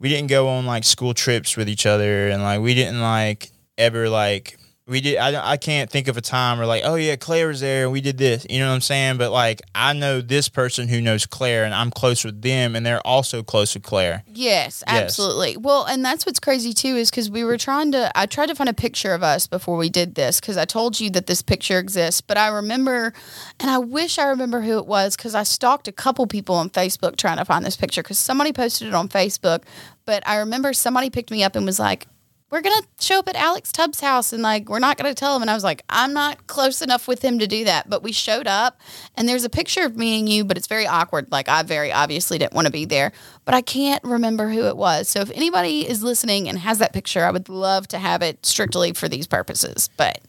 we 0.00 0.08
didn't 0.08 0.28
go 0.28 0.48
on 0.48 0.66
like 0.66 0.82
school 0.82 1.14
trips 1.14 1.56
with 1.56 1.68
each 1.68 1.86
other 1.86 2.28
and 2.28 2.42
like 2.42 2.60
we 2.60 2.74
didn't 2.74 3.00
like 3.00 3.52
ever 3.76 4.08
like 4.08 4.57
we 4.88 5.00
did. 5.02 5.18
I, 5.18 5.52
I 5.52 5.56
can't 5.58 5.90
think 5.90 6.08
of 6.08 6.16
a 6.16 6.20
time 6.20 6.58
where 6.58 6.66
like, 6.66 6.82
oh 6.84 6.94
yeah, 6.94 7.16
Claire 7.16 7.48
was 7.48 7.60
there 7.60 7.84
and 7.84 7.92
we 7.92 8.00
did 8.00 8.16
this. 8.16 8.46
You 8.48 8.58
know 8.60 8.68
what 8.68 8.74
I'm 8.74 8.80
saying? 8.80 9.18
But 9.18 9.30
like, 9.30 9.60
I 9.74 9.92
know 9.92 10.20
this 10.20 10.48
person 10.48 10.88
who 10.88 11.00
knows 11.00 11.26
Claire, 11.26 11.64
and 11.64 11.74
I'm 11.74 11.90
close 11.90 12.24
with 12.24 12.40
them, 12.42 12.74
and 12.74 12.84
they're 12.86 13.06
also 13.06 13.42
close 13.42 13.74
with 13.74 13.82
Claire. 13.82 14.24
Yes, 14.26 14.82
Yes. 14.86 15.02
absolutely. 15.04 15.56
Well, 15.56 15.84
and 15.84 16.04
that's 16.04 16.24
what's 16.24 16.40
crazy 16.40 16.72
too 16.72 16.96
is 16.96 17.10
because 17.10 17.30
we 17.30 17.44
were 17.44 17.58
trying 17.58 17.92
to. 17.92 18.10
I 18.14 18.26
tried 18.26 18.46
to 18.46 18.54
find 18.54 18.68
a 18.68 18.74
picture 18.74 19.12
of 19.12 19.22
us 19.22 19.46
before 19.46 19.76
we 19.76 19.90
did 19.90 20.14
this 20.14 20.40
because 20.40 20.56
I 20.56 20.64
told 20.64 20.98
you 20.98 21.10
that 21.10 21.26
this 21.26 21.42
picture 21.42 21.78
exists. 21.78 22.20
But 22.20 22.38
I 22.38 22.48
remember, 22.48 23.12
and 23.60 23.70
I 23.70 23.78
wish 23.78 24.18
I 24.18 24.24
remember 24.28 24.62
who 24.62 24.78
it 24.78 24.86
was 24.86 25.16
because 25.16 25.34
I 25.34 25.42
stalked 25.42 25.86
a 25.88 25.92
couple 25.92 26.26
people 26.26 26.54
on 26.54 26.70
Facebook 26.70 27.16
trying 27.16 27.36
to 27.36 27.44
find 27.44 27.64
this 27.64 27.76
picture 27.76 28.02
because 28.02 28.18
somebody 28.18 28.52
posted 28.52 28.88
it 28.88 28.94
on 28.94 29.08
Facebook. 29.08 29.62
But 30.06 30.26
I 30.26 30.36
remember 30.36 30.72
somebody 30.72 31.10
picked 31.10 31.30
me 31.30 31.44
up 31.44 31.54
and 31.56 31.66
was 31.66 31.78
like. 31.78 32.06
We're 32.50 32.62
gonna 32.62 32.82
show 32.98 33.18
up 33.18 33.28
at 33.28 33.36
Alex 33.36 33.70
Tubbs' 33.72 34.00
house 34.00 34.32
and 34.32 34.42
like 34.42 34.70
we're 34.70 34.78
not 34.78 34.96
gonna 34.96 35.14
tell 35.14 35.36
him. 35.36 35.42
And 35.42 35.50
I 35.50 35.54
was 35.54 35.64
like, 35.64 35.82
I'm 35.90 36.14
not 36.14 36.46
close 36.46 36.80
enough 36.80 37.06
with 37.06 37.22
him 37.22 37.38
to 37.40 37.46
do 37.46 37.64
that. 37.64 37.90
But 37.90 38.02
we 38.02 38.10
showed 38.12 38.46
up 38.46 38.80
and 39.16 39.28
there's 39.28 39.44
a 39.44 39.50
picture 39.50 39.84
of 39.84 39.96
me 39.96 40.18
and 40.18 40.28
you, 40.28 40.44
but 40.44 40.56
it's 40.56 40.66
very 40.66 40.86
awkward. 40.86 41.30
Like 41.30 41.48
I 41.48 41.62
very 41.62 41.92
obviously 41.92 42.38
didn't 42.38 42.54
want 42.54 42.66
to 42.66 42.72
be 42.72 42.86
there, 42.86 43.12
but 43.44 43.54
I 43.54 43.60
can't 43.60 44.02
remember 44.02 44.48
who 44.48 44.64
it 44.64 44.76
was. 44.76 45.08
So 45.08 45.20
if 45.20 45.30
anybody 45.32 45.86
is 45.86 46.02
listening 46.02 46.48
and 46.48 46.58
has 46.58 46.78
that 46.78 46.94
picture, 46.94 47.24
I 47.24 47.30
would 47.30 47.50
love 47.50 47.86
to 47.88 47.98
have 47.98 48.22
it 48.22 48.46
strictly 48.46 48.92
for 48.92 49.08
these 49.08 49.26
purposes. 49.26 49.90
But 49.98 50.20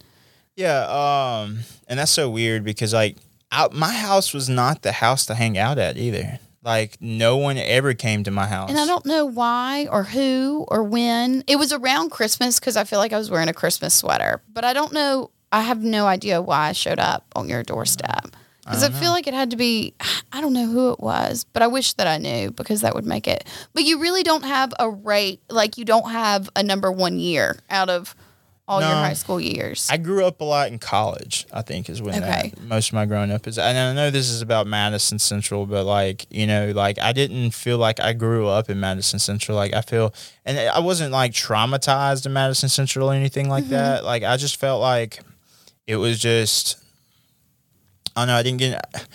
Yeah, 0.57 0.81
um, 0.87 1.59
and 1.87 1.99
that's 1.99 2.11
so 2.11 2.29
weird 2.29 2.65
because 2.65 2.93
like, 2.93 3.15
my 3.71 3.93
house 3.93 4.33
was 4.33 4.49
not 4.49 4.81
the 4.81 4.91
house 4.91 5.25
to 5.27 5.35
hang 5.35 5.57
out 5.57 5.79
at 5.79 5.97
either. 5.97 6.39
Like, 6.61 6.97
no 6.99 7.37
one 7.37 7.57
ever 7.57 7.93
came 7.93 8.23
to 8.25 8.31
my 8.31 8.45
house. 8.45 8.69
and 8.69 8.77
I 8.77 8.85
don't 8.85 9.05
know 9.05 9.25
why 9.25 9.87
or 9.89 10.03
who 10.03 10.65
or 10.67 10.83
when. 10.83 11.43
It 11.47 11.55
was 11.55 11.71
around 11.71 12.11
Christmas 12.11 12.59
because 12.59 12.75
I 12.75 12.83
feel 12.83 12.99
like 12.99 13.13
I 13.13 13.17
was 13.17 13.31
wearing 13.31 13.47
a 13.47 13.53
Christmas 13.53 13.93
sweater, 13.93 14.41
but 14.51 14.65
I 14.65 14.73
don't 14.73 14.91
know. 14.93 15.31
I 15.51 15.61
have 15.61 15.81
no 15.83 16.05
idea 16.05 16.41
why 16.41 16.69
I 16.69 16.71
showed 16.73 16.99
up 16.99 17.25
on 17.35 17.47
your 17.49 17.63
doorstep. 17.63 18.35
Because 18.65 18.83
I, 18.83 18.89
feel 18.91 19.09
like 19.09 19.25
it 19.25 19.33
had 19.33 19.49
to 19.49 19.57
be, 19.57 19.95
I 20.31 20.41
don't 20.41 20.53
know 20.53 20.67
who 20.67 20.91
it 20.91 20.99
was, 20.99 21.43
but 21.43 21.63
I 21.63 21.67
wish 21.67 21.93
that 21.93 22.05
I 22.05 22.17
knew 22.19 22.51
because 22.51 22.81
that 22.81 22.93
would 22.93 23.05
make 23.05 23.27
it. 23.27 23.45
But 23.73 23.83
you 23.83 23.99
really 23.99 24.21
don't 24.21 24.43
have 24.43 24.73
a 24.77 24.87
rate, 24.89 25.41
like 25.49 25.77
you 25.79 25.85
don't 25.85 26.11
have 26.11 26.49
a 26.55 26.61
number 26.61 26.91
one 26.91 27.17
year 27.19 27.57
out 27.71 27.89
of 27.89 28.15
all 28.69 28.81
your 28.81 28.91
high 28.91 29.13
school 29.13 29.41
years. 29.41 29.87
I 29.91 29.97
grew 29.97 30.25
up 30.25 30.39
a 30.41 30.43
lot 30.43 30.71
in 30.71 30.77
college. 30.77 31.47
I 31.51 31.63
think 31.63 31.89
is 31.89 32.01
when 32.01 32.23
Okay. 32.23 32.53
that, 32.53 32.61
most 32.61 32.89
of 32.89 32.93
my 32.93 33.05
growing 33.07 33.31
up 33.31 33.47
is. 33.47 33.57
And 33.57 33.77
I 33.77 33.93
know 33.93 34.11
this 34.11 34.29
is 34.29 34.41
about 34.41 34.67
Madison 34.67 35.17
Central, 35.17 35.65
but 35.65 35.85
like 35.85 36.27
you 36.29 36.45
know, 36.45 36.71
like 36.75 36.99
I 36.99 37.11
didn't 37.11 37.51
feel 37.51 37.79
like 37.79 37.99
I 37.99 38.13
grew 38.13 38.47
up 38.47 38.69
in 38.69 38.79
Madison 38.79 39.17
Central. 39.17 39.57
Like 39.57 39.73
I 39.73 39.81
feel, 39.81 40.13
and 40.45 40.57
I 40.57 40.79
wasn't 40.79 41.11
like 41.11 41.31
traumatized 41.31 42.25
in 42.27 42.33
Madison 42.33 42.69
Central 42.69 43.09
or 43.09 43.13
anything 43.13 43.49
like 43.49 43.63
mm-hmm. 43.63 43.73
that. 43.73 44.05
Like 44.05 44.23
I 44.23 44.37
just 44.37 44.57
felt 44.57 44.81
like 44.81 45.19
it 45.87 45.95
was 45.95 46.19
just. 46.19 46.77
I 48.15 48.21
don't 48.21 48.27
know. 48.27 48.35
I 48.35 48.43
didn't 48.43 48.59
get. 48.59 49.07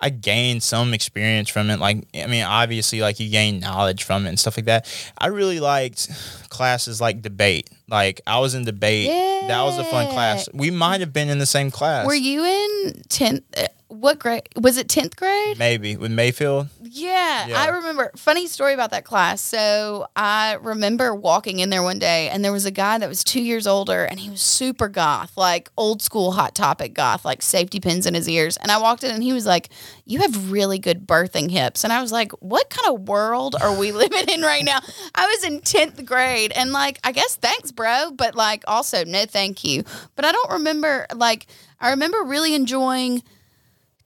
I 0.00 0.10
gained 0.10 0.62
some 0.62 0.92
experience 0.92 1.48
from 1.48 1.70
it. 1.70 1.78
Like, 1.78 2.06
I 2.14 2.26
mean, 2.26 2.44
obviously, 2.44 3.00
like 3.00 3.18
you 3.18 3.30
gain 3.30 3.60
knowledge 3.60 4.04
from 4.04 4.26
it 4.26 4.30
and 4.30 4.38
stuff 4.38 4.56
like 4.56 4.66
that. 4.66 4.86
I 5.16 5.28
really 5.28 5.60
liked 5.60 6.10
classes 6.48 7.00
like 7.00 7.22
debate. 7.22 7.70
Like, 7.88 8.20
I 8.26 8.40
was 8.40 8.54
in 8.54 8.64
debate. 8.64 9.08
That 9.08 9.62
was 9.62 9.78
a 9.78 9.84
fun 9.84 10.08
class. 10.08 10.48
We 10.52 10.70
might 10.70 11.00
have 11.00 11.12
been 11.12 11.28
in 11.28 11.38
the 11.38 11.46
same 11.46 11.70
class. 11.70 12.06
Were 12.06 12.14
you 12.14 12.44
in 12.44 13.02
10th? 13.08 13.42
What 13.88 14.18
grade? 14.18 14.48
Was 14.56 14.78
it 14.78 14.88
10th 14.88 15.14
grade? 15.14 15.58
Maybe 15.58 15.96
with 15.96 16.10
Mayfield. 16.10 16.68
Yeah, 16.82 17.46
Yeah. 17.46 17.62
I 17.62 17.68
remember. 17.68 18.10
Funny 18.16 18.48
story 18.48 18.74
about 18.74 18.90
that 18.90 19.04
class. 19.04 19.40
So 19.40 20.08
I 20.16 20.54
remember 20.54 21.14
walking 21.14 21.60
in 21.60 21.70
there 21.70 21.84
one 21.84 22.00
day, 22.00 22.28
and 22.28 22.44
there 22.44 22.50
was 22.52 22.64
a 22.64 22.72
guy 22.72 22.98
that 22.98 23.08
was 23.08 23.22
two 23.22 23.40
years 23.40 23.64
older, 23.66 24.04
and 24.04 24.18
he 24.18 24.28
was 24.28 24.40
super 24.40 24.88
goth, 24.88 25.36
like 25.36 25.70
old 25.76 26.02
school 26.02 26.32
hot 26.32 26.54
topic 26.56 26.94
goth, 26.94 27.24
like 27.24 27.42
safety 27.42 27.78
pins 27.78 28.06
in 28.06 28.14
his 28.14 28.28
ears. 28.28 28.56
And 28.56 28.72
I 28.72 28.78
walked 28.78 29.04
in, 29.04 29.12
and 29.12 29.22
he 29.22 29.32
was 29.32 29.46
like, 29.46 29.68
"You 30.04 30.18
have 30.20 30.50
really 30.50 30.80
good 30.80 31.06
birthing 31.06 31.50
hips," 31.50 31.84
and 31.84 31.92
I 31.92 32.00
was 32.02 32.10
like, 32.10 32.32
"What 32.40 32.68
kind 32.70 32.92
of 32.92 33.06
world 33.08 33.54
are 33.60 33.76
we 33.78 33.92
living 34.02 34.28
in 34.28 34.42
right 34.42 34.64
now?" 34.64 34.80
I 35.14 35.26
was 35.26 35.44
in 35.44 35.60
tenth 35.60 36.04
grade, 36.04 36.50
and 36.52 36.72
like, 36.72 36.98
I 37.04 37.12
guess 37.12 37.36
thanks, 37.36 37.70
bro, 37.70 38.10
but 38.10 38.34
like, 38.34 38.64
also 38.66 39.04
no, 39.04 39.26
thank 39.26 39.62
you. 39.62 39.84
But 40.16 40.24
I 40.24 40.32
don't 40.32 40.50
remember. 40.50 41.06
Like, 41.14 41.46
I 41.80 41.90
remember 41.90 42.22
really 42.24 42.54
enjoying. 42.54 43.22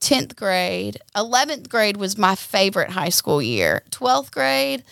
10th 0.01 0.35
grade. 0.35 0.97
11th 1.15 1.69
grade 1.69 1.97
was 1.97 2.17
my 2.17 2.35
favorite 2.35 2.89
high 2.89 3.09
school 3.09 3.41
year. 3.41 3.83
12th 3.91 4.31
grade, 4.31 4.83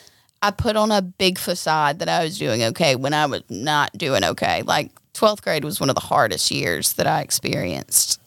I 0.41 0.51
put 0.51 0.75
on 0.75 0.91
a 0.91 1.01
big 1.01 1.37
facade 1.37 1.99
that 1.99 2.07
I 2.07 2.23
was 2.23 2.37
doing 2.37 2.63
okay 2.63 2.95
when 2.95 3.13
I 3.13 3.25
was 3.25 3.43
not 3.49 3.91
doing 3.97 4.23
okay. 4.23 4.61
Like 4.61 4.91
12th 5.13 5.41
grade 5.41 5.65
was 5.65 5.79
one 5.79 5.89
of 5.89 5.95
the 5.95 6.01
hardest 6.01 6.51
years 6.51 6.93
that 6.93 7.07
I 7.07 7.21
experienced. 7.21 8.21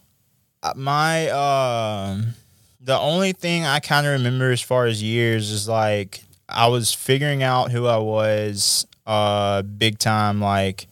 Uh, 0.63 0.75
My 0.77 1.29
um, 1.31 2.35
the 2.81 2.99
only 2.99 3.33
thing 3.33 3.65
I 3.65 3.81
kind 3.81 4.07
of 4.07 4.13
remember 4.13 4.51
as 4.51 4.61
far 4.61 4.87
as 4.87 5.03
years 5.03 5.51
is 5.51 5.69
like 5.69 6.23
I 6.49 6.67
was 6.67 6.93
figuring 6.93 7.43
out 7.43 7.71
who 7.71 7.87
I 7.87 7.99
was. 7.99 8.87
Uh, 9.07 9.63
big 9.63 9.99
time. 9.99 10.41
Like 10.41 10.87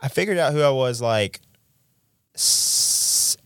I 0.00 0.08
figured 0.08 0.38
out 0.38 0.52
who 0.52 0.60
I 0.62 0.70
was 0.70 1.00
like 1.00 1.40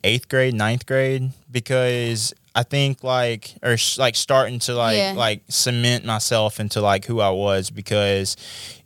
eighth 0.05 0.29
grade, 0.29 0.55
ninth 0.55 0.87
grade 0.87 1.31
because 1.51 2.33
I 2.55 2.62
think 2.65 3.03
like 3.03 3.55
or 3.62 3.73
s- 3.73 3.99
like 3.99 4.15
starting 4.17 4.59
to 4.61 4.75
like 4.75 4.97
Yeah. 4.97 5.15
like 5.17 5.43
cement 5.49 6.05
myself 6.05 6.61
into 6.61 6.81
like 6.81 7.05
who 7.07 7.21
I 7.21 7.31
was 7.31 7.71
because 7.71 8.37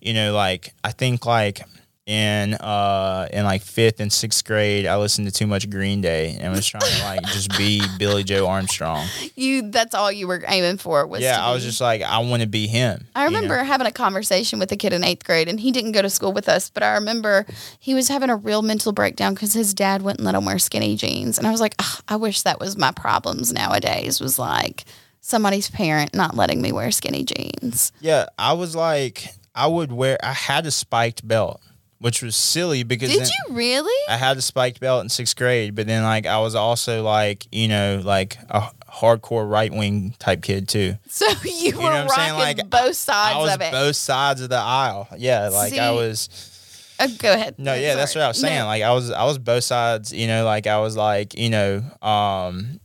you 0.01 0.13
know 0.15 0.33
like 0.35 0.73
I 0.85 0.93
think 0.93 1.27
like 1.27 1.61
in 2.07 2.55
uh 2.55 3.27
in 3.33 3.45
like 3.45 3.62
fifth 3.62 3.99
and 3.99 4.12
sixth 4.12 4.45
grade 4.45 4.87
I 4.87 4.97
listened 4.97 5.27
to 5.27 5.33
too 5.33 5.47
much 5.47 5.69
Green 5.69 6.01
Day 6.01 6.38
and 6.40 6.53
was 6.53 6.64
trying 6.64 6.83
to 6.83 7.03
like 7.03 7.23
just 7.25 7.57
be 7.59 7.83
Billie 7.99 8.23
Joe 8.23 8.47
Armstrong. 8.47 9.07
You 9.35 9.71
that's 9.71 9.92
all 9.95 10.12
you 10.12 10.29
were 10.29 10.42
aiming 10.47 10.79
for 10.79 11.05
was 11.07 11.21
yeah, 11.21 11.45
I 11.45 11.53
was 11.53 11.64
just 11.64 11.81
like 11.81 12.03
I 12.03 12.19
want 12.21 12.42
to 12.42 12.49
be 12.49 12.69
him. 12.69 13.07
I 13.14 13.25
you 13.25 13.31
know? 13.31 13.37
remember 13.37 13.59
having 13.64 13.88
a 13.88 13.92
conversation 13.92 14.61
with 14.61 14.71
a 14.71 14.77
kid 14.77 14.92
in 14.92 15.03
eighth 15.03 15.25
grade, 15.25 15.49
and 15.49 15.59
he 15.59 15.73
didn't 15.73 15.92
go 15.92 16.03
to 16.03 16.09
school 16.11 16.33
with 16.33 16.49
us. 16.49 16.71
But 16.71 16.85
I 16.85 16.95
remember 16.95 17.45
he 17.79 17.92
was 17.92 18.09
having 18.09 18.31
a 18.31 18.37
real 18.37 18.62
mental 18.62 18.92
breakdown 18.92 19.35
because 19.35 19.53
his 19.53 19.75
dad 19.75 20.03
wouldn't 20.03 20.23
let 20.23 20.37
him 20.37 20.45
wear 20.45 20.61
skinny 20.61 20.97
jeans, 20.97 21.38
and 21.38 21.47
I 21.47 21.51
was 21.51 21.61
like, 21.61 21.75
"Ugh, 21.81 22.03
I 22.07 22.16
wish 22.16 22.42
that 22.42 22.61
was 22.61 22.77
my 22.77 22.92
problems 22.92 23.53
nowadays. 23.53 24.21
Was 24.21 24.38
like 24.38 24.85
somebody's 25.21 25.69
parent 25.69 26.14
not 26.14 26.37
letting 26.37 26.62
me 26.62 26.71
wear 26.71 26.92
skinny 26.92 27.25
jeans. 27.25 27.90
Yeah, 28.01 28.27
I 28.38 28.53
was 28.53 28.77
like 28.77 29.29
I 29.55 29.66
would 29.66 29.90
wear 29.90 30.19
I 30.23 30.33
had 30.33 30.66
a 30.66 30.71
spiked 30.71 31.27
belt, 31.27 31.61
which 31.99 32.23
was 32.23 32.37
silly 32.37 32.83
because 32.83 33.11
Did 33.11 33.29
you 33.29 33.55
really? 33.55 34.09
I 34.09 34.17
had 34.17 34.37
a 34.37 34.43
spiked 34.43 34.81
belt 34.81 35.03
in 35.03 35.09
sixth 35.09 35.37
grade, 35.37 35.75
but 35.75 35.87
then 35.87 36.03
like 36.03 36.27
I 36.27 36.39
was 36.39 36.55
also 36.55 37.03
like 37.03 37.47
you 37.51 37.69
know 37.69 38.01
like 38.05 38.37
a 38.51 38.71
hardcore 38.89 39.49
right 39.49 39.73
wing 39.73 40.15
type 40.19 40.43
kid 40.43 40.69
too. 40.69 40.97
So 41.09 41.27
you, 41.45 41.77
were 41.77 41.83
what 41.83 42.11
rocking? 42.11 42.35
Like, 42.35 42.71
both 42.71 42.97
sides 42.97 43.37
I 43.37 43.39
was 43.39 43.55
of 43.55 43.61
it. 43.61 43.73
both 43.73 43.97
sides 43.97 44.41
of 44.41 44.49
the 44.49 44.57
aisle. 44.57 45.09
Yeah, 45.17 45.49
like 45.49 45.75
I 45.79 45.93
was. 45.93 46.53
Uh, 46.99 47.09
go 47.19 47.33
ahead. 47.33 47.57
No, 47.59 47.75
yeah, 47.75 47.95
that's 47.95 48.15
what 48.15 48.25
I 48.25 48.29
was 48.29 48.41
saying. 48.41 48.61
No. 48.61 48.67
Like 48.67 48.83
I 48.83 48.93
was, 48.93 49.11
I 49.11 49.25
was 49.25 49.39
both 49.39 49.65
sides. 49.65 50.13
You 50.13 50.27
know, 50.27 50.45
like 50.47 50.67
I 50.67 50.79
was 50.79 50.97
like, 50.97 51.35
you 51.39 51.51
know, 51.51 51.83
um, 52.01 52.81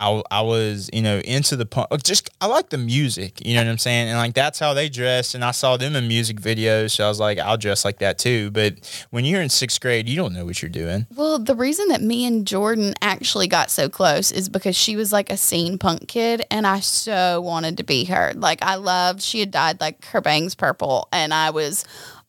I, 0.00 0.22
I 0.30 0.42
was, 0.42 0.88
you 0.92 1.02
know, 1.02 1.18
into 1.18 1.56
the 1.56 1.66
punk. 1.66 1.88
Uh, 1.90 1.96
just 1.96 2.30
I 2.40 2.46
like 2.46 2.70
the 2.70 2.78
music. 2.78 3.44
You 3.44 3.54
know 3.54 3.64
what 3.64 3.70
I'm 3.70 3.78
saying? 3.78 4.08
And 4.08 4.16
like 4.16 4.34
that's 4.34 4.58
how 4.58 4.74
they 4.74 4.88
dressed. 4.88 5.34
And 5.34 5.44
I 5.44 5.50
saw 5.50 5.76
them 5.76 5.96
in 5.96 6.06
music 6.06 6.40
videos, 6.40 6.92
so 6.92 7.04
I 7.04 7.08
was 7.08 7.18
like, 7.18 7.38
I'll 7.38 7.56
dress 7.56 7.84
like 7.84 7.98
that 7.98 8.18
too. 8.18 8.50
But 8.50 9.06
when 9.10 9.24
you're 9.24 9.42
in 9.42 9.48
sixth 9.48 9.80
grade, 9.80 10.08
you 10.08 10.16
don't 10.16 10.32
know 10.32 10.44
what 10.44 10.62
you're 10.62 10.68
doing. 10.68 11.06
Well, 11.14 11.38
the 11.38 11.56
reason 11.56 11.88
that 11.88 12.00
me 12.00 12.24
and 12.26 12.46
Jordan 12.46 12.94
actually 13.02 13.48
got 13.48 13.70
so 13.70 13.88
close 13.88 14.30
is 14.30 14.48
because 14.48 14.76
she 14.76 14.94
was 14.94 15.12
like 15.12 15.30
a 15.30 15.36
scene 15.36 15.78
punk 15.78 16.06
kid, 16.08 16.44
and 16.50 16.66
I 16.66 16.80
so 16.80 17.40
wanted 17.40 17.76
to 17.78 17.82
be 17.84 18.04
her. 18.04 18.32
Like, 18.34 18.62
I 18.62 18.76
loved, 18.76 19.20
she 19.20 19.40
had 19.40 19.50
dyed 19.50 19.80
like 19.80 20.04
her 20.06 20.20
bangs 20.20 20.54
purple, 20.54 21.08
and 21.12 21.34
I 21.34 21.50
was 21.50 21.84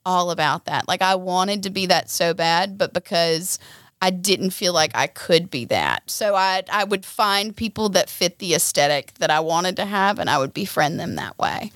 all 0.06 0.32
about 0.32 0.66
that. 0.66 0.88
Like, 0.88 1.02
I 1.02 1.16
wanted 1.16 1.64
to 1.64 1.70
be 1.70 1.86
that 1.86 2.10
so 2.10 2.34
bad, 2.34 2.78
but 2.78 2.94
because 2.94 3.60
I 4.02 4.12
didn't 4.12 4.52
feel 4.52 4.74
like 4.74 4.92
I 4.96 5.08
could 5.08 5.52
be 5.52 5.66
that. 5.66 6.10
So 6.10 6.36
I, 6.36 6.64
I 6.72 6.86
would 6.86 7.06
find 7.06 7.56
people 7.56 7.90
that 7.90 8.10
fit 8.10 8.40
the 8.40 8.54
aesthetic 8.54 9.14
that 9.16 9.30
I 9.30 9.42
wanted 9.42 9.76
to 9.78 9.86
have, 9.86 10.20
and 10.20 10.30
I 10.30 10.38
would 10.38 10.54
befriend 10.54 11.00
them 11.00 11.16
that 11.16 11.38
way. 11.38 11.72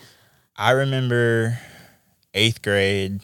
I 0.56 0.72
remember 0.72 1.60
eighth 2.34 2.62
grade. 2.62 3.22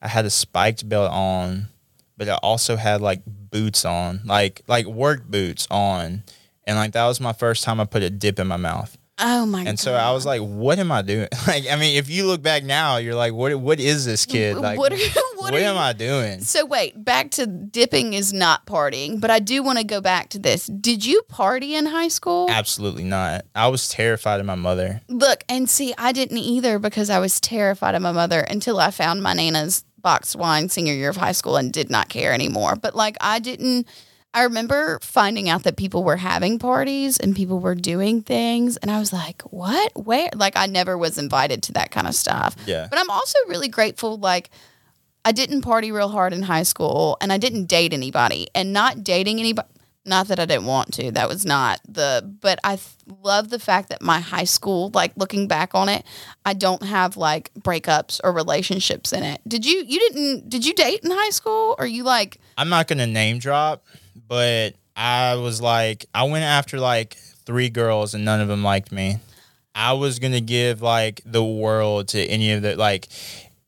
I 0.00 0.08
had 0.08 0.24
a 0.24 0.30
spiked 0.30 0.88
belt 0.88 1.10
on, 1.10 1.68
but 2.16 2.28
I 2.28 2.36
also 2.36 2.76
had 2.76 3.00
like 3.00 3.22
boots 3.26 3.84
on, 3.84 4.20
like 4.24 4.62
like 4.66 4.86
work 4.86 5.24
boots 5.26 5.66
on, 5.70 6.22
and 6.66 6.76
like 6.76 6.92
that 6.92 7.06
was 7.06 7.20
my 7.20 7.32
first 7.32 7.64
time 7.64 7.80
I 7.80 7.84
put 7.84 8.02
a 8.02 8.10
dip 8.10 8.38
in 8.38 8.46
my 8.46 8.56
mouth. 8.56 8.96
Oh 9.26 9.46
my 9.46 9.60
And 9.60 9.68
god! 9.70 9.78
so 9.78 9.94
I 9.94 10.12
was 10.12 10.26
like, 10.26 10.42
"What 10.42 10.78
am 10.78 10.92
I 10.92 11.00
doing?" 11.00 11.28
Like, 11.46 11.64
I 11.70 11.76
mean, 11.76 11.96
if 11.96 12.10
you 12.10 12.26
look 12.26 12.42
back 12.42 12.62
now, 12.62 12.98
you're 12.98 13.14
like, 13.14 13.32
"What? 13.32 13.54
What 13.58 13.80
is 13.80 14.04
this 14.04 14.26
kid? 14.26 14.56
Like, 14.56 14.78
what 14.78 14.92
are, 14.92 14.96
what 14.96 15.34
what 15.36 15.54
are 15.54 15.58
am 15.58 15.74
you- 15.76 15.80
I 15.80 15.92
doing?" 15.94 16.40
So 16.42 16.66
wait, 16.66 17.02
back 17.04 17.30
to 17.32 17.46
dipping 17.46 18.12
is 18.12 18.32
not 18.32 18.66
partying, 18.66 19.20
but 19.20 19.30
I 19.30 19.38
do 19.38 19.62
want 19.62 19.78
to 19.78 19.84
go 19.84 20.00
back 20.02 20.28
to 20.30 20.38
this. 20.38 20.66
Did 20.66 21.06
you 21.06 21.22
party 21.22 21.74
in 21.74 21.86
high 21.86 22.08
school? 22.08 22.46
Absolutely 22.50 23.04
not. 23.04 23.44
I 23.54 23.68
was 23.68 23.88
terrified 23.88 24.40
of 24.40 24.46
my 24.46 24.54
mother. 24.56 25.00
Look, 25.08 25.42
and 25.48 25.68
see, 25.70 25.94
I 25.96 26.12
didn't 26.12 26.38
either 26.38 26.78
because 26.78 27.08
I 27.08 27.18
was 27.18 27.40
terrified 27.40 27.94
of 27.94 28.02
my 28.02 28.12
mother 28.12 28.40
until 28.40 28.78
I 28.78 28.90
found 28.90 29.22
my 29.22 29.32
nana's 29.32 29.84
boxed 29.98 30.36
wine 30.36 30.68
senior 30.68 30.92
year 30.92 31.08
of 31.08 31.16
high 31.16 31.32
school 31.32 31.56
and 31.56 31.72
did 31.72 31.88
not 31.88 32.10
care 32.10 32.32
anymore. 32.34 32.76
But 32.76 32.94
like 32.94 33.16
I 33.22 33.38
didn't 33.38 33.88
I 34.34 34.42
remember 34.42 34.98
finding 35.00 35.48
out 35.48 35.62
that 35.62 35.76
people 35.76 36.04
were 36.04 36.16
having 36.16 36.58
parties 36.58 37.18
and 37.18 37.34
people 37.36 37.60
were 37.60 37.74
doing 37.74 38.20
things 38.20 38.76
and 38.76 38.90
I 38.90 38.98
was 38.98 39.12
like, 39.12 39.42
"What? 39.42 39.92
Where?" 39.94 40.28
Like 40.34 40.56
I 40.56 40.66
never 40.66 40.98
was 40.98 41.16
invited 41.16 41.62
to 41.64 41.72
that 41.74 41.90
kind 41.90 42.06
of 42.06 42.14
stuff. 42.14 42.56
Yeah. 42.66 42.88
But 42.90 42.98
I'm 42.98 43.10
also 43.10 43.38
really 43.48 43.68
grateful 43.68 44.18
like 44.18 44.50
I 45.24 45.32
didn't 45.32 45.62
party 45.62 45.92
real 45.92 46.08
hard 46.08 46.32
in 46.32 46.42
high 46.42 46.64
school 46.64 47.16
and 47.20 47.32
I 47.32 47.38
didn't 47.38 47.66
date 47.66 47.94
anybody. 47.94 48.48
And 48.54 48.72
not 48.72 49.04
dating 49.04 49.38
anybody 49.40 49.68
not 50.06 50.28
that 50.28 50.38
I 50.38 50.44
didn't 50.44 50.66
want 50.66 50.92
to. 50.94 51.10
That 51.12 51.28
was 51.28 51.46
not 51.46 51.80
the 51.88 52.36
but 52.40 52.58
I 52.62 52.76
th- 52.76 52.88
love 53.22 53.48
the 53.48 53.58
fact 53.58 53.88
that 53.88 54.02
my 54.02 54.20
high 54.20 54.44
school 54.44 54.90
like 54.92 55.12
looking 55.16 55.48
back 55.48 55.74
on 55.74 55.88
it, 55.88 56.04
I 56.44 56.52
don't 56.54 56.82
have 56.82 57.16
like 57.16 57.52
breakups 57.54 58.20
or 58.22 58.32
relationships 58.32 59.12
in 59.12 59.22
it. 59.22 59.40
Did 59.48 59.64
you 59.64 59.82
you 59.86 59.98
didn't 60.00 60.48
did 60.48 60.66
you 60.66 60.74
date 60.74 61.00
in 61.02 61.10
high 61.10 61.30
school 61.30 61.74
or 61.78 61.86
you 61.86 62.02
like 62.02 62.38
I'm 62.58 62.68
not 62.68 62.86
gonna 62.86 63.06
name 63.06 63.38
drop, 63.38 63.84
but 64.34 64.74
I 64.96 65.36
was 65.36 65.60
like, 65.62 66.06
I 66.12 66.24
went 66.24 66.42
after 66.42 66.80
like 66.80 67.14
three 67.46 67.68
girls 67.68 68.14
and 68.14 68.24
none 68.24 68.40
of 68.40 68.48
them 68.48 68.64
liked 68.64 68.90
me. 68.90 69.18
I 69.76 69.92
was 69.92 70.18
gonna 70.18 70.40
give 70.40 70.82
like 70.82 71.20
the 71.24 71.44
world 71.44 72.08
to 72.08 72.20
any 72.20 72.50
of 72.50 72.62
the 72.62 72.74
like, 72.74 73.06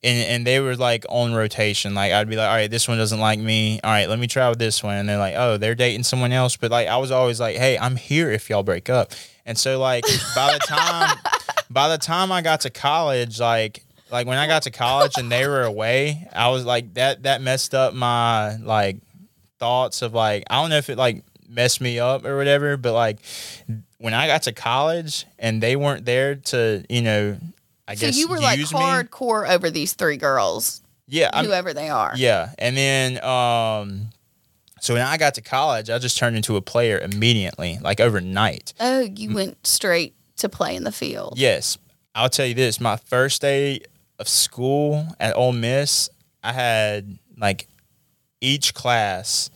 and 0.03 0.19
and 0.29 0.45
they 0.45 0.59
were 0.59 0.75
like 0.75 1.07
on 1.09 1.35
rotation. 1.35 1.95
Like 1.95 2.11
I'd 2.11 2.29
be 2.29 2.35
like, 2.35 2.49
all 2.49 2.57
right, 2.57 2.69
this 2.69 2.89
one 2.89 2.99
doesn't 2.99 3.21
like 3.21 3.39
me. 3.39 3.79
All 3.85 3.93
right, 3.93 4.09
let 4.09 4.19
me 4.19 4.27
try 4.27 4.49
with 4.49 4.59
this 4.59 4.83
one. 4.83 4.97
And 4.97 5.09
they're 5.09 5.19
like, 5.19 5.35
oh, 5.37 5.57
they're 5.57 5.77
dating 5.77 6.03
someone 6.03 6.33
else. 6.33 6.57
But 6.57 6.73
like 6.73 6.89
I 6.89 6.97
was 6.97 7.13
always 7.13 7.39
like, 7.39 7.55
hey, 7.55 7.79
I'm 7.79 7.95
here 7.95 8.33
if 8.33 8.51
y'all 8.51 8.65
break 8.65 8.91
up. 8.91 9.13
And 9.45 9.57
so 9.57 9.79
like 9.79 10.03
by 10.35 10.53
the 10.53 10.59
time 10.67 11.17
by 11.71 11.89
the 11.91 11.99
time 11.99 12.33
I 12.33 12.43
got 12.43 12.63
to 12.63 12.71
college, 12.71 13.39
like 13.39 13.85
like 14.11 14.27
when 14.27 14.39
I 14.39 14.49
got 14.49 14.63
to 14.65 14.73
college 14.73 15.13
and 15.17 15.31
they 15.31 15.47
were 15.47 15.63
away, 15.63 16.27
I 16.33 16.49
was 16.49 16.65
like 16.65 16.95
that 16.95 17.23
that 17.23 17.41
messed 17.41 17.73
up 17.73 17.95
my 17.95 18.57
like 18.57 18.97
thoughts 19.59 20.03
of 20.03 20.15
like 20.15 20.45
I 20.51 20.61
don't 20.61 20.71
know 20.71 20.77
if 20.79 20.91
it 20.91 20.99
like 20.99 21.25
messed 21.49 21.81
me 21.81 21.99
up 21.99 22.25
or 22.25 22.37
whatever, 22.37 22.77
but 22.77 22.93
like 22.93 23.19
when 23.99 24.15
I 24.15 24.27
got 24.27 24.43
to 24.43 24.53
college 24.53 25.25
and 25.39 25.63
they 25.63 25.77
weren't 25.77 26.05
there 26.05 26.35
to, 26.37 26.85
you 26.89 27.03
know, 27.03 27.37
I 27.89 27.95
so 27.95 28.07
guess 28.07 28.19
you 28.19 28.29
were 28.29 28.41
like 28.41 28.59
use 28.59 28.73
me. 28.73 28.81
hardcore 28.81 29.49
over 29.49 29.71
these 29.71 29.93
three 29.95 30.17
girls, 30.17 30.83
Yeah, 31.07 31.31
I'm, 31.33 31.45
whoever 31.47 31.73
they 31.73 31.89
are. 31.89 32.13
yeah, 32.17 32.51
and 32.59 32.77
then 32.77 33.23
um, 33.25 34.09
so 34.81 34.95
when 34.95 35.03
I 35.03 35.17
got 35.17 35.35
to 35.35 35.41
college, 35.41 35.89
I 35.89 35.99
just 35.99 36.19
turned 36.19 36.37
into 36.37 36.57
a 36.57 36.61
player 36.63 36.99
immediately, 36.99 37.79
like 37.81 38.01
overnight. 38.01 38.75
Oh, 38.81 39.01
you 39.01 39.33
went 39.35 39.67
straight 39.67 40.15
to 40.39 40.49
play 40.49 40.75
in 40.77 40.83
the 40.85 40.93
field. 40.93 41.35
Yes, 41.39 41.79
I'll 42.15 42.29
tell 42.29 42.45
you 42.47 42.55
this: 42.55 42.81
my 42.81 42.97
first 42.97 43.41
day 43.41 43.81
of 44.19 44.29
school 44.29 45.07
at 45.21 45.37
Ole 45.37 45.53
Miss, 45.53 46.11
I 46.43 46.53
had 46.53 47.19
like 47.39 47.69
each 48.41 48.75
class, 48.75 49.51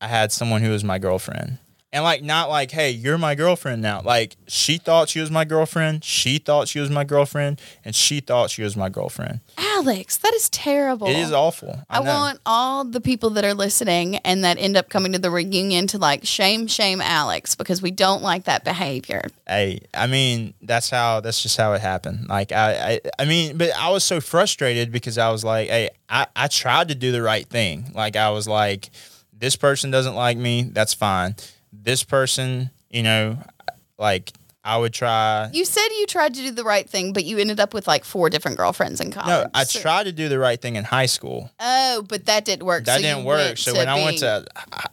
I 0.00 0.08
had 0.08 0.32
someone 0.32 0.62
who 0.62 0.70
was 0.70 0.84
my 0.84 0.98
girlfriend. 0.98 1.58
And 1.94 2.04
like 2.04 2.22
not 2.22 2.48
like, 2.48 2.70
hey, 2.70 2.90
you're 2.90 3.18
my 3.18 3.34
girlfriend 3.34 3.82
now. 3.82 4.00
Like 4.02 4.36
she 4.48 4.78
thought 4.78 5.10
she 5.10 5.20
was 5.20 5.30
my 5.30 5.44
girlfriend, 5.44 6.02
she 6.04 6.38
thought 6.38 6.66
she 6.68 6.80
was 6.80 6.88
my 6.88 7.04
girlfriend, 7.04 7.60
and 7.84 7.94
she 7.94 8.20
thought 8.20 8.50
she 8.50 8.62
was 8.62 8.76
my 8.76 8.88
girlfriend. 8.88 9.40
Alex, 9.58 10.16
that 10.18 10.32
is 10.32 10.48
terrible. 10.48 11.06
It 11.06 11.16
is 11.16 11.32
awful. 11.32 11.80
I, 11.90 11.98
I 11.98 12.00
want 12.00 12.40
all 12.46 12.84
the 12.84 13.00
people 13.00 13.30
that 13.30 13.44
are 13.44 13.52
listening 13.52 14.16
and 14.18 14.42
that 14.42 14.56
end 14.58 14.76
up 14.76 14.88
coming 14.88 15.12
to 15.12 15.18
the 15.18 15.30
reunion 15.30 15.86
to 15.88 15.98
like 15.98 16.24
shame, 16.24 16.66
shame 16.66 17.02
Alex 17.02 17.54
because 17.54 17.82
we 17.82 17.90
don't 17.90 18.22
like 18.22 18.44
that 18.44 18.64
behavior. 18.64 19.22
Hey, 19.46 19.80
I 19.92 20.06
mean, 20.06 20.54
that's 20.62 20.88
how 20.88 21.20
that's 21.20 21.42
just 21.42 21.58
how 21.58 21.74
it 21.74 21.82
happened. 21.82 22.28
Like 22.28 22.52
I, 22.52 22.92
I 22.92 23.00
I 23.18 23.24
mean, 23.26 23.58
but 23.58 23.70
I 23.76 23.90
was 23.90 24.02
so 24.02 24.20
frustrated 24.20 24.92
because 24.92 25.18
I 25.18 25.30
was 25.30 25.44
like, 25.44 25.68
hey, 25.68 25.90
I, 26.08 26.26
I 26.34 26.48
tried 26.48 26.88
to 26.88 26.94
do 26.94 27.12
the 27.12 27.20
right 27.20 27.46
thing. 27.46 27.92
Like 27.94 28.16
I 28.16 28.30
was 28.30 28.48
like, 28.48 28.88
this 29.36 29.56
person 29.56 29.90
doesn't 29.90 30.14
like 30.14 30.38
me, 30.38 30.62
that's 30.62 30.94
fine. 30.94 31.34
This 31.72 32.04
person, 32.04 32.70
you 32.90 33.02
know, 33.02 33.38
like 33.98 34.32
I 34.64 34.76
would 34.76 34.92
try 34.92 35.50
You 35.52 35.64
said 35.64 35.86
you 35.98 36.06
tried 36.06 36.34
to 36.34 36.40
do 36.40 36.50
the 36.52 36.64
right 36.64 36.88
thing, 36.88 37.12
but 37.12 37.24
you 37.24 37.38
ended 37.38 37.58
up 37.58 37.74
with 37.74 37.86
like 37.86 38.04
four 38.04 38.30
different 38.30 38.56
girlfriends 38.56 39.00
in 39.00 39.10
college. 39.10 39.28
No, 39.28 39.50
I 39.54 39.64
So- 39.64 39.80
tried 39.80 40.04
to 40.04 40.12
do 40.12 40.28
the 40.28 40.38
right 40.38 40.60
thing 40.60 40.76
in 40.76 40.84
high 40.84 41.06
school. 41.06 41.50
Oh, 41.58 42.04
but 42.08 42.26
that 42.26 42.44
didn't 42.44 42.64
work. 42.64 42.84
That 42.84 42.96
so 42.96 43.02
didn't 43.02 43.24
work. 43.24 43.58
So 43.58 43.74
when 43.74 43.88
I 43.88 44.04
went 44.04 44.18
to 44.18 44.44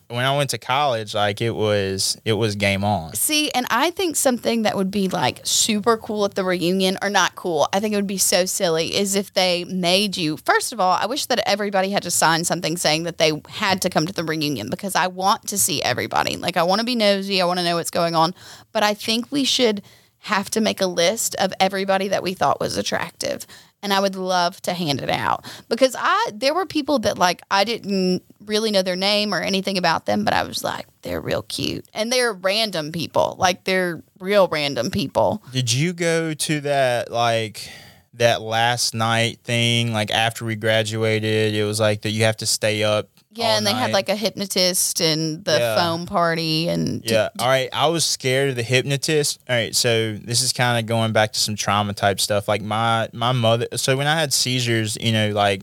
when 0.10 0.26
I 0.26 0.36
went 0.36 0.50
to 0.50 0.58
college, 0.58 1.14
like 1.14 1.40
it 1.40 1.52
was 1.52 2.20
it 2.26 2.34
was 2.34 2.56
game 2.56 2.84
on. 2.84 3.14
See, 3.14 3.52
and 3.52 3.68
I 3.70 3.92
think 3.92 4.16
something 4.16 4.64
that 4.64 4.76
would 4.76 4.90
be 4.90 5.08
like 5.08 5.42
super 5.44 5.98
cool 5.98 6.26
at 6.26 6.34
the 6.34 6.44
reunion, 6.44 6.98
or 7.02 7.12
not 7.12 7.36
cool, 7.36 7.68
I 7.72 7.80
think 7.80 7.94
it 7.94 7.98
would 7.98 8.08
be 8.08 8.18
so 8.18 8.46
silly, 8.46 8.96
is 8.96 9.16
if 9.16 9.34
they 9.34 9.66
made 9.66 10.18
you. 10.18 10.38
First 10.38 10.74
of 10.74 10.80
all, 10.80 10.98
I 11.00 11.06
wish 11.06 11.28
that 11.28 11.48
everybody 11.48 11.92
had 11.92 12.04
to 12.04 12.12
sign 12.12 12.44
something 12.44 12.76
saying 12.76 13.04
that 13.04 13.20
they 13.20 13.40
had 13.50 13.84
to 13.84 13.90
come 13.90 14.08
to 14.08 14.14
the 14.14 14.24
reunion 14.24 14.70
because 14.72 14.96
I 14.96 15.08
want 15.08 15.48
to 15.50 15.60
see 15.60 15.82
everybody. 15.84 16.38
Like, 16.38 16.58
I 16.58 16.64
want 16.64 16.80
to 16.80 16.86
be 16.86 16.96
nosy, 16.96 17.40
I 17.40 17.46
want 17.46 17.60
to 17.60 17.66
know 17.66 17.76
what's 17.76 17.92
going 17.92 18.16
on. 18.16 18.34
But 18.72 18.82
I 18.82 18.96
think 18.96 19.32
we 19.32 19.44
should 19.44 19.84
have 20.20 20.50
to 20.52 20.62
make 20.62 20.82
a 20.82 20.88
list 20.88 21.36
of 21.36 21.54
everybody 21.60 22.08
that 22.10 22.24
we 22.24 22.34
thought 22.34 22.60
was 22.60 22.78
attractive. 22.78 23.46
And 23.82 23.94
I 23.94 24.00
would 24.02 24.16
love 24.16 24.62
to 24.64 24.74
hand 24.74 25.02
it 25.02 25.10
out 25.10 25.46
because 25.70 25.96
I 25.98 26.32
there 26.34 26.54
were 26.54 26.66
people 26.66 27.00
that 27.00 27.18
like 27.18 27.42
I 27.50 27.64
didn't 27.64 28.24
really 28.50 28.72
know 28.72 28.82
their 28.82 28.96
name 28.98 29.34
or 29.34 29.40
anything 29.40 29.78
about 29.78 30.06
them, 30.08 30.26
but 30.26 30.34
I 30.34 30.44
was 30.44 30.64
like, 30.64 30.88
they're 31.04 31.22
real 31.22 31.44
cute. 31.44 31.86
And 31.94 32.12
they're 32.12 32.34
random 32.34 32.92
people. 32.92 33.36
Like 33.40 33.64
they're 33.64 34.04
real 34.20 34.48
random 34.50 34.92
people. 34.92 35.42
Did 35.54 35.72
you 35.72 35.94
go 35.94 36.34
to 36.34 36.60
that 36.62 37.12
like 37.12 37.70
that 38.16 38.42
last 38.42 38.94
night 38.94 39.40
thing? 39.44 39.94
Like 39.94 40.12
after 40.12 40.44
we 40.44 40.56
graduated, 40.56 41.54
it 41.54 41.64
was 41.64 41.80
like 41.80 42.02
that 42.02 42.10
you 42.10 42.24
have 42.24 42.38
to 42.38 42.46
stay 42.46 42.84
up. 42.84 43.08
Yeah, 43.32 43.56
and 43.58 43.66
they 43.66 43.72
had 43.74 43.92
like 43.92 44.10
a 44.10 44.16
hypnotist 44.16 45.00
and 45.00 45.46
the 45.46 45.60
Yeah. 45.60 45.76
foam 45.78 46.08
party 46.08 46.68
and 46.68 47.04
Yeah. 47.06 47.30
All 47.40 47.48
right. 47.48 47.70
I 47.72 47.88
was 47.88 48.04
scared 48.04 48.50
of 48.50 48.56
the 48.56 48.64
hypnotist. 48.64 49.40
All 49.48 49.56
right. 49.56 49.74
So 49.74 50.14
this 50.16 50.42
is 50.42 50.52
kind 50.52 50.80
of 50.80 50.88
going 50.88 51.14
back 51.14 51.32
to 51.34 51.40
some 51.40 51.56
trauma 51.56 51.94
type 51.94 52.20
stuff. 52.20 52.48
Like 52.48 52.64
my 52.64 53.08
my 53.14 53.32
mother. 53.32 53.68
So 53.76 53.96
when 53.96 54.08
I 54.08 54.20
had 54.20 54.34
seizures, 54.34 54.98
you 55.00 55.12
know, 55.14 55.30
like 55.30 55.62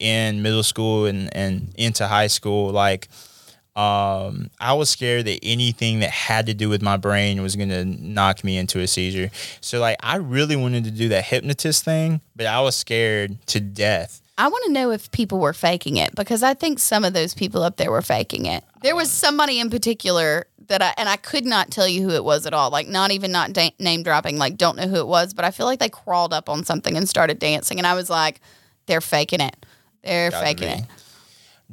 in 0.00 0.42
middle 0.42 0.62
school 0.62 1.06
and 1.06 1.34
and 1.36 1.72
into 1.76 2.08
high 2.08 2.26
school, 2.26 2.70
like 2.70 3.08
um, 3.76 4.50
I 4.58 4.72
was 4.72 4.90
scared 4.90 5.26
that 5.26 5.38
anything 5.42 6.00
that 6.00 6.10
had 6.10 6.46
to 6.46 6.54
do 6.54 6.68
with 6.68 6.82
my 6.82 6.96
brain 6.96 7.40
was 7.40 7.54
gonna 7.54 7.84
knock 7.84 8.42
me 8.42 8.56
into 8.56 8.80
a 8.80 8.86
seizure. 8.86 9.30
So 9.60 9.78
like 9.78 9.96
I 10.00 10.16
really 10.16 10.56
wanted 10.56 10.84
to 10.84 10.90
do 10.90 11.08
that 11.10 11.24
hypnotist 11.24 11.84
thing, 11.84 12.20
but 12.34 12.46
I 12.46 12.60
was 12.60 12.74
scared 12.74 13.46
to 13.48 13.60
death. 13.60 14.20
I 14.36 14.48
want 14.48 14.64
to 14.64 14.72
know 14.72 14.90
if 14.90 15.10
people 15.12 15.38
were 15.38 15.52
faking 15.52 15.98
it 15.98 16.14
because 16.14 16.42
I 16.42 16.54
think 16.54 16.78
some 16.78 17.04
of 17.04 17.12
those 17.12 17.34
people 17.34 17.62
up 17.62 17.76
there 17.76 17.90
were 17.90 18.00
faking 18.00 18.46
it. 18.46 18.64
There 18.82 18.96
was 18.96 19.10
somebody 19.10 19.60
in 19.60 19.68
particular 19.68 20.46
that 20.68 20.82
I 20.82 20.94
and 20.96 21.08
I 21.08 21.16
could 21.16 21.44
not 21.44 21.70
tell 21.70 21.86
you 21.86 22.02
who 22.02 22.10
it 22.10 22.24
was 22.24 22.46
at 22.46 22.54
all. 22.54 22.70
Like 22.70 22.88
not 22.88 23.10
even 23.10 23.30
not 23.32 23.52
da- 23.52 23.74
name 23.78 24.02
dropping. 24.02 24.38
Like 24.38 24.56
don't 24.56 24.76
know 24.76 24.88
who 24.88 24.96
it 24.96 25.06
was, 25.06 25.34
but 25.34 25.44
I 25.44 25.50
feel 25.50 25.66
like 25.66 25.78
they 25.78 25.90
crawled 25.90 26.32
up 26.32 26.48
on 26.48 26.64
something 26.64 26.96
and 26.96 27.08
started 27.08 27.38
dancing, 27.38 27.78
and 27.78 27.86
I 27.86 27.94
was 27.94 28.08
like, 28.08 28.40
they're 28.86 29.00
faking 29.00 29.40
it. 29.40 29.59
They're 30.02 30.30
Gotta 30.30 30.44
faking 30.46 30.68
it. 30.68 30.84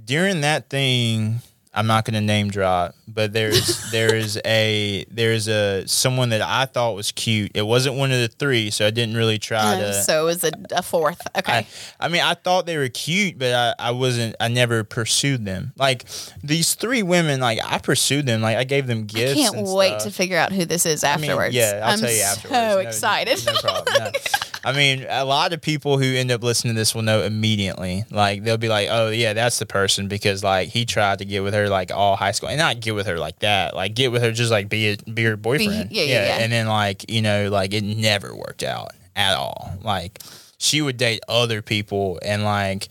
during 0.03 0.41
that 0.41 0.69
thing 0.69 1.41
i'm 1.77 1.87
not 1.87 2.03
going 2.03 2.13
to 2.15 2.21
name 2.21 2.49
drop 2.49 2.93
but 3.07 3.31
there's 3.31 3.89
there's 3.91 4.37
a 4.45 5.05
there's 5.09 5.47
a 5.47 5.87
someone 5.87 6.29
that 6.29 6.41
i 6.41 6.65
thought 6.65 6.95
was 6.95 7.11
cute 7.13 7.51
it 7.55 7.61
wasn't 7.61 7.95
one 7.95 8.11
of 8.11 8.19
the 8.19 8.27
three 8.27 8.69
so 8.69 8.85
i 8.85 8.89
didn't 8.91 9.15
really 9.15 9.39
try 9.39 9.75
Uh, 9.75 9.79
to 9.79 9.93
so 9.93 10.21
it 10.23 10.25
was 10.25 10.43
a, 10.43 10.51
a 10.71 10.81
fourth. 10.81 11.21
Okay. 11.37 11.53
I, 11.53 11.67
I 11.99 12.07
mean 12.09 12.21
i 12.21 12.33
thought 12.33 12.65
they 12.65 12.77
were 12.77 12.89
cute 12.89 13.37
but 13.39 13.53
I, 13.53 13.87
I 13.87 13.91
wasn't 13.91 14.35
i 14.39 14.47
never 14.49 14.83
pursued 14.83 15.45
them 15.45 15.71
like 15.77 16.05
these 16.43 16.75
three 16.75 17.03
women 17.03 17.39
like 17.39 17.59
i 17.63 17.77
pursued 17.77 18.25
them 18.25 18.41
like 18.41 18.57
i 18.57 18.63
gave 18.65 18.87
them 18.87 19.05
gifts. 19.05 19.33
I 19.39 19.51
can't 19.51 19.67
wait 19.67 19.89
stuff. 20.01 20.03
to 20.03 20.11
figure 20.11 20.37
out 20.37 20.51
who 20.51 20.65
this 20.65 20.85
is 20.85 21.03
I 21.03 21.15
mean, 21.17 21.29
afterwards. 21.29 21.55
yeah, 21.55 21.81
I'll 21.83 21.93
I'm 21.93 21.99
tell 21.99 22.11
you 22.11 22.21
afterwards. 22.21 22.55
so 22.57 22.73
No- 22.73 22.77
excited. 22.79 23.45
No, 23.45 23.53
problem. 23.61 23.95
No. 23.99 24.11
I 24.65 24.73
mean, 24.73 25.05
a 25.07 25.23
lot 25.23 25.53
of 25.53 25.61
people 25.61 25.97
who 25.97 26.03
end 26.15 26.29
up 26.31 26.43
listening 26.43 26.73
to 26.73 26.79
this 26.79 26.93
will 26.93 27.03
know 27.03 27.21
immediately. 27.23 28.03
Like 28.11 28.43
they'll 28.43 28.57
be 28.57 28.67
like, 28.67 28.89
"Oh 28.91 29.09
yeah, 29.09 29.31
that's 29.33 29.59
the 29.59 29.65
person," 29.65 30.07
because 30.09 30.43
like 30.43 30.69
he 30.69 30.83
tried 30.85 31.19
to 31.19 31.25
get 31.25 31.41
with 31.43 31.53
her 31.53 31.66
like 31.69 31.91
all 31.91 32.15
high 32.15 32.31
school, 32.31 32.49
and 32.49 32.57
not 32.57 32.79
get 32.79 32.95
with 32.95 33.07
her 33.07 33.17
like 33.17 33.39
that. 33.39 33.75
Like 33.75 33.95
get 33.95 34.11
with 34.11 34.21
her 34.21 34.31
just 34.31 34.51
like 34.51 34.69
be 34.69 34.89
a, 34.89 34.97
be 34.97 35.23
her 35.23 35.37
boyfriend. 35.37 35.91
yeah, 35.91 36.03
yeah, 36.03 36.25
yeah. 36.25 36.37
And 36.39 36.51
then 36.51 36.67
like 36.67 37.09
you 37.11 37.21
know 37.21 37.49
like 37.49 37.73
it 37.73 37.83
never 37.83 38.35
worked 38.35 38.63
out 38.63 38.91
at 39.15 39.35
all. 39.35 39.71
Like 39.83 40.19
she 40.57 40.81
would 40.81 40.97
date 40.97 41.21
other 41.27 41.61
people, 41.61 42.19
and 42.23 42.43
like. 42.43 42.87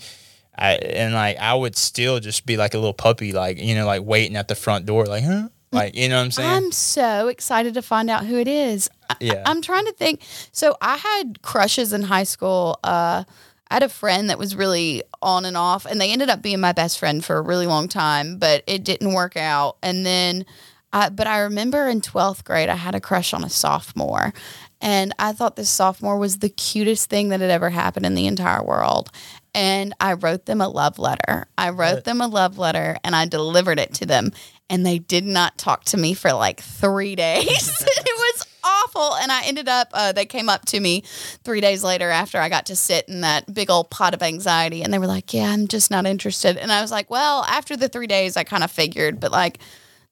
I, 0.58 0.76
and 0.76 1.12
like 1.12 1.36
I 1.36 1.54
would 1.54 1.76
still 1.76 2.18
just 2.18 2.46
be 2.46 2.56
like 2.56 2.72
a 2.72 2.78
little 2.78 2.94
puppy, 2.94 3.32
like 3.32 3.58
you 3.58 3.74
know, 3.74 3.84
like 3.84 4.00
waiting 4.00 4.38
at 4.38 4.48
the 4.48 4.54
front 4.54 4.86
door, 4.86 5.04
like 5.04 5.22
huh, 5.22 5.50
like 5.70 5.94
you 5.94 6.08
know 6.08 6.16
what 6.16 6.24
I'm 6.24 6.30
saying? 6.30 6.48
I'm 6.48 6.72
so 6.72 7.28
excited 7.28 7.74
to 7.74 7.82
find 7.82 8.08
out 8.08 8.24
who 8.24 8.38
it 8.38 8.48
is. 8.48 8.88
I, 9.10 9.16
Yeah. 9.20 9.42
I'm 9.44 9.60
trying 9.60 9.84
to 9.84 9.92
think. 9.92 10.22
So 10.52 10.74
I 10.80 10.96
had 10.96 11.42
crushes 11.42 11.92
in 11.92 12.04
high 12.04 12.24
school. 12.24 12.78
Uh, 12.82 13.24
I 13.70 13.74
had 13.74 13.82
a 13.82 13.88
friend 13.88 14.30
that 14.30 14.38
was 14.38 14.54
really 14.54 15.02
on 15.22 15.44
and 15.44 15.56
off, 15.56 15.86
and 15.86 16.00
they 16.00 16.12
ended 16.12 16.28
up 16.30 16.42
being 16.42 16.60
my 16.60 16.72
best 16.72 16.98
friend 16.98 17.24
for 17.24 17.36
a 17.36 17.42
really 17.42 17.66
long 17.66 17.88
time, 17.88 18.38
but 18.38 18.62
it 18.66 18.84
didn't 18.84 19.12
work 19.12 19.36
out. 19.36 19.76
And 19.82 20.06
then, 20.06 20.46
I, 20.92 21.08
but 21.08 21.26
I 21.26 21.40
remember 21.40 21.88
in 21.88 22.00
12th 22.00 22.44
grade, 22.44 22.68
I 22.68 22.76
had 22.76 22.94
a 22.94 23.00
crush 23.00 23.34
on 23.34 23.42
a 23.44 23.50
sophomore. 23.50 24.32
And 24.80 25.12
I 25.18 25.32
thought 25.32 25.56
this 25.56 25.70
sophomore 25.70 26.18
was 26.18 26.38
the 26.38 26.50
cutest 26.50 27.08
thing 27.08 27.30
that 27.30 27.40
had 27.40 27.50
ever 27.50 27.70
happened 27.70 28.06
in 28.06 28.14
the 28.14 28.26
entire 28.26 28.62
world. 28.62 29.10
and 29.54 29.94
I 30.00 30.12
wrote 30.12 30.44
them 30.44 30.60
a 30.60 30.68
love 30.68 30.98
letter. 30.98 31.46
I 31.56 31.70
wrote 31.70 32.04
them 32.04 32.20
a 32.20 32.26
love 32.28 32.58
letter 32.58 32.98
and 33.02 33.16
I 33.16 33.24
delivered 33.24 33.78
it 33.78 33.94
to 33.94 34.06
them. 34.06 34.32
And 34.68 34.84
they 34.84 34.98
did 34.98 35.24
not 35.24 35.56
talk 35.56 35.84
to 35.84 35.96
me 35.96 36.12
for 36.12 36.32
like 36.34 36.60
three 36.60 37.16
days. 37.26 37.46
it 37.48 38.34
was 38.34 38.46
awful. 38.86 39.16
And 39.16 39.30
I 39.32 39.44
ended 39.44 39.68
up, 39.68 39.88
uh, 39.92 40.12
they 40.12 40.26
came 40.26 40.48
up 40.48 40.64
to 40.66 40.80
me 40.80 41.02
three 41.44 41.60
days 41.60 41.82
later 41.82 42.10
after 42.10 42.38
I 42.38 42.48
got 42.48 42.66
to 42.66 42.76
sit 42.76 43.08
in 43.08 43.20
that 43.22 43.52
big 43.52 43.70
old 43.70 43.90
pot 43.90 44.14
of 44.14 44.22
anxiety. 44.22 44.82
And 44.82 44.92
they 44.92 44.98
were 44.98 45.06
like, 45.06 45.32
Yeah, 45.32 45.50
I'm 45.50 45.68
just 45.68 45.90
not 45.90 46.06
interested. 46.06 46.56
And 46.56 46.72
I 46.72 46.80
was 46.80 46.90
like, 46.90 47.10
Well, 47.10 47.44
after 47.44 47.76
the 47.76 47.88
three 47.88 48.06
days, 48.06 48.36
I 48.36 48.44
kind 48.44 48.64
of 48.64 48.70
figured, 48.70 49.20
but 49.20 49.32
like, 49.32 49.58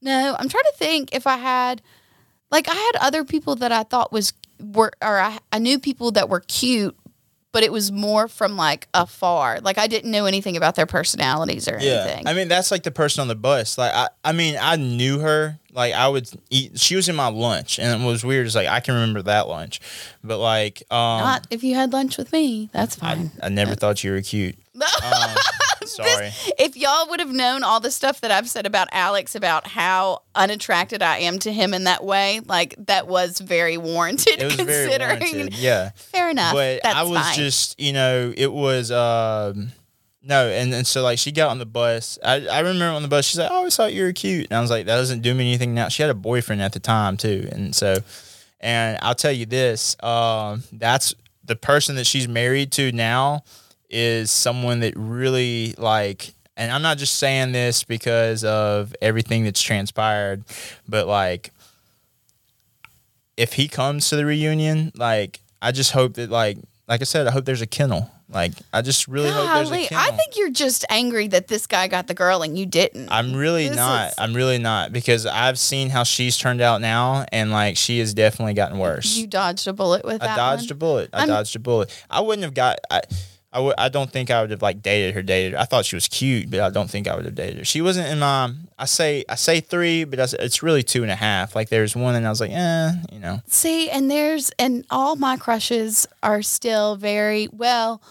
no, 0.00 0.36
I'm 0.38 0.48
trying 0.48 0.64
to 0.64 0.74
think 0.76 1.14
if 1.14 1.26
I 1.26 1.38
had, 1.38 1.80
like, 2.50 2.68
I 2.68 2.74
had 2.74 2.96
other 3.00 3.24
people 3.24 3.56
that 3.56 3.72
I 3.72 3.84
thought 3.84 4.12
was, 4.12 4.34
were, 4.60 4.92
or 5.02 5.18
I, 5.18 5.38
I 5.50 5.58
knew 5.58 5.78
people 5.78 6.10
that 6.12 6.28
were 6.28 6.40
cute, 6.40 6.94
but 7.54 7.62
it 7.62 7.70
was 7.72 7.92
more 7.92 8.26
from 8.26 8.56
like 8.56 8.88
afar. 8.92 9.60
Like, 9.60 9.78
I 9.78 9.86
didn't 9.86 10.10
know 10.10 10.26
anything 10.26 10.56
about 10.56 10.74
their 10.74 10.86
personalities 10.86 11.68
or 11.68 11.78
Yeah, 11.80 12.02
anything. 12.02 12.26
I 12.26 12.34
mean 12.34 12.48
that's 12.48 12.72
like 12.72 12.82
the 12.82 12.90
person 12.90 13.22
on 13.22 13.28
the 13.28 13.36
bus. 13.36 13.78
Like 13.78 13.92
I, 13.94 14.08
I 14.24 14.32
mean 14.32 14.56
I 14.60 14.74
knew 14.74 15.20
her. 15.20 15.60
Like 15.72 15.94
I 15.94 16.08
would 16.08 16.28
eat. 16.50 16.78
She 16.80 16.96
was 16.96 17.08
in 17.08 17.14
my 17.16 17.28
lunch, 17.28 17.78
and 17.78 18.02
it 18.02 18.04
was 18.04 18.24
weird. 18.24 18.46
It's 18.46 18.56
like 18.56 18.68
I 18.68 18.80
can 18.80 18.94
remember 18.94 19.22
that 19.22 19.46
lunch, 19.48 19.80
but 20.22 20.38
like 20.38 20.82
um, 20.90 21.20
Not 21.20 21.46
if 21.50 21.62
you 21.62 21.76
had 21.76 21.92
lunch 21.92 22.18
with 22.18 22.32
me. 22.32 22.70
That's 22.72 22.96
I, 23.00 23.14
fine. 23.14 23.30
I 23.40 23.48
never 23.50 23.76
thought 23.76 24.02
you 24.02 24.10
were 24.12 24.20
cute. 24.20 24.56
Um, 24.82 25.36
sorry. 25.86 26.30
if 26.58 26.76
y'all 26.76 27.08
would 27.08 27.20
have 27.20 27.30
known 27.32 27.62
all 27.62 27.78
the 27.80 27.90
stuff 27.90 28.20
that 28.22 28.30
I've 28.30 28.48
said 28.48 28.66
about 28.66 28.88
Alex 28.92 29.34
about 29.34 29.66
how 29.66 30.22
unattracted 30.34 31.02
I 31.02 31.18
am 31.18 31.38
to 31.40 31.52
him 31.52 31.72
in 31.74 31.84
that 31.84 32.04
way, 32.04 32.40
like 32.44 32.74
that 32.86 33.06
was 33.06 33.38
very 33.40 33.76
warranted 33.76 34.40
It 34.40 34.44
was 34.44 34.54
very 34.56 34.88
considering. 34.90 35.20
warranted. 35.20 35.54
Yeah. 35.58 35.90
Fair 35.94 36.30
enough. 36.30 36.52
but 36.54 36.80
That's 36.82 36.96
I 36.96 37.02
was 37.04 37.20
fine. 37.22 37.34
just, 37.36 37.80
you 37.80 37.92
know, 37.92 38.32
it 38.36 38.52
was 38.52 38.90
um 38.90 39.70
no, 40.26 40.48
and, 40.48 40.72
and 40.72 40.86
so 40.86 41.02
like 41.02 41.18
she 41.18 41.30
got 41.32 41.50
on 41.50 41.58
the 41.58 41.66
bus. 41.66 42.18
I, 42.24 42.46
I 42.46 42.60
remember 42.60 42.86
on 42.86 43.02
the 43.02 43.08
bus, 43.08 43.26
she's 43.26 43.38
like, 43.38 43.50
I 43.50 43.54
always 43.54 43.76
thought 43.76 43.92
you 43.92 44.04
were 44.04 44.12
cute. 44.14 44.46
And 44.50 44.56
I 44.56 44.60
was 44.62 44.70
like, 44.70 44.86
that 44.86 44.96
doesn't 44.96 45.20
do 45.20 45.34
me 45.34 45.46
anything 45.48 45.74
now. 45.74 45.88
She 45.88 46.02
had 46.02 46.10
a 46.10 46.14
boyfriend 46.14 46.62
at 46.62 46.72
the 46.72 46.80
time 46.80 47.16
too. 47.18 47.46
And 47.52 47.74
so 47.76 47.98
and 48.60 48.98
I'll 49.02 49.14
tell 49.14 49.32
you 49.32 49.44
this, 49.46 50.02
um, 50.02 50.62
that's 50.72 51.14
the 51.44 51.54
person 51.56 51.96
that 51.96 52.06
she's 52.06 52.26
married 52.26 52.72
to 52.72 52.90
now 52.92 53.44
is 53.96 54.30
someone 54.30 54.80
that 54.80 54.92
really 54.96 55.74
like 55.78 56.34
and 56.56 56.70
I'm 56.70 56.82
not 56.82 56.98
just 56.98 57.16
saying 57.18 57.52
this 57.52 57.82
because 57.84 58.44
of 58.44 58.94
everything 59.00 59.44
that's 59.44 59.62
transpired, 59.62 60.44
but 60.88 61.06
like 61.06 61.50
if 63.36 63.54
he 63.54 63.68
comes 63.68 64.08
to 64.10 64.16
the 64.16 64.24
reunion, 64.24 64.92
like 64.96 65.40
I 65.62 65.72
just 65.72 65.92
hope 65.92 66.14
that 66.14 66.30
like 66.30 66.58
like 66.86 67.00
I 67.00 67.04
said, 67.04 67.26
I 67.26 67.30
hope 67.30 67.44
there's 67.44 67.62
a 67.62 67.66
kennel. 67.66 68.10
Like 68.28 68.52
I 68.72 68.82
just 68.82 69.06
really 69.08 69.30
hope 69.30 69.46
there's 69.52 69.70
a 69.70 69.86
kennel. 69.88 70.04
I 70.04 70.16
think 70.16 70.36
you're 70.36 70.50
just 70.50 70.84
angry 70.90 71.28
that 71.28 71.48
this 71.48 71.66
guy 71.66 71.88
got 71.88 72.06
the 72.06 72.14
girl 72.14 72.42
and 72.42 72.58
you 72.58 72.66
didn't. 72.66 73.08
I'm 73.10 73.34
really 73.34 73.68
This 73.68 73.76
not. 73.76 74.08
is- 74.10 74.14
I'm 74.18 74.34
really 74.34 74.58
not 74.58 74.92
because 74.92 75.26
I've 75.26 75.58
seen 75.58 75.90
how 75.90 76.04
she's 76.04 76.36
turned 76.38 76.60
out 76.60 76.80
now, 76.80 77.26
and 77.32 77.50
like 77.50 77.76
she 77.76 77.98
has 77.98 78.14
definitely 78.14 78.54
gotten 78.54 78.78
worse. 78.78 79.16
you 79.16 79.26
dodged 79.26 79.66
a 79.68 79.72
bullet 79.72 80.04
with 80.04 80.22
her. 80.22 80.28
I 80.28 80.30
that 80.30 80.36
dodged 80.36 80.70
a 80.70 80.74
bullet. 80.74 81.10
I 81.12 81.20
I'm- 81.20 81.28
dodged 81.28 81.54
a 81.56 81.58
bullet. 81.58 82.04
I 82.10 82.20
wouldn't 82.20 82.44
have 82.44 82.54
got. 82.54 82.78
I, 82.90 83.02
I 83.54 83.60
would. 83.60 83.74
I 83.78 83.88
don't 83.88 84.10
think 84.10 84.32
I 84.32 84.40
would 84.40 84.50
have 84.50 84.62
like 84.62 84.82
dated 84.82 85.14
her. 85.14 85.22
Dated. 85.22 85.52
her. 85.52 85.60
I 85.60 85.64
thought 85.64 85.84
she 85.84 85.94
was 85.94 86.08
cute, 86.08 86.50
but 86.50 86.58
I 86.58 86.70
don't 86.70 86.90
think 86.90 87.06
I 87.06 87.14
would 87.14 87.24
have 87.24 87.36
dated 87.36 87.58
her. 87.58 87.64
She 87.64 87.80
wasn't 87.80 88.08
in 88.08 88.18
my. 88.18 88.52
I 88.76 88.86
say. 88.86 89.24
I 89.28 89.36
say 89.36 89.60
three, 89.60 90.02
but 90.02 90.18
I 90.18 90.26
it's 90.40 90.62
really 90.62 90.82
two 90.82 91.02
and 91.02 91.10
a 91.10 91.14
half. 91.14 91.54
Like 91.54 91.68
there's 91.68 91.94
one, 91.94 92.16
and 92.16 92.26
I 92.26 92.30
was 92.30 92.40
like, 92.40 92.50
eh, 92.50 92.90
you 93.12 93.20
know. 93.20 93.40
See, 93.46 93.88
and 93.88 94.10
there's 94.10 94.50
and 94.58 94.84
all 94.90 95.14
my 95.14 95.36
crushes 95.36 96.04
are 96.20 96.42
still 96.42 96.96
very 96.96 97.48
well. 97.52 98.02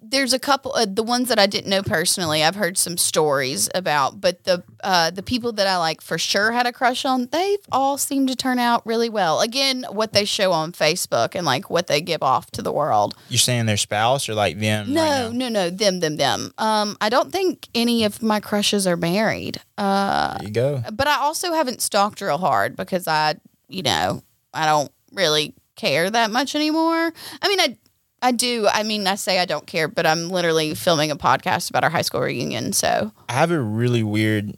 There's 0.00 0.32
a 0.32 0.38
couple 0.38 0.72
uh, 0.74 0.86
the 0.88 1.02
ones 1.02 1.28
that 1.28 1.38
I 1.40 1.46
didn't 1.46 1.68
know 1.68 1.82
personally. 1.82 2.44
I've 2.44 2.54
heard 2.54 2.78
some 2.78 2.96
stories 2.96 3.68
about, 3.74 4.20
but 4.20 4.44
the 4.44 4.62
uh, 4.84 5.10
the 5.10 5.22
people 5.24 5.52
that 5.52 5.66
I 5.66 5.76
like 5.76 6.00
for 6.00 6.18
sure 6.18 6.52
had 6.52 6.66
a 6.66 6.72
crush 6.72 7.04
on, 7.04 7.26
they've 7.32 7.58
all 7.72 7.98
seemed 7.98 8.28
to 8.28 8.36
turn 8.36 8.58
out 8.60 8.86
really 8.86 9.08
well. 9.08 9.40
Again, 9.40 9.84
what 9.90 10.12
they 10.12 10.24
show 10.24 10.52
on 10.52 10.70
Facebook 10.72 11.34
and 11.34 11.44
like 11.44 11.68
what 11.68 11.88
they 11.88 12.00
give 12.00 12.22
off 12.22 12.48
to 12.52 12.62
the 12.62 12.72
world. 12.72 13.16
You're 13.28 13.38
saying 13.40 13.66
their 13.66 13.76
spouse 13.76 14.28
or 14.28 14.34
like 14.34 14.58
them? 14.60 14.92
No, 14.94 15.02
right 15.26 15.32
no, 15.32 15.48
no, 15.48 15.68
them, 15.68 15.98
them, 16.00 16.16
them. 16.16 16.52
Um, 16.58 16.96
I 17.00 17.08
don't 17.08 17.32
think 17.32 17.66
any 17.74 18.04
of 18.04 18.22
my 18.22 18.38
crushes 18.38 18.86
are 18.86 18.96
married. 18.96 19.60
Uh, 19.76 20.38
There 20.38 20.46
you 20.46 20.52
go. 20.52 20.82
but 20.92 21.08
I 21.08 21.16
also 21.18 21.52
haven't 21.52 21.82
stalked 21.82 22.20
real 22.20 22.38
hard 22.38 22.76
because 22.76 23.08
I, 23.08 23.34
you 23.68 23.82
know, 23.82 24.22
I 24.54 24.64
don't 24.64 24.92
really 25.12 25.54
care 25.74 26.08
that 26.08 26.30
much 26.30 26.54
anymore. 26.54 27.12
I 27.42 27.48
mean, 27.48 27.60
I, 27.60 27.76
I 28.20 28.32
do. 28.32 28.66
I 28.72 28.82
mean, 28.82 29.06
I 29.06 29.14
say 29.14 29.38
I 29.38 29.44
don't 29.44 29.66
care, 29.66 29.88
but 29.88 30.06
I'm 30.06 30.28
literally 30.28 30.74
filming 30.74 31.10
a 31.10 31.16
podcast 31.16 31.70
about 31.70 31.84
our 31.84 31.90
high 31.90 32.02
school 32.02 32.20
reunion. 32.20 32.72
So 32.72 33.12
I 33.28 33.32
have 33.32 33.50
a 33.50 33.60
really 33.60 34.02
weird. 34.02 34.56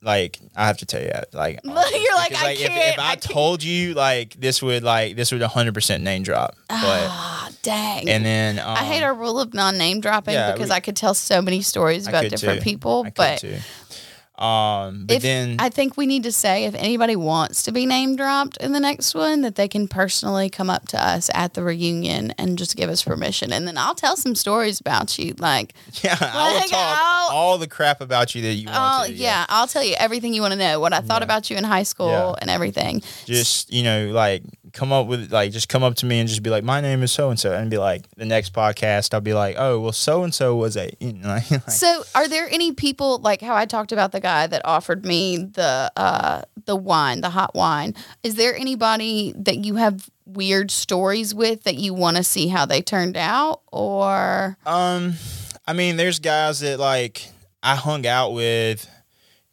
Like 0.00 0.38
I 0.54 0.66
have 0.68 0.78
to 0.78 0.86
tell 0.86 1.02
you, 1.02 1.10
like 1.32 1.58
You're 1.64 1.74
like, 1.74 2.32
I 2.32 2.52
if, 2.52 2.60
if 2.60 2.68
can't, 2.68 2.98
I, 3.00 3.02
I 3.02 3.16
can't. 3.16 3.22
told 3.22 3.64
you, 3.64 3.94
like 3.94 4.34
this 4.34 4.62
would 4.62 4.84
like 4.84 5.16
this 5.16 5.32
would 5.32 5.40
100 5.40 5.74
percent 5.74 6.04
name 6.04 6.22
drop, 6.22 6.54
but 6.68 6.78
ah, 6.78 7.50
dang. 7.62 8.08
and 8.08 8.24
then 8.24 8.60
um, 8.60 8.76
I 8.76 8.84
hate 8.84 9.02
our 9.02 9.12
rule 9.12 9.40
of 9.40 9.54
non 9.54 9.76
name 9.76 10.00
dropping 10.00 10.34
yeah, 10.34 10.52
because 10.52 10.68
we- 10.68 10.74
I 10.76 10.80
could 10.80 10.94
tell 10.94 11.14
so 11.14 11.42
many 11.42 11.62
stories 11.62 12.06
about 12.06 12.28
different 12.28 12.60
too. 12.60 12.64
people. 12.64 13.02
I 13.06 13.10
could 13.10 13.14
but 13.14 13.38
too. 13.40 13.56
Um, 14.38 15.04
but 15.06 15.16
if 15.16 15.22
then 15.22 15.56
I 15.58 15.68
think 15.68 15.96
we 15.96 16.06
need 16.06 16.22
to 16.22 16.32
say 16.32 16.64
if 16.64 16.74
anybody 16.74 17.16
wants 17.16 17.64
to 17.64 17.72
be 17.72 17.86
name 17.86 18.14
dropped 18.16 18.56
in 18.58 18.72
the 18.72 18.80
next 18.80 19.14
one, 19.14 19.40
that 19.42 19.56
they 19.56 19.66
can 19.68 19.88
personally 19.88 20.48
come 20.48 20.70
up 20.70 20.86
to 20.88 21.04
us 21.04 21.28
at 21.34 21.54
the 21.54 21.62
reunion 21.64 22.32
and 22.38 22.56
just 22.56 22.76
give 22.76 22.88
us 22.88 23.02
permission, 23.02 23.52
and 23.52 23.66
then 23.66 23.76
I'll 23.76 23.94
tell 23.96 24.16
some 24.16 24.34
stories 24.36 24.80
about 24.80 25.18
you. 25.18 25.34
Like, 25.38 25.74
Yeah, 26.02 26.16
I 26.20 26.48
will 26.50 26.60
Like, 26.60 26.70
talk 26.70 26.98
I'll- 27.02 27.28
all 27.36 27.58
the 27.58 27.66
crap 27.66 28.00
about 28.00 28.34
you 28.34 28.42
that 28.42 28.54
you 28.54 28.68
want 28.68 29.08
to. 29.08 29.12
yeah. 29.12 29.44
I'll 29.48 29.66
tell 29.66 29.82
you 29.84 29.94
everything 29.98 30.32
you 30.34 30.40
want 30.42 30.52
to 30.52 30.58
know, 30.58 30.78
what 30.80 30.92
I 30.92 31.00
thought 31.00 31.20
Yeah. 31.20 31.24
about 31.24 31.50
you 31.50 31.56
in 31.56 31.64
high 31.64 31.82
school 31.82 32.08
Yeah. 32.08 32.34
and 32.40 32.48
everything. 32.50 33.02
Just 33.26 33.72
you 33.72 33.82
know, 33.82 34.08
like 34.12 34.42
come 34.72 34.92
up 34.92 35.06
with 35.06 35.32
like 35.32 35.50
just 35.50 35.68
come 35.68 35.82
up 35.82 35.94
to 35.96 36.06
me 36.06 36.20
and 36.20 36.28
just 36.28 36.42
be 36.42 36.50
like, 36.50 36.62
my 36.62 36.80
name 36.80 37.02
is 37.02 37.10
so 37.10 37.30
and 37.30 37.40
so, 37.40 37.52
and 37.52 37.70
be 37.70 37.78
like, 37.78 38.04
the 38.16 38.24
next 38.24 38.52
podcast, 38.52 39.12
I'll 39.14 39.20
be 39.20 39.34
like, 39.34 39.56
oh 39.58 39.80
well, 39.80 39.92
so 39.92 40.22
and 40.22 40.32
so 40.32 40.54
was 40.54 40.76
a. 40.76 40.90
You 41.00 41.14
know, 41.14 41.28
like, 41.50 41.70
So, 41.70 42.02
are 42.14 42.28
there 42.28 42.48
any 42.50 42.72
people 42.72 43.18
like 43.18 43.40
how 43.40 43.54
I 43.56 43.66
talked 43.66 43.92
about 43.92 44.12
the 44.12 44.20
guy 44.20 44.27
that 44.28 44.62
offered 44.64 45.04
me 45.04 45.38
the 45.38 45.90
uh, 45.96 46.42
the 46.66 46.76
wine, 46.76 47.20
the 47.20 47.30
hot 47.30 47.54
wine? 47.54 47.94
Is 48.22 48.34
there 48.34 48.54
anybody 48.54 49.32
that 49.36 49.64
you 49.64 49.76
have 49.76 50.08
weird 50.26 50.70
stories 50.70 51.34
with 51.34 51.64
that 51.64 51.76
you 51.76 51.94
want 51.94 52.16
to 52.18 52.22
see 52.22 52.48
how 52.48 52.66
they 52.66 52.82
turned 52.82 53.16
out, 53.16 53.62
or 53.72 54.56
Um, 54.66 55.14
I 55.66 55.72
mean, 55.72 55.96
there's 55.96 56.18
guys 56.18 56.60
that 56.60 56.78
like 56.78 57.28
I 57.62 57.74
hung 57.76 58.06
out 58.06 58.32
with 58.32 58.88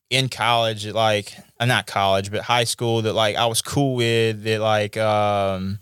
in 0.10 0.30
college, 0.30 0.86
like 0.88 1.34
uh, 1.60 1.66
not 1.66 1.88
college, 1.88 2.32
but 2.32 2.42
high 2.42 2.66
school 2.66 3.02
that 3.04 3.14
like 3.14 3.36
I 3.36 3.46
was 3.46 3.62
cool 3.62 3.96
with. 3.96 4.44
That 4.44 4.60
like 4.60 4.98
um, 4.98 5.80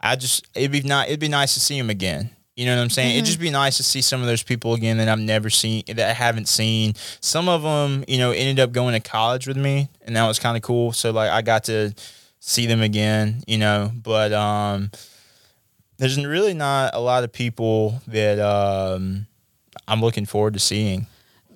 I 0.00 0.16
just 0.16 0.46
it'd 0.54 0.72
be 0.72 0.82
not 0.82 1.08
it'd 1.08 1.20
be 1.20 1.28
nice 1.28 1.54
to 1.54 1.60
see 1.60 1.78
them 1.78 1.90
again. 1.90 2.30
You 2.56 2.64
know 2.64 2.74
what 2.74 2.82
I'm 2.82 2.90
saying? 2.90 3.12
It'd 3.16 3.26
just 3.26 3.38
be 3.38 3.50
nice 3.50 3.76
to 3.76 3.82
see 3.82 4.00
some 4.00 4.22
of 4.22 4.26
those 4.26 4.42
people 4.42 4.72
again 4.72 4.96
that 4.96 5.08
I've 5.08 5.18
never 5.18 5.50
seen, 5.50 5.84
that 5.88 6.00
I 6.00 6.14
haven't 6.14 6.48
seen. 6.48 6.94
Some 7.20 7.50
of 7.50 7.62
them, 7.62 8.02
you 8.08 8.16
know, 8.16 8.30
ended 8.30 8.58
up 8.60 8.72
going 8.72 8.94
to 8.94 9.08
college 9.08 9.46
with 9.46 9.58
me, 9.58 9.90
and 10.06 10.16
that 10.16 10.26
was 10.26 10.38
kind 10.38 10.56
of 10.56 10.62
cool. 10.62 10.92
So 10.92 11.10
like 11.10 11.30
I 11.30 11.42
got 11.42 11.64
to 11.64 11.92
see 12.40 12.64
them 12.64 12.80
again, 12.80 13.42
you 13.46 13.58
know. 13.58 13.92
But 13.94 14.32
um, 14.32 14.90
there's 15.98 16.16
really 16.24 16.54
not 16.54 16.94
a 16.94 16.98
lot 16.98 17.24
of 17.24 17.32
people 17.32 18.00
that 18.06 18.38
um, 18.38 19.26
I'm 19.86 20.00
looking 20.00 20.24
forward 20.24 20.54
to 20.54 20.60
seeing. 20.60 21.06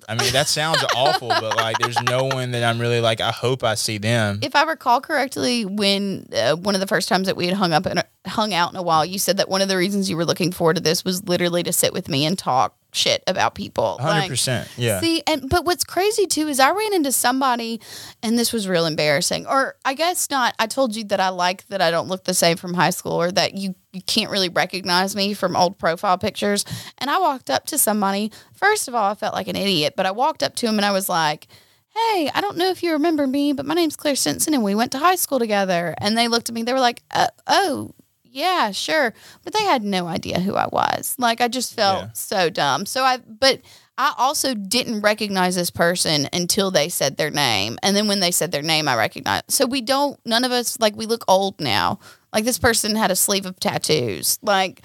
I 0.09 0.15
mean, 0.15 0.33
that 0.33 0.47
sounds 0.47 0.83
awful, 0.95 1.29
but 1.29 1.55
like, 1.57 1.77
there's 1.79 2.01
no 2.03 2.25
one 2.25 2.51
that 2.51 2.63
I'm 2.63 2.79
really 2.79 3.01
like. 3.01 3.21
I 3.21 3.31
hope 3.31 3.63
I 3.63 3.75
see 3.75 3.97
them. 3.97 4.39
if 4.41 4.55
I 4.55 4.63
recall 4.63 5.01
correctly, 5.01 5.65
when 5.65 6.27
uh, 6.33 6.55
one 6.55 6.75
of 6.75 6.81
the 6.81 6.87
first 6.87 7.09
times 7.09 7.27
that 7.27 7.35
we 7.35 7.47
had 7.47 7.55
hung 7.55 7.73
up 7.73 7.85
and 7.85 8.03
hung 8.25 8.53
out 8.53 8.71
in 8.71 8.77
a 8.77 8.81
while, 8.81 9.05
you 9.05 9.19
said 9.19 9.37
that 9.37 9.49
one 9.49 9.61
of 9.61 9.67
the 9.67 9.77
reasons 9.77 10.09
you 10.09 10.17
were 10.17 10.25
looking 10.25 10.51
forward 10.51 10.75
to 10.75 10.81
this 10.81 11.03
was 11.03 11.27
literally 11.27 11.63
to 11.63 11.73
sit 11.73 11.93
with 11.93 12.09
me 12.09 12.25
and 12.25 12.37
talk 12.37 12.75
shit 12.93 13.23
about 13.27 13.55
people. 13.55 13.97
Hundred 13.99 14.19
Like, 14.21 14.29
percent, 14.29 14.69
yeah. 14.77 14.99
See, 14.99 15.23
and 15.27 15.49
but 15.49 15.65
what's 15.65 15.83
crazy 15.83 16.27
too 16.27 16.47
is 16.47 16.59
I 16.59 16.71
ran 16.71 16.93
into 16.93 17.11
somebody, 17.11 17.79
and 18.21 18.37
this 18.37 18.51
was 18.53 18.67
real 18.67 18.85
embarrassing. 18.85 19.47
Or 19.47 19.75
I 19.85 19.93
guess 19.93 20.29
not. 20.29 20.55
I 20.59 20.67
told 20.67 20.95
you 20.95 21.03
that 21.05 21.19
I 21.19 21.29
like 21.29 21.67
that 21.67 21.81
I 21.81 21.91
don't 21.91 22.07
look 22.07 22.25
the 22.25 22.33
same 22.33 22.57
from 22.57 22.73
high 22.73 22.89
school, 22.89 23.13
or 23.13 23.31
that 23.31 23.53
you 23.55 23.75
you 23.91 24.01
can't 24.01 24.31
really 24.31 24.49
recognize 24.49 25.15
me 25.15 25.33
from 25.33 25.55
old 25.55 25.77
profile 25.77 26.17
pictures. 26.17 26.65
And 26.97 27.09
I 27.09 27.19
walked 27.19 27.49
up 27.49 27.65
to 27.67 27.77
somebody. 27.77 28.31
First 28.53 28.87
of 28.87 28.95
all, 28.95 29.11
I 29.11 29.15
felt 29.15 29.33
like 29.33 29.47
an 29.47 29.55
idiot, 29.55 29.93
but 29.97 30.05
I 30.05 30.11
walked 30.11 30.43
up 30.43 30.55
to 30.57 30.67
him 30.67 30.77
and 30.77 30.85
I 30.85 30.91
was 30.91 31.09
like. 31.09 31.47
Hey, 31.93 32.31
I 32.33 32.39
don't 32.39 32.55
know 32.55 32.69
if 32.69 32.83
you 32.83 32.93
remember 32.93 33.27
me, 33.27 33.51
but 33.51 33.65
my 33.65 33.73
name's 33.73 33.97
Claire 33.97 34.15
Stinson 34.15 34.53
and 34.53 34.63
we 34.63 34.73
went 34.75 34.93
to 34.93 34.97
high 34.97 35.17
school 35.17 35.39
together. 35.39 35.93
And 35.97 36.17
they 36.17 36.29
looked 36.29 36.47
at 36.47 36.55
me, 36.55 36.63
they 36.63 36.71
were 36.71 36.79
like, 36.79 37.03
uh, 37.11 37.27
oh, 37.47 37.91
yeah, 38.31 38.71
sure. 38.71 39.13
But 39.43 39.53
they 39.53 39.63
had 39.63 39.83
no 39.83 40.07
idea 40.07 40.39
who 40.39 40.55
I 40.55 40.67
was. 40.71 41.15
Like 41.19 41.41
I 41.41 41.47
just 41.47 41.73
felt 41.73 42.03
Yeah. 42.03 42.09
so 42.13 42.49
dumb. 42.49 42.85
So 42.85 43.03
I 43.03 43.17
but 43.17 43.61
I 43.97 44.13
also 44.17 44.53
didn't 44.55 45.01
recognize 45.01 45.55
this 45.55 45.69
person 45.69 46.27
until 46.33 46.71
they 46.71 46.89
said 46.89 47.17
their 47.17 47.29
name. 47.29 47.77
And 47.83 47.95
then 47.95 48.07
when 48.07 48.19
they 48.21 48.31
said 48.31 48.51
their 48.51 48.61
name, 48.61 48.87
I 48.87 48.95
recognized. 48.95 49.45
So 49.49 49.65
we 49.65 49.81
don't 49.81 50.19
none 50.25 50.43
of 50.43 50.51
us 50.51 50.79
like 50.79 50.95
we 50.95 51.05
look 51.05 51.23
old 51.27 51.59
now. 51.59 51.99
Like 52.33 52.45
this 52.45 52.57
person 52.57 52.95
had 52.95 53.11
a 53.11 53.15
sleeve 53.15 53.45
of 53.45 53.59
tattoos. 53.59 54.39
Like 54.41 54.81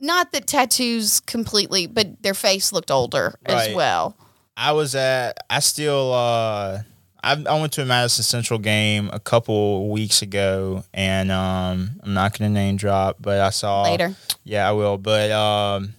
not 0.00 0.32
that 0.32 0.46
tattoos 0.46 1.20
completely, 1.20 1.86
but 1.86 2.22
their 2.22 2.34
face 2.34 2.72
looked 2.72 2.90
older 2.90 3.38
as 3.44 3.74
well. 3.74 4.16
I 4.56 4.72
was 4.72 4.94
at. 4.94 5.38
I 5.50 5.60
still. 5.60 6.12
uh 6.12 6.82
I, 7.22 7.32
I 7.48 7.60
went 7.60 7.72
to 7.74 7.82
a 7.82 7.84
Madison 7.84 8.22
Central 8.24 8.58
game 8.58 9.10
a 9.12 9.18
couple 9.20 9.88
weeks 9.90 10.22
ago, 10.22 10.84
and 10.94 11.30
um, 11.32 12.00
I'm 12.02 12.14
not 12.14 12.38
going 12.38 12.50
to 12.50 12.54
name 12.54 12.76
drop, 12.76 13.16
but 13.20 13.40
I 13.40 13.50
saw 13.50 13.82
Later. 13.82 14.14
Yeah, 14.44 14.68
I 14.68 14.72
will. 14.72 14.98
But 14.98 15.30
um, 15.32 15.94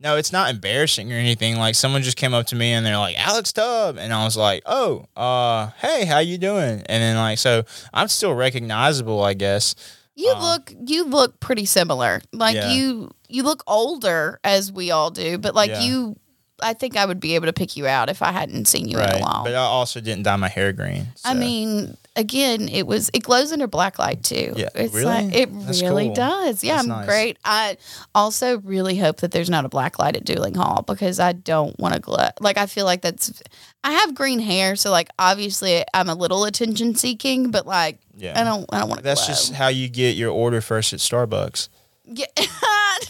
no, 0.00 0.16
it's 0.16 0.32
not 0.32 0.50
embarrassing 0.50 1.12
or 1.12 1.16
anything. 1.16 1.56
Like 1.58 1.74
someone 1.74 2.02
just 2.02 2.16
came 2.16 2.34
up 2.34 2.46
to 2.46 2.56
me 2.56 2.72
and 2.72 2.84
they're 2.86 2.96
like, 2.98 3.18
"Alex 3.18 3.52
Tubb," 3.52 3.98
and 3.98 4.12
I 4.12 4.24
was 4.24 4.36
like, 4.36 4.62
"Oh, 4.66 5.04
uh, 5.16 5.70
hey, 5.78 6.04
how 6.06 6.18
you 6.18 6.38
doing?" 6.38 6.82
And 6.86 7.02
then 7.02 7.16
like, 7.16 7.38
so 7.38 7.64
I'm 7.92 8.08
still 8.08 8.34
recognizable, 8.34 9.22
I 9.22 9.34
guess. 9.34 9.74
You 10.14 10.30
Um, 10.32 10.42
look 10.42 10.72
you 10.86 11.04
look 11.04 11.40
pretty 11.40 11.64
similar. 11.64 12.20
Like 12.32 12.54
Yeah. 12.56 12.72
you 12.72 13.10
you 13.28 13.42
look 13.44 13.62
older 13.66 14.38
as 14.44 14.70
we 14.70 14.90
all 14.90 15.10
do, 15.10 15.38
but 15.38 15.54
like 15.54 15.70
Yeah. 15.70 15.80
you 15.82 16.16
I 16.62 16.74
think 16.74 16.96
I 16.96 17.04
would 17.04 17.20
be 17.20 17.34
able 17.34 17.46
to 17.46 17.52
pick 17.52 17.76
you 17.76 17.86
out 17.86 18.08
if 18.08 18.22
I 18.22 18.32
hadn't 18.32 18.66
seen 18.66 18.88
you 18.88 18.98
in 18.98 19.08
a 19.08 19.18
while. 19.18 19.44
But 19.44 19.54
I 19.54 19.58
also 19.58 20.00
didn't 20.00 20.22
dye 20.22 20.36
my 20.36 20.48
hair 20.48 20.72
green. 20.72 21.08
I 21.24 21.34
mean, 21.34 21.96
again, 22.16 22.68
it 22.68 22.86
was 22.86 23.10
it 23.12 23.22
glows 23.24 23.52
under 23.52 23.66
black 23.66 23.98
light 23.98 24.22
too. 24.22 24.52
Yeah, 24.56 24.68
it's 24.74 24.94
really? 24.94 25.04
like 25.06 25.34
it 25.34 25.48
That's 25.66 25.82
really 25.82 26.06
cool. 26.06 26.14
does. 26.14 26.62
Yeah, 26.64 26.74
That's 26.76 26.84
I'm 26.84 26.88
nice. 26.88 27.06
great. 27.06 27.38
I 27.44 27.76
also 28.14 28.58
really 28.60 28.96
hope 28.96 29.18
that 29.18 29.32
there's 29.32 29.50
not 29.50 29.64
a 29.64 29.68
black 29.68 29.98
light 29.98 30.16
at 30.16 30.24
Duling 30.24 30.54
Hall 30.54 30.82
because 30.86 31.18
I 31.20 31.32
don't 31.32 31.78
want 31.78 31.94
to 31.94 32.00
glow. 32.00 32.28
Like 32.40 32.56
I 32.58 32.66
feel 32.66 32.84
like 32.84 33.02
that's. 33.02 33.42
I 33.84 33.92
have 33.92 34.14
green 34.14 34.38
hair, 34.38 34.76
so 34.76 34.90
like 34.92 35.08
obviously 35.18 35.82
I'm 35.92 36.08
a 36.08 36.14
little 36.14 36.44
attention 36.44 36.94
seeking, 36.94 37.50
but 37.50 37.66
like 37.66 37.98
yeah, 38.16 38.40
I 38.40 38.44
don't 38.44 38.64
I 38.72 38.78
don't 38.80 38.88
want 38.88 39.00
to. 39.00 39.04
That's 39.04 39.26
just 39.26 39.52
how 39.54 39.68
you 39.68 39.88
get 39.88 40.14
your 40.16 40.30
order 40.30 40.60
first 40.60 40.92
at 40.92 41.00
Starbucks. 41.00 41.68
Yeah, 42.04 42.26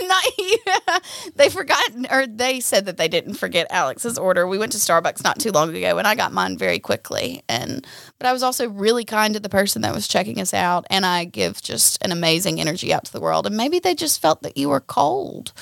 not 0.08 1.02
they 1.36 1.48
forgot 1.48 1.90
or 2.10 2.26
they 2.26 2.60
said 2.60 2.86
that 2.86 2.96
they 2.96 3.08
didn't 3.08 3.34
forget 3.34 3.66
Alex's 3.70 4.18
order. 4.18 4.46
We 4.46 4.58
went 4.58 4.72
to 4.72 4.78
Starbucks 4.78 5.24
not 5.24 5.38
too 5.38 5.50
long 5.50 5.74
ago 5.74 5.98
and 5.98 6.06
I 6.06 6.14
got 6.14 6.32
mine 6.32 6.58
very 6.58 6.78
quickly. 6.78 7.42
And 7.48 7.86
but 8.18 8.26
I 8.26 8.32
was 8.32 8.42
also 8.42 8.68
really 8.68 9.04
kind 9.04 9.34
to 9.34 9.40
the 9.40 9.48
person 9.48 9.82
that 9.82 9.94
was 9.94 10.08
checking 10.08 10.40
us 10.40 10.54
out 10.54 10.86
and 10.90 11.06
I 11.06 11.24
give 11.24 11.62
just 11.62 12.02
an 12.04 12.12
amazing 12.12 12.60
energy 12.60 12.92
out 12.92 13.04
to 13.06 13.12
the 13.12 13.20
world. 13.20 13.46
And 13.46 13.56
maybe 13.56 13.78
they 13.78 13.94
just 13.94 14.20
felt 14.20 14.42
that 14.42 14.56
you 14.56 14.68
were 14.68 14.80
cold. 14.80 15.52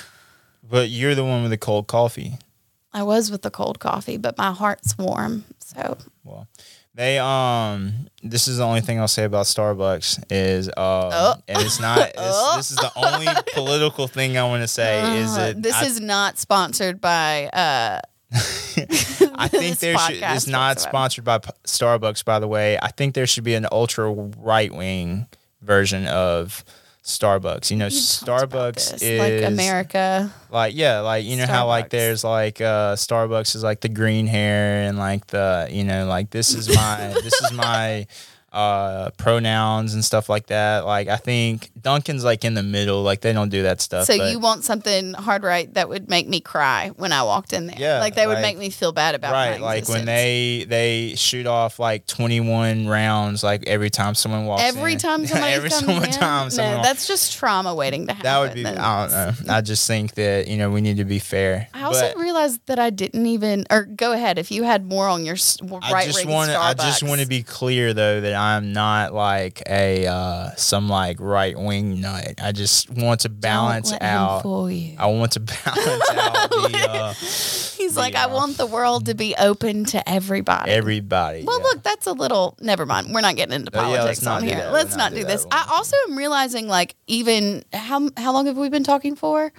But 0.63 0.89
you're 0.89 1.15
the 1.15 1.25
one 1.25 1.41
with 1.41 1.51
the 1.51 1.57
cold 1.57 1.87
coffee. 1.87 2.37
I 2.93 3.03
was 3.03 3.31
with 3.31 3.41
the 3.41 3.51
cold 3.51 3.79
coffee, 3.79 4.17
but 4.17 4.37
my 4.37 4.51
heart's 4.51 4.97
warm. 4.97 5.45
So 5.59 5.97
Well, 6.23 6.47
they 6.95 7.19
um. 7.19 7.93
This 8.23 8.47
is 8.47 8.57
the 8.57 8.63
only 8.65 8.81
thing 8.81 8.99
I'll 8.99 9.07
say 9.07 9.23
about 9.23 9.45
Starbucks 9.47 10.25
is 10.29 10.69
uh, 10.69 10.73
Oh. 10.77 11.33
and 11.47 11.61
it's 11.63 11.79
not. 11.79 11.99
It's, 12.09 12.13
Oh. 12.17 12.57
This 12.57 12.69
is 12.71 12.77
the 12.77 12.91
only 12.95 13.27
political 13.53 14.07
thing 14.07 14.37
I 14.37 14.43
want 14.43 14.61
to 14.63 14.67
say 14.67 15.19
is 15.21 15.31
Uh, 15.31 15.37
that 15.47 15.61
this 15.63 15.73
I, 15.75 15.85
is 15.85 15.99
not 15.99 16.37
sponsored 16.37 17.01
by 17.01 17.47
uh 17.47 17.99
I 18.33 19.47
think 19.49 19.79
there 19.79 19.97
should. 19.97 20.17
It's 20.21 20.47
not 20.47 20.69
whatsoever. 20.77 20.89
sponsored 20.89 21.23
by 21.25 21.37
P- 21.39 21.49
Starbucks, 21.65 22.23
by 22.23 22.39
the 22.39 22.47
way. 22.47 22.77
I 22.81 22.89
think 22.89 23.13
there 23.15 23.27
should 23.27 23.43
be 23.43 23.55
an 23.55 23.65
ultra 23.71 24.09
right 24.11 24.73
wing 24.73 25.27
version 25.61 26.07
of 26.07 26.63
Starbucks. 27.03 27.71
You 27.71 27.77
know, 27.77 27.87
about 27.87 28.75
Starbucks 28.75 29.01
is 29.01 29.19
like 29.19 29.51
America. 29.51 30.31
like 30.51 30.75
yeah 30.75 30.99
like 30.99 31.25
you 31.25 31.35
know 31.35 31.47
how 31.47 31.67
like 31.67 31.89
there's 31.89 32.23
like 32.23 32.61
uh 32.61 32.95
starbucks 32.95 33.55
is 33.55 33.63
like 33.63 33.81
the 33.81 33.89
green 33.89 34.27
hair 34.27 34.83
and 34.83 34.99
like 34.99 35.25
the 35.27 35.67
you 35.71 35.83
know 35.83 36.05
like 36.05 36.29
this 36.29 36.53
is 36.53 36.73
my 36.75 37.13
this 37.23 37.41
is 37.41 37.51
my 37.53 38.05
uh 38.51 39.09
pronouns 39.11 39.93
and 39.93 40.03
stuff 40.03 40.27
like 40.27 40.47
that 40.47 40.85
like 40.85 41.07
i 41.07 41.15
think 41.15 41.69
Dunkin's 41.81 42.23
like 42.25 42.43
in 42.43 42.53
the 42.53 42.61
middle 42.63 43.01
like 43.01 43.21
they 43.21 43.31
don't 43.31 43.47
do 43.49 43.63
that 43.63 43.79
stuff 43.79 44.05
So 44.07 44.17
but 44.17 44.29
you 44.31 44.39
want 44.39 44.65
something 44.65 45.13
hard 45.13 45.43
right 45.43 45.73
that 45.75 45.87
would 45.87 46.09
make 46.09 46.27
me 46.27 46.41
cry 46.41 46.91
when 46.97 47.11
I 47.13 47.23
walked 47.23 47.53
in 47.53 47.67
there. 47.67 47.77
Yeah, 47.79 47.99
Like 47.99 48.13
they 48.15 48.27
would 48.27 48.33
like- 48.35 48.41
make 48.43 48.57
me 48.57 48.69
feel 48.69 48.91
bad 48.91 49.15
about 49.15 49.31
right 49.31 49.59
like 49.61 49.87
when 49.87 50.05
they 50.05 50.65
they 50.67 51.13
shoot 51.15 51.47
off 51.47 51.79
like 51.79 52.05
21 52.07 52.87
rounds 52.87 53.41
like 53.43 53.65
every 53.67 53.89
time 53.89 54.15
someone 54.15 54.45
walks 54.45 54.63
every 54.63 54.93
in. 54.93 54.99
time 54.99 55.25
somebody 55.31 55.53
every 55.53 55.69
comes 55.69 55.85
single 55.85 56.03
in, 56.03 56.11
time 56.11 56.45
no, 56.45 56.49
someone 56.49 56.81
that's 56.81 57.07
just 57.07 57.37
trauma 57.37 57.73
waiting 57.73 58.07
to 58.07 58.13
happen. 58.13 58.23
that 58.23 58.39
would 58.39 58.53
be 58.53 58.65
And 58.65 58.77
i 58.77 59.07
don't 59.07 59.47
know 59.47 59.53
i 59.53 59.61
just 59.61 59.87
think 59.87 60.13
that 60.15 60.47
you 60.47 60.57
know 60.57 60.69
we 60.69 60.81
need 60.81 60.97
to 60.97 61.05
be 61.05 61.19
fair 61.19 61.67
I 61.73 61.83
also 61.83 62.01
But- 62.13 62.17
realized 62.19 62.59
that 62.67 62.79
I 62.79 62.89
didn't 62.89 63.25
even. 63.25 63.65
Or 63.71 63.85
go 63.85 64.11
ahead 64.11 64.37
if 64.37 64.51
you 64.51 64.63
had 64.63 64.85
more 64.85 65.07
on 65.07 65.25
your 65.25 65.35
s- 65.35 65.57
I 65.81 65.91
right 65.91 66.05
just 66.05 66.25
want 66.25 66.51
to. 66.51 66.57
I 66.57 66.73
just 66.73 67.01
want 67.03 67.21
to 67.21 67.27
be 67.27 67.41
clear 67.43 67.93
though 67.93 68.21
that 68.21 68.33
I'm 68.33 68.40
not 68.61 69.13
like 69.13 69.61
a 69.67 70.05
uh, 70.07 70.49
some 70.55 70.89
like 70.89 71.19
right 71.19 71.57
wing 71.57 72.01
nut. 72.01 72.35
I 72.41 72.51
just 72.51 72.89
want 72.89 73.21
to 73.21 73.29
balance 73.29 73.91
Don't 73.91 74.01
let 74.01 74.09
him 74.11 74.17
out. 74.17 74.45
I 74.99 75.05
want 75.07 75.31
to 75.33 75.39
balance 75.39 76.09
out 76.11 76.49
the 76.49 76.87
uh, 76.89 77.13
He's 77.81 77.97
like, 77.97 78.15
I 78.15 78.27
want 78.27 78.57
the 78.57 78.65
world 78.67 79.07
to 79.07 79.15
be 79.15 79.35
open 79.37 79.85
to 79.85 80.07
everybody. 80.09 80.71
everybody. 80.71 81.43
Well, 81.43 81.59
yeah. 81.59 81.63
look, 81.63 81.83
that's 81.83 82.05
a 82.07 82.13
little. 82.13 82.55
Never 82.61 82.85
mind. 82.85 83.13
We're 83.13 83.21
not 83.21 83.35
getting 83.35 83.53
into 83.55 83.77
Uh, 83.77 83.81
yeah, 83.89 83.97
politics 83.97 84.21
not 84.21 84.41
on 84.41 84.47
here. 84.47 84.55
that. 84.57 84.71
Let's 84.73 84.95
not 84.95 85.11
not 85.11 85.19
do 85.19 85.25
this. 85.25 85.43
that. 85.45 85.53
I 85.67 85.75
also 85.75 85.95
am 86.07 86.17
realizing, 86.17 86.67
like, 86.67 86.95
even 87.07 87.63
how 87.73 88.09
how 88.17 88.33
long 88.33 88.45
have 88.45 88.57
we 88.57 88.69
been 88.69 88.83
talking 88.83 89.15
for? 89.15 89.51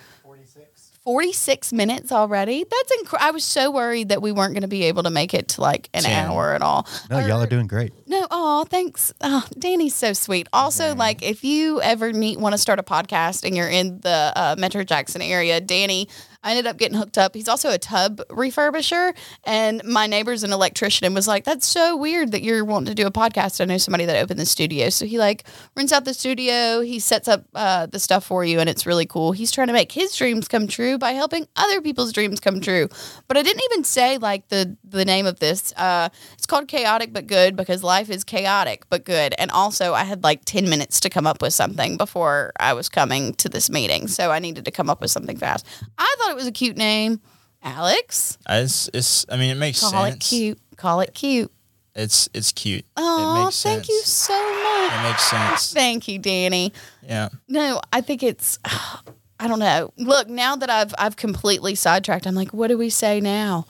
46 1.04 1.72
minutes 1.72 2.12
already. 2.12 2.64
That's 2.64 2.92
incredible. 3.00 3.26
I 3.26 3.30
was 3.32 3.44
so 3.44 3.70
worried 3.70 4.10
that 4.10 4.22
we 4.22 4.30
weren't 4.30 4.54
going 4.54 4.62
to 4.62 4.68
be 4.68 4.84
able 4.84 5.02
to 5.02 5.10
make 5.10 5.34
it 5.34 5.48
to 5.48 5.60
like 5.60 5.88
an 5.94 6.02
Ten. 6.02 6.28
hour 6.28 6.54
at 6.54 6.62
all. 6.62 6.86
No, 7.10 7.18
y'all 7.18 7.42
are 7.42 7.46
doing 7.46 7.66
great. 7.66 7.92
No, 8.06 8.26
oh, 8.30 8.64
thanks. 8.64 9.12
Oh, 9.20 9.44
Danny's 9.58 9.94
so 9.94 10.12
sweet. 10.12 10.48
Also, 10.52 10.94
like 10.94 11.22
if 11.22 11.42
you 11.44 11.80
ever 11.82 12.12
need 12.12 12.38
want 12.38 12.52
to 12.52 12.58
start 12.58 12.78
a 12.78 12.82
podcast 12.84 13.44
and 13.44 13.56
you're 13.56 13.68
in 13.68 14.00
the 14.00 14.32
uh, 14.36 14.54
Metro 14.58 14.84
Jackson 14.84 15.22
area, 15.22 15.60
Danny, 15.60 16.08
I 16.42 16.50
ended 16.50 16.66
up 16.66 16.76
getting 16.76 16.98
hooked 16.98 17.18
up. 17.18 17.34
He's 17.34 17.48
also 17.48 17.70
a 17.70 17.78
tub 17.78 18.20
refurbisher, 18.28 19.14
and 19.44 19.82
my 19.84 20.06
neighbor's 20.06 20.42
an 20.42 20.52
electrician 20.52 21.04
and 21.04 21.14
was 21.14 21.28
like, 21.28 21.44
"That's 21.44 21.66
so 21.66 21.96
weird 21.96 22.32
that 22.32 22.42
you're 22.42 22.64
wanting 22.64 22.86
to 22.86 22.94
do 22.94 23.06
a 23.06 23.10
podcast." 23.10 23.60
I 23.60 23.64
know 23.64 23.78
somebody 23.78 24.04
that 24.06 24.16
opened 24.16 24.40
the 24.40 24.46
studio, 24.46 24.88
so 24.90 25.06
he 25.06 25.18
like 25.18 25.44
rents 25.76 25.92
out 25.92 26.04
the 26.04 26.14
studio. 26.14 26.80
He 26.80 26.98
sets 26.98 27.28
up 27.28 27.44
uh, 27.54 27.86
the 27.86 28.00
stuff 28.00 28.24
for 28.24 28.44
you, 28.44 28.60
and 28.60 28.68
it's 28.68 28.86
really 28.86 29.06
cool. 29.06 29.32
He's 29.32 29.52
trying 29.52 29.68
to 29.68 29.72
make 29.72 29.92
his 29.92 30.14
dreams 30.16 30.48
come 30.48 30.66
true 30.66 30.98
by 30.98 31.12
helping 31.12 31.46
other 31.56 31.80
people's 31.80 32.12
dreams 32.12 32.40
come 32.40 32.60
true. 32.60 32.88
But 33.28 33.36
I 33.36 33.42
didn't 33.42 33.62
even 33.70 33.84
say 33.84 34.18
like 34.18 34.48
the 34.48 34.76
the 34.84 35.04
name 35.04 35.26
of 35.26 35.38
this. 35.38 35.72
Uh, 35.76 36.08
it's 36.34 36.46
called 36.46 36.68
Chaotic 36.68 37.12
but 37.12 37.26
Good 37.26 37.56
because 37.56 37.82
life 37.82 38.10
is 38.10 38.24
chaotic 38.24 38.84
but 38.88 39.04
good. 39.04 39.34
And 39.38 39.50
also, 39.50 39.94
I 39.94 40.04
had 40.04 40.24
like 40.24 40.44
ten 40.44 40.68
minutes 40.68 41.00
to 41.00 41.10
come 41.10 41.26
up 41.26 41.40
with 41.40 41.54
something 41.54 41.96
before 41.96 42.52
I 42.58 42.72
was 42.72 42.88
coming 42.88 43.34
to 43.34 43.48
this 43.48 43.70
meeting, 43.70 44.08
so 44.08 44.30
I 44.30 44.38
needed 44.38 44.64
to 44.64 44.70
come 44.70 44.90
up 44.90 45.00
with 45.00 45.10
something 45.10 45.36
fast. 45.36 45.66
I 45.98 46.14
thought 46.18 46.31
it 46.32 46.36
was 46.36 46.46
a 46.46 46.52
cute 46.52 46.76
name, 46.76 47.20
Alex. 47.62 48.38
it's, 48.48 48.90
it's. 48.92 49.24
I 49.28 49.36
mean, 49.36 49.50
it 49.50 49.58
makes 49.58 49.80
Call 49.80 49.90
sense. 49.90 50.14
it 50.16 50.20
cute. 50.36 50.58
Call 50.76 51.00
it 51.00 51.14
cute. 51.14 51.52
It's 51.94 52.28
it's 52.32 52.52
cute. 52.52 52.84
Oh, 52.96 53.44
makes 53.44 53.62
thank 53.62 53.84
sense. 53.84 53.88
you 53.90 54.00
so 54.04 54.32
much. 54.32 54.92
It 54.92 55.02
makes 55.08 55.22
sense. 55.24 55.72
Thank 55.74 56.08
you, 56.08 56.18
Danny. 56.18 56.72
Yeah. 57.06 57.28
No, 57.48 57.82
I 57.92 58.00
think 58.00 58.22
it's 58.22 58.58
I 58.64 59.46
don't 59.46 59.58
know. 59.58 59.92
Look, 59.98 60.26
now 60.28 60.56
that 60.56 60.70
I've 60.70 60.94
I've 60.98 61.16
completely 61.16 61.74
sidetracked, 61.74 62.26
I'm 62.26 62.34
like, 62.34 62.54
what 62.54 62.68
do 62.68 62.78
we 62.78 62.88
say 62.88 63.20
now? 63.20 63.66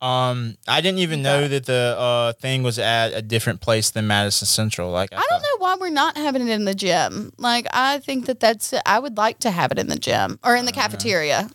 Um, 0.00 0.56
I 0.68 0.82
didn't 0.82 0.98
even 1.00 1.20
know 1.22 1.48
that 1.48 1.66
the 1.66 1.96
uh 1.98 2.32
thing 2.34 2.62
was 2.62 2.78
at 2.78 3.08
a 3.12 3.22
different 3.22 3.60
place 3.60 3.90
than 3.90 4.06
Madison 4.06 4.46
Central. 4.46 4.90
Like 4.92 5.12
I, 5.12 5.16
I 5.16 5.18
don't 5.28 5.28
thought- 5.28 5.42
know 5.42 5.56
why 5.58 5.76
we're 5.80 5.90
not 5.90 6.16
having 6.16 6.46
it 6.46 6.52
in 6.52 6.66
the 6.66 6.74
gym. 6.76 7.32
Like 7.38 7.66
I 7.72 7.98
think 7.98 8.26
that 8.26 8.38
that's 8.38 8.72
I 8.86 9.00
would 9.00 9.16
like 9.16 9.40
to 9.40 9.50
have 9.50 9.72
it 9.72 9.80
in 9.80 9.88
the 9.88 9.98
gym 9.98 10.38
or 10.44 10.54
in 10.54 10.64
the 10.66 10.72
cafeteria. 10.72 11.48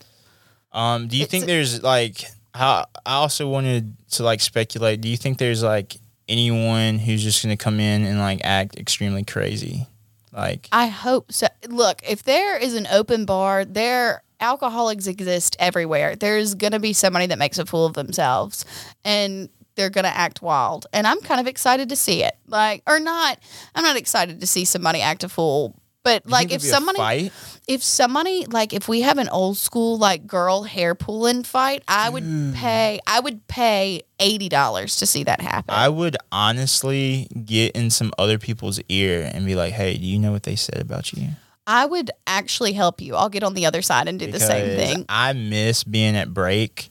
Um, 0.72 1.08
do 1.08 1.18
you 1.18 1.24
It's- 1.24 1.32
think 1.32 1.46
there's 1.46 1.82
like 1.84 2.26
how 2.54 2.86
I 3.06 3.14
also 3.16 3.48
wanted 3.48 3.96
to 4.12 4.24
like 4.24 4.42
speculate, 4.42 5.02
do 5.02 5.08
you 5.08 5.18
think 5.18 5.38
there's 5.38 5.64
like 5.64 5.98
anyone 6.28 7.00
who's 7.00 7.24
just 7.24 7.42
gonna 7.44 7.58
come 7.58 7.80
in 7.80 8.06
and 8.06 8.20
like 8.20 8.42
act 8.44 8.78
extremely 8.78 9.24
crazy? 9.24 9.88
Like 10.32 10.68
I 10.72 10.88
hope 10.88 11.32
so. 11.32 11.48
Look, 11.68 12.02
if 12.08 12.24
there 12.24 12.58
is 12.58 12.76
an 12.76 12.88
open 12.92 13.26
bar, 13.26 13.66
there 13.66 14.24
alcoholics 14.40 15.08
exist 15.08 15.56
everywhere. 15.60 16.16
There's 16.16 16.54
gonna 16.56 16.80
be 16.80 16.94
somebody 16.94 17.26
that 17.28 17.40
makes 17.40 17.58
a 17.58 17.66
fool 17.66 17.86
of 17.86 17.94
themselves, 17.94 18.64
and 19.04 19.50
they're 19.76 19.90
gonna 19.90 20.08
act 20.10 20.42
wild. 20.42 20.86
And 20.94 21.08
I'm 21.08 21.20
kind 21.22 21.40
of 21.40 21.48
excited 21.48 21.90
to 21.90 21.96
see 21.96 22.24
it. 22.24 22.36
Like, 22.48 22.84
or 22.86 23.00
not. 23.00 23.40
I'm 23.76 23.84
not 23.84 23.96
excited 23.98 24.40
to 24.42 24.48
see 24.48 24.66
somebody 24.66 25.02
act 25.02 25.24
a 25.24 25.30
fool. 25.30 25.74
But 26.10 26.26
you 26.26 26.32
like, 26.32 26.52
if 26.52 26.62
there'd 26.62 26.62
be 26.62 26.68
a 26.68 26.72
somebody, 26.72 27.32
if 27.68 27.84
somebody, 27.84 28.46
like, 28.46 28.74
if 28.74 28.88
we 28.88 29.02
have 29.02 29.20
an 29.20 29.30
old 29.30 29.58
school 29.58 29.98
like 29.98 30.26
girl 30.26 30.64
hair 30.64 30.96
pulling 30.96 31.44
fight, 31.44 31.84
I 31.88 32.10
would 32.10 32.54
pay. 32.56 33.00
I 33.06 33.20
would 33.20 33.48
pay 33.48 34.02
eighty 34.20 34.50
dollars 34.50 34.96
to 34.98 35.06
see 35.06 35.24
that 35.26 35.40
happen. 35.40 35.74
I 35.76 35.88
would 35.88 36.18
honestly 36.32 37.28
get 37.46 37.76
in 37.76 37.92
some 37.92 38.12
other 38.18 38.40
people's 38.40 38.80
ear 38.90 39.30
and 39.34 39.46
be 39.46 39.56
like, 39.56 39.74
"Hey, 39.74 39.98
do 39.98 40.06
you 40.06 40.18
know 40.18 40.32
what 40.32 40.44
they 40.44 40.56
said 40.56 40.80
about 40.80 41.14
you?" 41.14 41.30
I 41.68 41.86
would 41.86 42.10
actually 42.26 42.74
help 42.74 43.00
you. 43.00 43.16
I'll 43.16 43.30
get 43.30 43.44
on 43.44 43.54
the 43.54 43.68
other 43.68 43.84
side 43.84 44.08
and 44.08 44.18
do 44.18 44.32
the 44.32 44.40
same 44.40 44.76
thing. 44.76 45.06
I 45.08 45.34
miss 45.34 45.84
being 45.84 46.16
at 46.16 46.34
break 46.34 46.90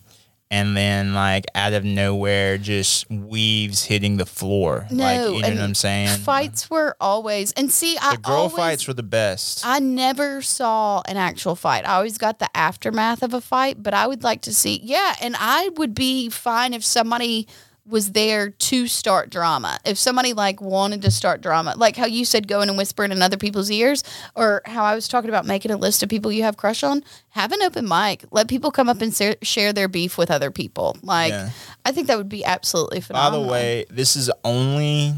and 0.51 0.76
then 0.76 1.14
like 1.14 1.46
out 1.55 1.72
of 1.72 1.84
nowhere 1.84 2.59
just 2.59 3.09
weaves 3.11 3.84
hitting 3.84 4.16
the 4.16 4.26
floor. 4.26 4.86
No, 4.90 5.05
like 5.05 5.20
you 5.20 5.42
know 5.42 5.49
what 5.49 5.64
I'm 5.64 5.74
saying? 5.74 6.18
Fights 6.20 6.70
were 6.70 6.96
always 7.01 7.53
and 7.53 7.70
see 7.70 7.96
I 8.01 8.16
girl 8.16 8.34
always, 8.34 8.57
fights 8.57 8.88
were 8.88 8.94
the 8.94 9.03
best. 9.03 9.64
I 9.64 9.78
never 9.78 10.42
saw 10.42 11.03
an 11.07 11.16
actual 11.16 11.55
fight. 11.55 11.86
I 11.86 11.94
always 11.96 12.18
got 12.18 12.38
the 12.38 12.55
aftermath 12.57 13.22
of 13.22 13.34
a 13.34 13.40
fight, 13.40 13.82
but 13.82 13.94
I 13.94 14.07
would 14.07 14.22
like 14.22 14.42
to 14.42 14.55
see 14.55 14.80
yeah, 14.82 15.16
and 15.20 15.36
I 15.38 15.68
would 15.76 15.94
be 15.94 16.28
fine 16.30 16.72
if 16.72 16.84
somebody 16.84 17.46
was 17.89 18.12
there 18.12 18.51
to 18.51 18.86
start 18.86 19.30
drama. 19.30 19.78
If 19.84 19.99
somebody 19.99 20.32
like 20.32 20.61
wanted 20.61 21.03
to 21.03 21.11
start 21.11 21.41
drama, 21.41 21.74
like 21.76 21.97
how 21.97 22.07
you 22.07 22.24
said 22.24 22.47
going 22.47 22.68
and 22.68 22.76
whispering 22.76 23.12
in 23.12 23.22
other 23.22 23.36
people's 23.36 23.70
ears, 23.70 24.05
or 24.34 24.62
how 24.66 24.84
I 24.84 24.95
was 24.95 25.09
talking 25.09 25.30
about 25.30 25.47
making 25.47 25.70
a 25.70 25.76
list 25.76 26.03
of 26.03 26.09
people 26.09 26.30
you 26.30 26.43
have 26.43 26.57
crush 26.57 26.82
on, 26.82 27.03
have 27.30 27.53
an 27.53 27.62
open 27.62 27.89
mic. 27.89 28.24
Let 28.30 28.49
people 28.49 28.70
come 28.70 28.89
up 28.89 29.01
and 29.01 29.14
sa- 29.14 29.34
share 29.43 29.72
their 29.72 29.89
beef 29.89 30.18
with 30.18 30.30
other 30.30 30.51
people. 30.51 30.97
Like, 31.03 31.30
Yeah. 31.30 31.51
I 31.84 31.93
think 31.93 32.07
that 32.09 32.18
would 32.18 32.28
be 32.28 32.45
absolutely 32.45 33.03
By 33.11 33.30
the 33.30 33.41
way, 33.41 33.86
this 33.89 34.16
is 34.16 34.30
only 34.45 35.14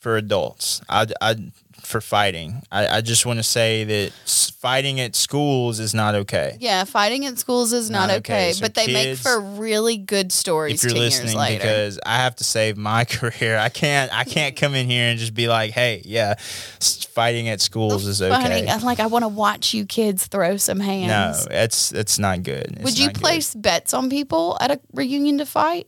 for 0.00 0.16
adults. 0.16 0.80
I, 0.88 1.06
I 1.20 1.36
for 1.86 2.00
fighting. 2.00 2.62
I, 2.72 2.98
I 2.98 3.00
just 3.00 3.24
want 3.24 3.38
to 3.38 3.42
say 3.44 3.84
that 3.84 4.12
fighting 4.60 4.98
at 5.00 5.14
schools 5.14 5.78
is 5.78 5.94
not 5.94 6.14
okay. 6.16 6.56
yeah, 6.60 6.82
fighting 6.84 7.24
at 7.26 7.38
schools 7.38 7.72
is 7.72 7.88
not, 7.88 8.08
Not 8.08 8.18
okay, 8.18 8.48
okay. 8.48 8.52
So 8.52 8.62
but 8.62 8.74
they 8.74 8.92
make 8.92 9.18
for 9.18 9.40
really 9.40 9.96
good 9.96 10.32
stories 10.32 10.82
if 10.82 10.90
you're 10.90 10.94
10 10.94 11.02
years 11.02 11.20
listening 11.20 11.36
later. 11.38 11.58
because 11.62 12.00
I 12.04 12.16
have 12.16 12.34
to 12.36 12.44
save 12.44 12.76
my 12.76 13.04
career. 13.16 13.56
I 13.56 13.68
can't 13.68 14.12
I 14.12 14.24
can't 14.24 14.56
come 14.56 14.74
in 14.74 14.90
here 14.90 15.04
and 15.08 15.18
just 15.18 15.34
be 15.34 15.46
like, 15.48 15.70
"Hey, 15.70 16.02
yeah, 16.04 16.34
fighting 16.80 17.48
at 17.48 17.60
schools 17.60 18.06
is 18.06 18.20
okay." 18.20 18.42
Funny. 18.42 18.68
I'm 18.68 18.82
like, 18.82 19.00
I 19.00 19.06
want 19.06 19.22
to 19.22 19.28
watch 19.28 19.72
you 19.72 19.86
kids 19.86 20.26
throw 20.26 20.56
some 20.56 20.80
hands. 20.80 21.46
No, 21.46 21.56
it's 21.56 21.92
it's 21.92 22.18
not 22.18 22.42
good. 22.42 22.66
It's 22.72 22.82
Would 22.82 22.98
you 22.98 23.06
not 23.06 23.14
good. 23.14 23.20
place 23.22 23.54
bets 23.54 23.94
on 23.94 24.10
people 24.10 24.58
at 24.60 24.70
a 24.70 24.80
reunion 24.92 25.38
to 25.38 25.46
fight? 25.46 25.86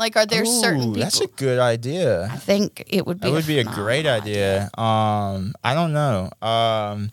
Like, 0.00 0.16
are 0.16 0.24
there 0.24 0.46
certain 0.46 0.80
people? 0.80 0.94
That's 0.94 1.20
a 1.20 1.26
good 1.26 1.58
idea. 1.58 2.26
I 2.32 2.36
think 2.38 2.84
it 2.88 3.06
would 3.06 3.20
be. 3.20 3.28
That 3.28 3.32
would 3.34 3.46
be 3.46 3.58
a 3.58 3.64
great 3.64 4.06
phenomenal 4.06 4.22
idea. 4.22 4.70
Um, 4.78 5.54
I 5.62 5.74
don't 5.74 5.92
know. 5.92 6.30
Um, 6.40 7.10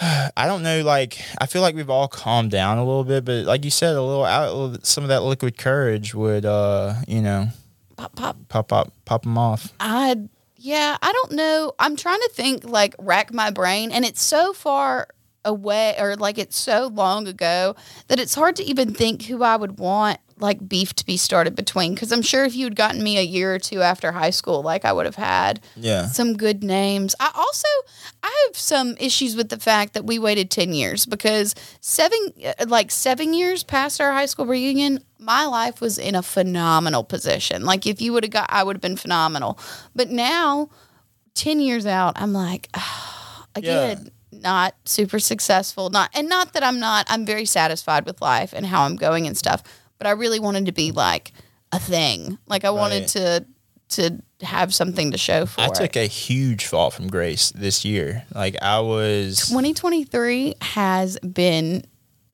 I 0.36 0.46
don't 0.46 0.62
know. 0.62 0.82
Like, 0.82 1.18
I 1.40 1.46
feel 1.46 1.62
like 1.62 1.74
we've 1.74 1.88
all 1.88 2.08
calmed 2.08 2.50
down 2.50 2.76
a 2.76 2.84
little 2.84 3.04
bit, 3.04 3.24
but 3.24 3.46
like 3.46 3.64
you 3.64 3.70
said, 3.70 3.96
a 3.96 4.02
little 4.02 4.24
out, 4.24 4.86
some 4.86 5.02
of 5.02 5.08
that 5.08 5.22
liquid 5.22 5.56
courage 5.56 6.14
would, 6.14 6.44
uh, 6.44 6.96
you 7.08 7.22
know, 7.22 7.48
Pop, 7.96 8.14
pop. 8.14 8.36
pop, 8.48 8.68
pop, 8.68 8.92
pop 9.06 9.22
them 9.22 9.38
off. 9.38 9.72
I 9.80 10.16
yeah, 10.56 10.98
I 11.00 11.10
don't 11.12 11.32
know. 11.32 11.72
I'm 11.78 11.96
trying 11.96 12.20
to 12.20 12.30
think, 12.34 12.64
like, 12.64 12.94
rack 12.98 13.32
my 13.32 13.50
brain, 13.50 13.92
and 13.92 14.04
it's 14.04 14.22
so 14.22 14.52
far 14.52 15.08
away, 15.42 15.94
or 15.98 16.16
like 16.16 16.36
it's 16.36 16.58
so 16.58 16.88
long 16.88 17.26
ago 17.26 17.74
that 18.08 18.20
it's 18.20 18.34
hard 18.34 18.56
to 18.56 18.62
even 18.64 18.92
think 18.92 19.22
who 19.22 19.42
I 19.42 19.56
would 19.56 19.78
want 19.78 20.20
like 20.40 20.68
beef 20.68 20.94
to 20.94 21.04
be 21.06 21.16
started 21.16 21.54
between. 21.54 21.94
Because 21.94 22.10
I'm 22.12 22.22
sure 22.22 22.44
if 22.44 22.54
you 22.56 22.64
had 22.64 22.76
gotten 22.76 23.02
me 23.02 23.18
a 23.18 23.22
year 23.22 23.54
or 23.54 23.58
two 23.58 23.82
after 23.82 24.12
high 24.12 24.30
school, 24.30 24.62
like 24.62 24.84
I 24.84 24.92
would 24.92 25.06
have 25.06 25.16
had 25.16 25.60
Yeah. 25.76 26.06
some 26.06 26.36
good 26.36 26.64
names. 26.64 27.14
I 27.20 27.30
also 27.34 27.68
I 28.22 28.46
have 28.48 28.56
some 28.56 28.96
issues 28.98 29.36
with 29.36 29.48
the 29.50 29.58
fact 29.58 29.94
that 29.94 30.04
we 30.04 30.18
waited 30.18 30.50
10 30.50 30.72
years 30.72 31.06
because 31.06 31.54
seven 31.80 32.18
uh, 32.44 32.66
like 32.66 32.90
7 32.90 33.32
years 33.34 33.62
past 33.62 34.00
our 34.00 34.12
high 34.12 34.26
school 34.26 34.46
reunion, 34.46 35.04
my 35.18 35.44
life 35.44 35.80
was 35.80 35.98
in 35.98 36.14
a 36.14 36.22
phenomenal 36.22 37.04
position. 37.04 37.64
Like 37.64 37.86
if 37.86 38.00
you 38.00 38.12
would 38.12 38.24
have 38.24 38.32
got 38.32 38.46
I 38.50 38.62
would 38.64 38.76
have 38.76 38.82
been 38.82 38.96
phenomenal. 38.96 39.58
But 39.94 40.10
now 40.10 40.70
10 41.34 41.60
years 41.60 41.86
out, 41.86 42.14
I'm 42.16 42.32
like 42.32 42.68
again 43.54 44.10
not 44.32 44.74
super 44.84 45.18
successful 45.18 45.90
not 45.90 46.08
and 46.14 46.28
not 46.28 46.52
that 46.52 46.62
I'm 46.62 46.78
not 46.78 47.04
I'm 47.10 47.26
very 47.26 47.44
satisfied 47.44 48.06
with 48.06 48.22
life 48.22 48.52
and 48.52 48.64
how 48.64 48.84
I'm 48.84 48.94
going 48.96 49.26
and 49.26 49.36
stuff 49.36 49.62
but 50.00 50.08
I 50.08 50.12
really 50.12 50.40
wanted 50.40 50.66
to 50.66 50.72
be 50.72 50.90
like 50.90 51.32
a 51.70 51.78
thing 51.78 52.38
like 52.48 52.64
I 52.64 52.70
wanted 52.70 53.06
to 53.08 53.46
to 53.90 54.20
have 54.42 54.74
something 54.74 55.10
to 55.10 55.18
show 55.18 55.46
for 55.46 55.60
I 55.60 55.66
it. 55.66 55.74
took 55.74 55.96
a 55.96 56.06
huge 56.06 56.66
fall 56.66 56.90
from 56.90 57.08
grace 57.08 57.50
this 57.50 57.84
year. 57.84 58.24
Like, 58.34 58.56
I 58.62 58.80
was. 58.80 59.48
2023 59.48 60.54
has 60.62 61.18
been 61.18 61.84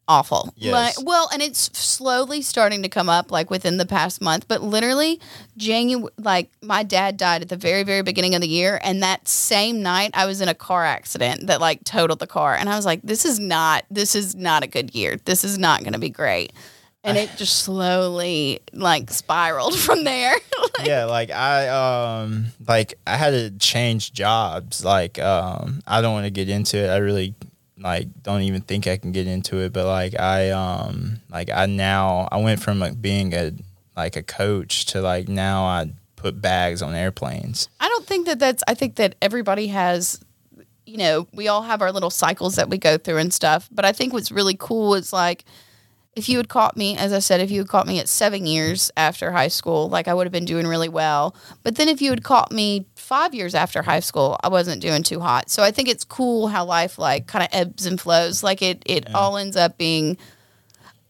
awful. 0.09 0.53
Yes. 0.57 0.99
Like, 0.99 1.07
well, 1.07 1.29
and 1.33 1.43
it's 1.43 1.77
slowly 1.77 2.41
starting 2.43 2.83
to 2.85 2.89
come 2.89 3.09
up 3.09 3.33
like 3.33 3.51
within 3.51 3.77
the 3.77 3.87
past 3.87 4.21
month, 4.21 4.47
but 4.47 4.63
literally 4.63 5.21
January 5.57 6.13
like 6.19 6.51
my 6.63 6.85
dad 6.85 7.17
died 7.17 7.43
at 7.43 7.49
the 7.49 7.57
very 7.57 7.83
very 7.83 8.03
beginning 8.03 8.37
of 8.37 8.41
the 8.41 8.47
year 8.47 8.79
and 8.85 9.03
that 9.03 9.27
same 9.27 9.83
night 9.83 10.13
I 10.15 10.27
was 10.27 10.41
in 10.41 10.49
a 10.49 10.55
car 10.55 10.85
accident 10.85 11.49
that 11.49 11.61
like 11.61 11.83
totaled 11.83 12.21
the 12.21 12.27
car 12.29 12.55
and 12.55 12.69
I 12.69 12.77
was 12.77 12.87
like 12.87 13.03
this 13.03 13.25
is 13.25 13.41
not 13.41 13.85
this 13.91 14.15
is 14.15 14.37
not 14.37 14.63
a 14.63 14.69
good 14.69 14.95
year. 14.95 15.17
This 15.25 15.43
is 15.43 15.59
not 15.59 15.81
going 15.81 15.95
to 15.95 15.99
be 15.99 16.11
great. 16.11 16.53
And 17.07 17.17
it 17.17 17.31
just 17.37 17.63
slowly 17.63 18.61
like 18.73 19.11
spiraled 19.11 19.79
from 19.79 20.05
there. 20.05 20.35
yeah, 20.85 21.05
like 21.05 21.31
I 21.31 21.69
um 21.69 22.47
like 22.67 22.95
I 23.07 23.17
had 23.17 23.31
to 23.31 23.51
change 23.59 24.13
jobs. 24.13 24.85
Like 24.85 25.19
um 25.19 25.83
I 25.87 26.01
don't 26.01 26.13
want 26.13 26.27
to 26.27 26.31
get 26.31 26.49
into 26.49 26.79
it. 26.79 26.89
I 26.89 26.99
really 26.99 27.35
like 27.79 28.09
don't 28.23 28.43
even 28.43 28.63
think 28.63 28.87
I 28.87 28.97
can 28.97 29.13
get 29.13 29.27
into 29.27 29.59
it, 29.59 29.73
but 29.73 29.87
like 29.87 30.19
I 30.19 30.51
um 30.51 31.21
like 31.31 31.51
I 31.51 31.67
now 31.67 32.29
I 32.31 32.39
went 32.39 32.61
from 32.61 32.79
like 32.79 33.01
being 33.01 33.33
a 33.35 33.53
like 33.97 34.17
a 34.17 34.23
coach 34.23 34.87
to 34.87 35.01
like 35.01 35.29
now 35.29 35.65
I 35.65 35.91
put 36.17 36.41
bags 36.41 36.83
on 36.83 36.95
airplanes. 36.95 37.69
I 37.79 37.89
don't 37.89 38.07
think 38.07 38.27
that 38.27 38.39
that's. 38.39 38.63
I 38.67 38.75
think 38.75 38.97
that 38.97 39.15
everybody 39.23 39.69
has, 39.69 40.21
you 40.85 40.97
know, 40.97 41.29
we 41.33 41.49
all 41.49 41.63
have 41.63 41.83
our 41.83 41.93
little 41.93 42.11
cycles 42.11 42.57
that 42.57 42.69
we 42.69 42.79
go 42.79 42.99
through 42.99 43.19
and 43.19 43.33
stuff. 43.33 43.69
But 43.71 43.85
I 43.85 43.93
think 43.93 44.13
what's 44.13 44.33
really 44.33 44.57
cool 44.59 44.95
is 44.95 45.13
like, 45.13 45.45
if 46.17 46.29
you 46.31 46.39
had 46.39 46.49
caught 46.49 46.77
me, 46.79 46.97
as 46.97 47.13
I 47.13 47.19
said, 47.19 47.41
if 47.43 47.51
you 47.51 47.61
had 47.61 47.69
caught 47.69 47.87
me 47.87 48.01
at 48.01 48.09
seven 48.09 48.47
years 48.47 48.91
after 48.97 49.31
high 49.33 49.49
school, 49.49 49.91
like 49.91 50.09
I 50.09 50.15
would 50.15 50.27
have 50.27 50.33
been 50.33 50.47
doing 50.47 50.67
really 50.67 50.89
well. 50.89 51.37
But 51.63 51.77
then 51.77 51.89
if 51.91 52.01
you 52.01 52.09
had 52.09 52.25
caught 52.25 52.51
me 52.51 52.87
five 52.95 53.35
years 53.35 53.55
after 53.55 53.83
high 53.83 54.01
school, 54.01 54.39
I 54.43 54.49
wasn't 54.49 54.81
doing 54.81 55.03
too 55.03 55.21
hot. 55.21 55.51
So 55.51 55.63
I 55.63 55.71
think 55.71 55.89
it's 55.89 56.05
cool 56.05 56.49
how 56.49 56.65
life 56.65 56.99
like 56.99 57.27
kind 57.27 57.43
of 57.45 57.51
ebbs 57.53 57.85
and 57.85 58.01
flows. 58.01 58.43
Like 58.43 58.63
it, 58.63 58.83
it 58.87 59.15
all 59.15 59.37
ends 59.37 59.57
up 59.57 59.77
being 59.77 60.17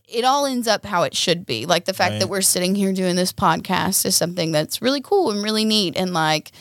it 0.08 0.24
all 0.24 0.46
ends 0.46 0.68
up 0.68 0.84
how 0.84 1.02
it 1.04 1.16
should 1.16 1.46
be. 1.46 1.66
Like 1.66 1.84
the 1.84 1.94
fact 1.94 2.12
Right. 2.12 2.20
that 2.20 2.28
we're 2.28 2.40
sitting 2.40 2.74
here 2.74 2.92
doing 2.92 3.16
this 3.16 3.32
podcast 3.32 4.04
is 4.06 4.14
something 4.16 4.52
that's 4.52 4.80
really 4.82 5.00
cool 5.00 5.30
and 5.30 5.42
really 5.42 5.64
neat. 5.64 5.96
And 5.96 6.12
like, 6.14 6.52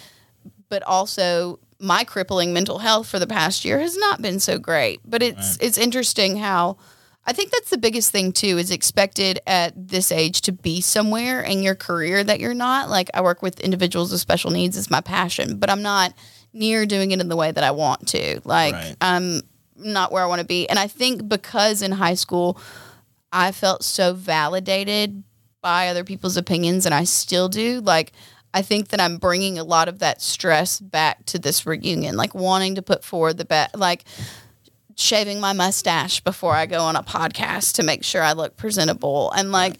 but 0.70 0.82
also 0.84 1.60
my 1.80 2.04
crippling 2.04 2.54
mental 2.54 2.80
health 2.80 3.08
for 3.08 3.20
the 3.20 3.28
past 3.28 3.64
year 3.66 3.80
has 3.80 3.98
not 3.98 4.22
been 4.22 4.40
so 4.40 4.58
great. 4.58 5.00
But 5.06 5.22
it's 5.24 5.58
it's 5.58 5.78
interesting 5.78 6.38
how 6.38 6.78
I 7.28 7.34
think 7.34 7.52
that's 7.52 7.70
the 7.70 7.78
biggest 7.78 8.12
thing 8.12 8.32
too 8.32 8.58
is 8.58 8.72
expected 8.72 9.40
at 9.48 9.74
this 9.76 10.12
age 10.12 10.42
to 10.42 10.52
be 10.52 10.82
somewhere 10.82 11.42
in 11.42 11.64
your 11.64 11.76
career 11.76 12.24
that 12.24 12.40
you're 12.40 12.54
not. 12.54 12.90
Like 12.90 13.10
I 13.14 13.22
work 13.22 13.42
with 13.42 13.60
individuals 13.60 14.12
with 14.12 14.22
special 14.22 14.52
needs 14.52 14.78
is 14.78 14.92
my 14.92 15.02
passion, 15.02 15.58
but 15.58 15.70
I'm 15.70 15.82
not 15.82 16.14
near 16.54 16.86
doing 16.86 17.12
it 17.12 17.20
in 17.20 17.28
the 17.28 17.36
way 17.36 17.52
that 17.52 17.64
I 17.64 17.72
want 17.72 18.08
to. 18.10 18.42
Like 18.44 18.74
Right. 18.74 18.96
I'm 19.02 19.42
not 19.76 20.12
where 20.12 20.24
I 20.24 20.28
want 20.28 20.42
to 20.42 20.48
be. 20.48 20.70
And 20.70 20.78
I 20.78 20.88
think 20.88 21.28
because 21.28 21.82
in 21.82 21.92
high 21.92 22.14
school 22.14 22.60
I 23.32 23.52
felt 23.52 23.84
so 23.84 24.14
validated 24.14 25.24
by 25.62 25.90
other 25.90 26.04
people's 26.04 26.38
opinions, 26.38 26.86
and 26.86 26.94
I 26.94 27.06
still 27.06 27.50
do. 27.50 27.82
Like, 27.82 28.12
I 28.54 28.62
think 28.62 28.90
that 28.90 29.02
I'm 29.02 29.18
bringing 29.18 29.58
a 29.58 29.64
lot 29.64 29.90
of 29.90 30.00
that 30.00 30.22
stress 30.22 30.80
back 30.80 31.26
to 31.26 31.40
this 31.40 31.66
reunion, 31.66 32.16
like 32.16 32.36
wanting 32.36 32.76
to 32.76 32.84
put 32.84 33.04
forward 33.04 33.38
the 33.40 33.46
best, 33.46 33.76
like 33.76 34.06
shaving 34.96 35.40
my 35.40 35.54
mustache 35.54 36.22
before 36.22 36.54
I 36.54 36.66
go 36.66 36.82
on 36.82 36.96
a 36.96 37.04
podcast 37.04 37.76
to 37.76 37.84
make 37.84 38.04
sure 38.04 38.22
I 38.22 38.34
look 38.34 38.58
presentable. 38.58 39.32
And 39.32 39.52
like, 39.52 39.80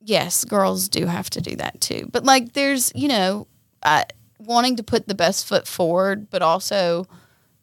yes, 0.00 0.44
girls 0.44 0.88
do 0.88 1.06
have 1.06 1.30
to 1.30 1.40
do 1.40 1.56
that 1.56 1.80
too. 1.80 2.08
But 2.12 2.24
like, 2.24 2.52
there's, 2.52 2.92
you 2.94 3.08
know, 3.08 3.46
uh, 3.82 4.04
wanting 4.38 4.76
to 4.76 4.82
put 4.82 5.06
the 5.06 5.14
best 5.14 5.46
foot 5.46 5.66
forward, 5.66 6.28
but 6.30 6.42
also 6.42 7.06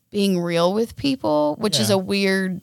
being 0.10 0.40
real 0.40 0.74
with 0.74 0.96
people, 0.96 1.56
which 1.60 1.80
is 1.80 1.90
a 1.90 1.98
weird 1.98 2.62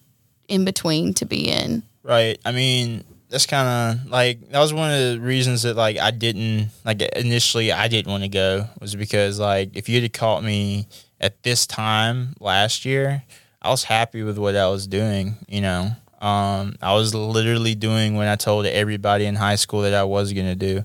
in 0.49 0.65
between 0.65 1.13
to 1.15 1.27
be 1.27 1.49
in. 1.49 1.83
Right. 2.03 2.39
I 2.45 2.53
mean, 2.53 3.05
that's 3.29 3.47
kind 3.47 3.69
of 4.01 4.11
like 4.11 4.51
that 4.51 4.61
was 4.61 4.75
one 4.75 4.93
of 4.93 4.99
the 4.99 5.21
reasons 5.21 5.63
that 5.63 5.75
like 5.75 5.99
I 5.99 6.11
didn't 6.11 6.69
like 6.85 7.01
initially 7.01 7.73
I 7.73 7.89
didn't 7.89 8.11
want 8.11 8.23
to 8.25 8.29
go 8.29 8.67
was 8.81 8.95
because 8.95 9.41
like 9.41 9.75
if 9.75 9.89
you'd 9.89 10.03
have 10.03 10.13
caught 10.13 10.45
me 10.45 10.87
at 11.21 11.43
this 11.43 11.67
time 11.67 12.35
last 12.41 12.85
year, 12.85 13.23
I 13.63 13.71
was 13.71 13.85
happy 13.85 14.25
with 14.25 14.39
what 14.39 14.57
I 14.57 14.69
was 14.69 14.87
doing. 14.87 15.37
You 15.49 15.61
know, 15.61 15.91
um, 16.21 16.75
I 16.83 16.95
was 16.95 17.15
literally 17.15 17.75
doing 17.75 18.17
what 18.17 18.27
I 18.29 18.37
told 18.37 18.67
everybody 18.67 19.25
in 19.25 19.37
high 19.37 19.55
school 19.55 19.83
that 19.83 19.95
I 19.95 20.05
was 20.05 20.33
gonna 20.33 20.57
do, 20.57 20.85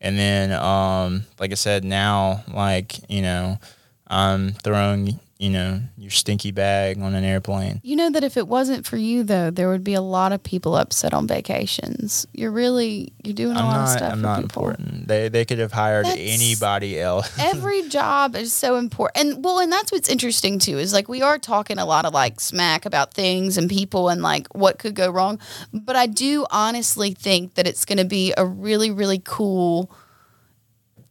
and 0.00 0.18
then 0.18 0.52
um, 0.52 1.26
like 1.38 1.52
I 1.52 1.54
said, 1.54 1.84
now 1.84 2.42
like 2.52 2.98
you 3.10 3.22
know, 3.22 3.58
I'm 4.06 4.52
throwing 4.52 5.20
you 5.44 5.50
know 5.50 5.78
your 5.98 6.10
stinky 6.10 6.52
bag 6.52 6.98
on 7.02 7.14
an 7.14 7.22
airplane. 7.22 7.78
You 7.84 7.96
know 7.96 8.08
that 8.10 8.24
if 8.24 8.38
it 8.38 8.48
wasn't 8.48 8.86
for 8.86 8.96
you 8.96 9.22
though, 9.22 9.50
there 9.50 9.68
would 9.68 9.84
be 9.84 9.92
a 9.92 10.00
lot 10.00 10.32
of 10.32 10.42
people 10.42 10.74
upset 10.74 11.12
on 11.12 11.26
vacations. 11.26 12.26
You're 12.32 12.50
really 12.50 13.12
you're 13.22 13.34
doing 13.34 13.54
a 13.56 13.60
I'm 13.60 13.66
lot 13.66 13.80
of 13.82 13.88
stuff 13.90 14.12
I'm 14.12 14.18
for 14.20 14.22
not 14.22 14.36
people. 14.42 14.62
important. 14.62 15.08
They 15.08 15.28
they 15.28 15.44
could 15.44 15.58
have 15.58 15.72
hired 15.72 16.06
That's- 16.06 16.40
anybody 16.40 16.98
else. 16.98 17.30
Every 17.38 17.82
job 17.88 18.34
is 18.36 18.54
so 18.54 18.76
important. 18.76 19.18
And 19.34 19.44
well, 19.44 19.58
and 19.58 19.70
that's 19.70 19.92
what's 19.92 20.08
interesting 20.08 20.58
too, 20.58 20.78
is 20.78 20.94
like 20.94 21.08
we 21.10 21.20
are 21.20 21.38
talking 21.38 21.78
a 21.78 21.84
lot 21.84 22.06
of 22.06 22.14
like 22.14 22.40
smack 22.40 22.86
about 22.86 23.12
things 23.12 23.58
and 23.58 23.68
people 23.68 24.08
and 24.08 24.22
like 24.22 24.46
what 24.54 24.78
could 24.78 24.94
go 24.94 25.10
wrong. 25.10 25.38
But 25.74 25.94
I 25.96 26.06
do 26.06 26.46
honestly 26.50 27.12
think 27.12 27.54
that 27.54 27.66
it's 27.66 27.84
gonna 27.84 28.06
be 28.06 28.32
a 28.38 28.46
really, 28.46 28.90
really 28.90 29.20
cool 29.22 29.90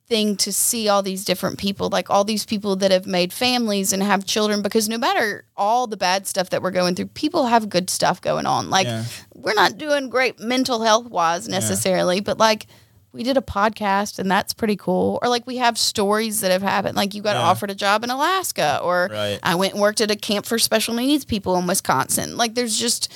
thing 0.08 0.36
to 0.38 0.51
see 0.51 0.89
all 0.89 1.01
these 1.01 1.24
different 1.24 1.58
people, 1.58 1.89
like 1.89 2.10
all 2.10 2.24
these 2.24 2.45
people 2.45 2.76
that 2.76 2.91
have 2.91 3.06
made 3.08 3.32
families 3.32 3.93
and 3.93 4.04
have 4.04 4.26
children, 4.26 4.62
because 4.62 4.89
no 4.89 4.97
matter 4.97 5.45
all 5.56 5.88
the 5.88 5.97
bad 5.97 6.28
stuff 6.28 6.49
that 6.49 6.62
we're 6.62 6.72
going 6.72 6.93
through, 6.95 7.06
people 7.08 7.45
have 7.45 7.70
good 7.70 7.89
stuff 7.89 8.20
going 8.22 8.45
on. 8.45 8.70
Like 8.70 8.86
Yeah. 8.88 9.06
we're 9.34 9.54
not 9.54 9.78
doing 9.78 10.10
great 10.10 10.39
mental 10.39 10.82
health 10.82 11.06
wise 11.08 11.47
necessarily, 11.47 12.20
but 12.20 12.38
like 12.38 12.68
we 13.14 13.24
did 13.24 13.38
a 13.38 13.41
podcast 13.41 14.20
and 14.20 14.30
that's 14.30 14.54
pretty 14.54 14.76
cool. 14.76 15.20
Or 15.22 15.30
like 15.30 15.47
we 15.47 15.58
have 15.58 15.78
stories 15.78 16.41
that 16.41 16.51
have 16.51 16.64
happened. 16.64 16.97
Like 16.97 17.14
you 17.14 17.22
got 17.22 17.36
Yeah. 17.36 17.43
offered 17.43 17.72
a 17.72 17.76
job 17.76 18.04
in 18.04 18.10
Alaska, 18.10 18.80
or 18.84 19.10
Right. 19.12 19.39
I 19.41 19.56
went 19.56 19.74
and 19.74 19.82
worked 19.82 20.01
at 20.01 20.12
a 20.12 20.16
camp 20.16 20.45
for 20.45 20.60
special 20.60 20.95
needs 20.95 21.24
people 21.24 21.56
in 21.56 21.66
Wisconsin. 21.68 22.36
Like 22.38 22.56
there's 22.56 22.78
just 22.78 23.12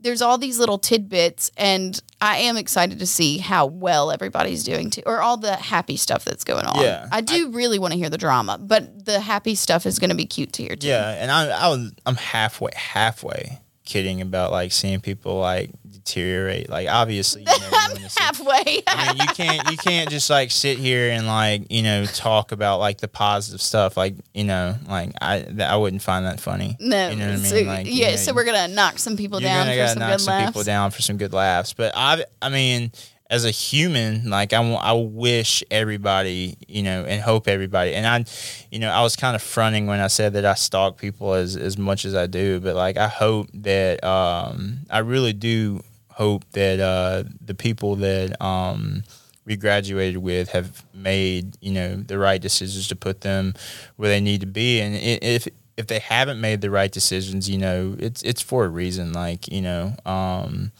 there's 0.00 0.22
all 0.22 0.38
these 0.38 0.58
little 0.58 0.78
tidbits 0.78 1.50
and 1.56 2.00
I 2.20 2.38
am 2.38 2.56
excited 2.56 2.98
to 2.98 3.06
see 3.06 3.38
how 3.38 3.66
well 3.66 4.10
everybody's 4.10 4.62
doing 4.62 4.90
too 4.90 5.02
or 5.06 5.20
all 5.20 5.36
the 5.36 5.56
happy 5.56 5.96
stuff 5.96 6.24
that's 6.24 6.44
going 6.44 6.66
on. 6.66 6.82
Yeah. 6.82 7.08
I 7.10 7.20
do 7.20 7.50
really 7.50 7.78
want 7.78 7.92
to 7.92 7.98
hear 7.98 8.10
the 8.10 8.18
drama, 8.18 8.58
but 8.58 9.04
the 9.04 9.20
happy 9.20 9.54
stuff 9.54 9.86
is 9.86 9.98
going 9.98 10.10
to 10.10 10.16
be 10.16 10.26
cute 10.26 10.52
to 10.54 10.62
hear 10.62 10.76
too. 10.76 10.88
Yeah, 10.88 11.10
and 11.10 11.30
I, 11.30 11.48
I 11.48 11.68
was, 11.68 11.92
I'm 12.04 12.16
halfway, 12.16 12.72
halfway 12.74 13.60
kidding 13.84 14.20
about 14.20 14.50
like 14.50 14.72
seeing 14.72 15.00
people 15.00 15.38
like 15.38 15.70
deteriorate. 16.06 16.70
Like 16.70 16.88
obviously, 16.88 17.42
you 17.42 17.46
know, 17.46 17.68
I'm 17.72 17.96
halfway. 18.16 18.82
I 18.86 19.12
mean, 19.12 19.22
you 19.22 19.34
can't 19.34 19.70
you 19.70 19.76
can't 19.76 20.08
just 20.08 20.30
like 20.30 20.50
sit 20.50 20.78
here 20.78 21.10
and 21.10 21.26
like 21.26 21.70
you 21.70 21.82
know 21.82 22.04
talk 22.06 22.52
about 22.52 22.78
like 22.78 22.98
the 22.98 23.08
positive 23.08 23.60
stuff. 23.60 23.96
Like 23.96 24.14
you 24.34 24.44
know, 24.44 24.76
like 24.88 25.10
I 25.20 25.42
th- 25.42 25.60
I 25.60 25.76
wouldn't 25.76 26.02
find 26.02 26.24
that 26.26 26.40
funny. 26.40 26.76
no. 26.80 27.10
you 27.10 27.16
know 27.16 27.26
what 27.26 27.34
I 27.34 27.36
mean. 27.36 27.44
so, 27.44 27.60
like, 27.62 27.86
you 27.86 27.92
yeah, 27.92 28.10
know, 28.10 28.16
so 28.16 28.34
we're 28.34 28.44
going 28.44 28.68
to 28.68 28.74
knock 28.74 28.98
some 28.98 29.16
people 29.16 29.40
you're 29.40 29.50
down 29.50 29.66
gonna 29.66 29.82
for 29.82 29.88
some 29.88 29.98
knock 29.98 30.10
good 30.12 30.20
some 30.20 30.34
laughs. 30.34 30.50
people 30.50 30.62
down 30.64 30.90
for 30.90 31.02
some 31.02 31.16
good 31.16 31.32
laughs. 31.32 31.72
But 31.74 31.92
I 31.96 32.24
I 32.40 32.48
mean, 32.48 32.92
as 33.28 33.44
a 33.44 33.50
human, 33.50 34.30
like 34.30 34.52
I, 34.52 34.62
I 34.62 34.92
wish 34.92 35.64
everybody, 35.70 36.56
you 36.68 36.82
know, 36.82 37.04
and 37.04 37.20
hope 37.20 37.48
everybody. 37.48 37.94
And 37.94 38.06
I, 38.06 38.24
you 38.70 38.78
know, 38.78 38.90
I 38.90 39.02
was 39.02 39.16
kind 39.16 39.34
of 39.34 39.42
fronting 39.42 39.86
when 39.86 40.00
I 40.00 40.06
said 40.06 40.34
that 40.34 40.44
I 40.44 40.54
stalk 40.54 40.96
people 40.98 41.34
as 41.34 41.56
as 41.56 41.76
much 41.76 42.04
as 42.04 42.14
I 42.14 42.26
do. 42.26 42.60
But 42.60 42.76
like, 42.76 42.96
I 42.96 43.08
hope 43.08 43.48
that 43.54 44.02
um, 44.04 44.80
I 44.90 44.98
really 44.98 45.32
do 45.32 45.82
hope 46.16 46.50
that 46.52 46.80
uh, 46.80 47.24
the 47.44 47.54
people 47.54 47.96
that 47.96 48.40
um, 48.42 49.04
we 49.44 49.54
graduated 49.54 50.16
with 50.16 50.48
have 50.48 50.84
made 50.94 51.56
you 51.60 51.72
know 51.72 51.96
the 51.96 52.18
right 52.18 52.40
decisions 52.40 52.88
to 52.88 52.96
put 52.96 53.20
them 53.20 53.52
where 53.96 54.08
they 54.08 54.20
need 54.20 54.40
to 54.40 54.46
be. 54.46 54.80
And 54.80 54.96
if 54.96 55.46
if 55.76 55.86
they 55.86 55.98
haven't 55.98 56.40
made 56.40 56.62
the 56.62 56.70
right 56.70 56.90
decisions, 56.90 57.50
you 57.50 57.58
know, 57.58 57.96
it's 57.98 58.22
it's 58.22 58.40
for 58.40 58.64
a 58.64 58.68
reason. 58.68 59.12
Like 59.12 59.46
you 59.48 59.60
know, 59.60 59.94
um, 60.06 60.72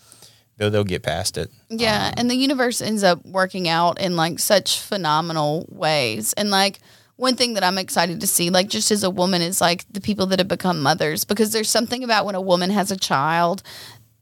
they'll 0.57 0.70
they'll 0.70 0.84
get 0.84 1.03
past 1.03 1.37
it. 1.37 1.51
Yeah, 1.68 2.12
and 2.16 2.30
the 2.30 2.37
universe 2.37 2.80
ends 2.80 3.03
up 3.03 3.24
working 3.24 3.68
out 3.68 4.01
in 4.01 4.16
like 4.16 4.39
such 4.39 4.80
phenomenal 4.80 5.66
ways. 5.68 6.32
And 6.32 6.51
like 6.51 6.80
one 7.16 7.34
thing 7.34 7.55
that 7.55 7.64
I'm 7.64 7.78
excited 7.78 8.20
to 8.20 8.26
see, 8.26 8.51
like 8.51 8.68
just 8.68 8.91
as 8.91 9.03
a 9.03 9.11
woman, 9.11 9.43
is 9.43 9.61
like 9.61 9.84
the 9.91 10.01
people 10.01 10.26
that 10.26 10.39
have 10.39 10.49
become 10.49 10.82
mothers 10.82 11.24
because 11.24 11.53
there's 11.53 11.70
something 11.70 12.05
about 12.05 12.26
when 12.26 12.34
a 12.34 12.41
woman 12.41 12.70
has 12.70 12.91
a 12.91 12.97
child, 12.97 13.62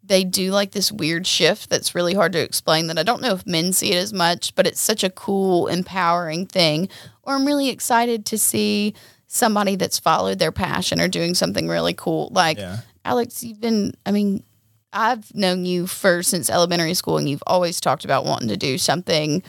they 0.07 0.25
do 0.25 0.51
like 0.51 0.73
this 0.73 0.93
weird 0.93 1.27
shift 1.27 1.71
that's 1.71 1.95
really 1.95 2.15
hard 2.15 2.33
to 2.33 2.41
explain 2.41 2.89
that 2.89 2.99
I 2.99 3.03
don't 3.03 3.23
know 3.23 3.33
if 3.33 3.47
men 3.47 3.73
see 3.73 3.93
it 3.93 3.97
as 3.97 4.13
much, 4.13 4.55
but 4.55 4.67
it's 4.67 4.81
such 4.81 5.03
a 5.03 5.11
cool, 5.11 5.67
empowering 5.67 6.47
thing. 6.47 6.89
Or 7.23 7.35
I'm 7.35 7.47
really 7.47 7.71
excited 7.71 8.27
to 8.27 8.39
see 8.39 8.95
somebody 9.27 9.77
that's 9.77 9.99
followed 9.99 10.39
their 10.39 10.53
passion 10.53 11.01
or 11.01 11.09
doing 11.09 11.35
something 11.35 11.69
really 11.69 11.95
cool. 11.95 12.29
Like 12.33 12.59
Yeah. 12.59 12.79
Alex, 13.05 13.43
you've 13.43 13.61
been, 13.61 13.95
I 14.07 14.11
mean, 14.11 14.43
I've 14.93 15.35
known 15.35 15.65
you 15.65 15.87
for 15.87 16.23
since 16.23 16.49
elementary 16.49 16.95
school, 16.95 17.19
and 17.19 17.29
you've 17.29 17.43
always 17.47 17.81
talked 17.81 18.05
about 18.05 18.25
wanting 18.25 18.49
to 18.49 18.57
do 18.57 18.79
something 18.79 19.43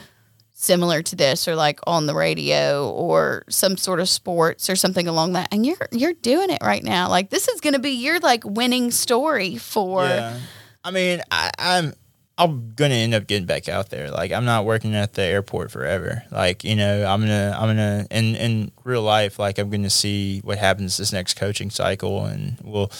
similar 0.58 1.02
to 1.02 1.14
this, 1.14 1.46
or 1.46 1.54
like 1.54 1.80
on 1.86 2.06
the 2.06 2.14
radio, 2.14 2.90
or 2.90 3.44
some 3.48 3.76
sort 3.76 4.00
of 4.00 4.08
sports, 4.08 4.68
or 4.68 4.76
something 4.76 5.06
along 5.06 5.34
that. 5.34 5.48
And 5.52 5.64
you're 5.64 5.88
you're 5.92 6.14
doing 6.14 6.50
it 6.50 6.58
right 6.62 6.82
now. 6.82 7.08
Like 7.08 7.30
this 7.30 7.46
is 7.48 7.60
going 7.60 7.74
to 7.74 7.78
be 7.78 7.90
your 7.90 8.18
like 8.20 8.42
winning 8.44 8.90
story 8.90 9.56
for. 9.56 10.04
yeah. 10.04 10.38
I 10.82 10.90
mean, 10.92 11.20
I, 11.30 11.50
I'm 11.58 11.94
I'm 12.38 12.74
gonna 12.74 12.94
end 12.94 13.14
up 13.14 13.26
getting 13.26 13.46
back 13.46 13.68
out 13.68 13.90
there. 13.90 14.10
Like 14.10 14.30
I'm 14.32 14.44
not 14.44 14.64
working 14.64 14.94
at 14.94 15.14
the 15.14 15.22
airport 15.22 15.70
forever. 15.70 16.22
Like 16.30 16.64
you 16.64 16.76
know, 16.76 17.04
I'm 17.04 17.20
gonna 17.20 17.56
I'm 17.58 17.68
gonna 17.68 18.06
in 18.10 18.36
in 18.36 18.72
real 18.84 19.02
life, 19.02 19.38
like 19.38 19.58
I'm 19.58 19.70
gonna 19.70 19.90
see 19.90 20.40
what 20.40 20.58
happens 20.58 20.96
this 20.96 21.12
next 21.12 21.34
coaching 21.34 21.70
cycle, 21.70 22.26
and 22.26 22.58
we'll 22.62 22.90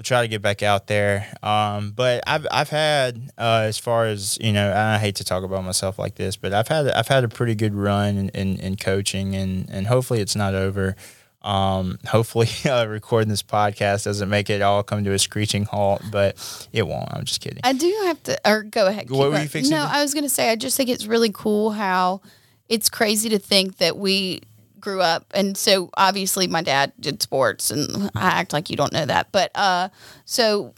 we'll 0.00 0.04
try 0.04 0.22
to 0.22 0.28
get 0.28 0.40
back 0.40 0.62
out 0.62 0.86
there. 0.86 1.26
Um, 1.42 1.92
but 1.92 2.24
I've 2.26 2.46
I've 2.50 2.70
had 2.70 3.30
uh, 3.36 3.64
as 3.66 3.76
far 3.78 4.06
as 4.06 4.38
you 4.40 4.50
know, 4.50 4.72
I 4.74 4.96
hate 4.96 5.16
to 5.16 5.24
talk 5.24 5.44
about 5.44 5.62
myself 5.62 5.98
like 5.98 6.14
this, 6.14 6.36
but 6.36 6.54
I've 6.54 6.68
had 6.68 6.88
I've 6.88 7.08
had 7.08 7.22
a 7.22 7.28
pretty 7.28 7.54
good 7.54 7.74
run 7.74 8.16
in, 8.16 8.28
in, 8.30 8.56
in 8.60 8.76
coaching, 8.76 9.36
and 9.36 9.68
and 9.68 9.86
hopefully 9.86 10.20
it's 10.20 10.34
not 10.34 10.54
over. 10.54 10.96
Um, 11.42 11.98
hopefully, 12.06 12.48
uh, 12.64 12.86
recording 12.86 13.28
this 13.28 13.42
podcast 13.42 14.04
doesn't 14.04 14.30
make 14.30 14.48
it 14.48 14.62
all 14.62 14.82
come 14.82 15.04
to 15.04 15.12
a 15.12 15.18
screeching 15.18 15.64
halt, 15.64 16.02
but 16.10 16.68
it 16.72 16.86
won't. 16.86 17.12
I'm 17.12 17.24
just 17.24 17.42
kidding. 17.42 17.60
I 17.62 17.74
do 17.74 17.94
have 18.04 18.22
to, 18.22 18.50
or 18.50 18.62
go 18.62 18.86
ahead. 18.86 19.10
What 19.10 19.30
were 19.30 19.38
you 19.38 19.48
fixing 19.48 19.70
No, 19.70 19.86
I 19.86 20.02
was 20.02 20.14
going 20.14 20.24
to 20.24 20.30
say, 20.30 20.50
I 20.50 20.56
just 20.56 20.76
think 20.76 20.88
it's 20.88 21.06
really 21.06 21.30
cool 21.32 21.70
how 21.70 22.22
it's 22.68 22.88
crazy 22.88 23.28
to 23.30 23.38
think 23.38 23.78
that 23.78 23.96
we 23.96 24.42
grew 24.80 25.00
up. 25.00 25.26
And 25.34 25.56
so 25.56 25.90
obviously 25.96 26.46
my 26.46 26.62
dad 26.62 26.92
did 27.00 27.22
sports 27.22 27.70
and 27.70 28.10
I 28.14 28.40
act 28.40 28.52
like 28.52 28.70
you 28.70 28.76
don't 28.76 28.92
know 28.92 29.06
that. 29.06 29.32
But, 29.32 29.50
uh, 29.54 29.88
so 30.24 30.74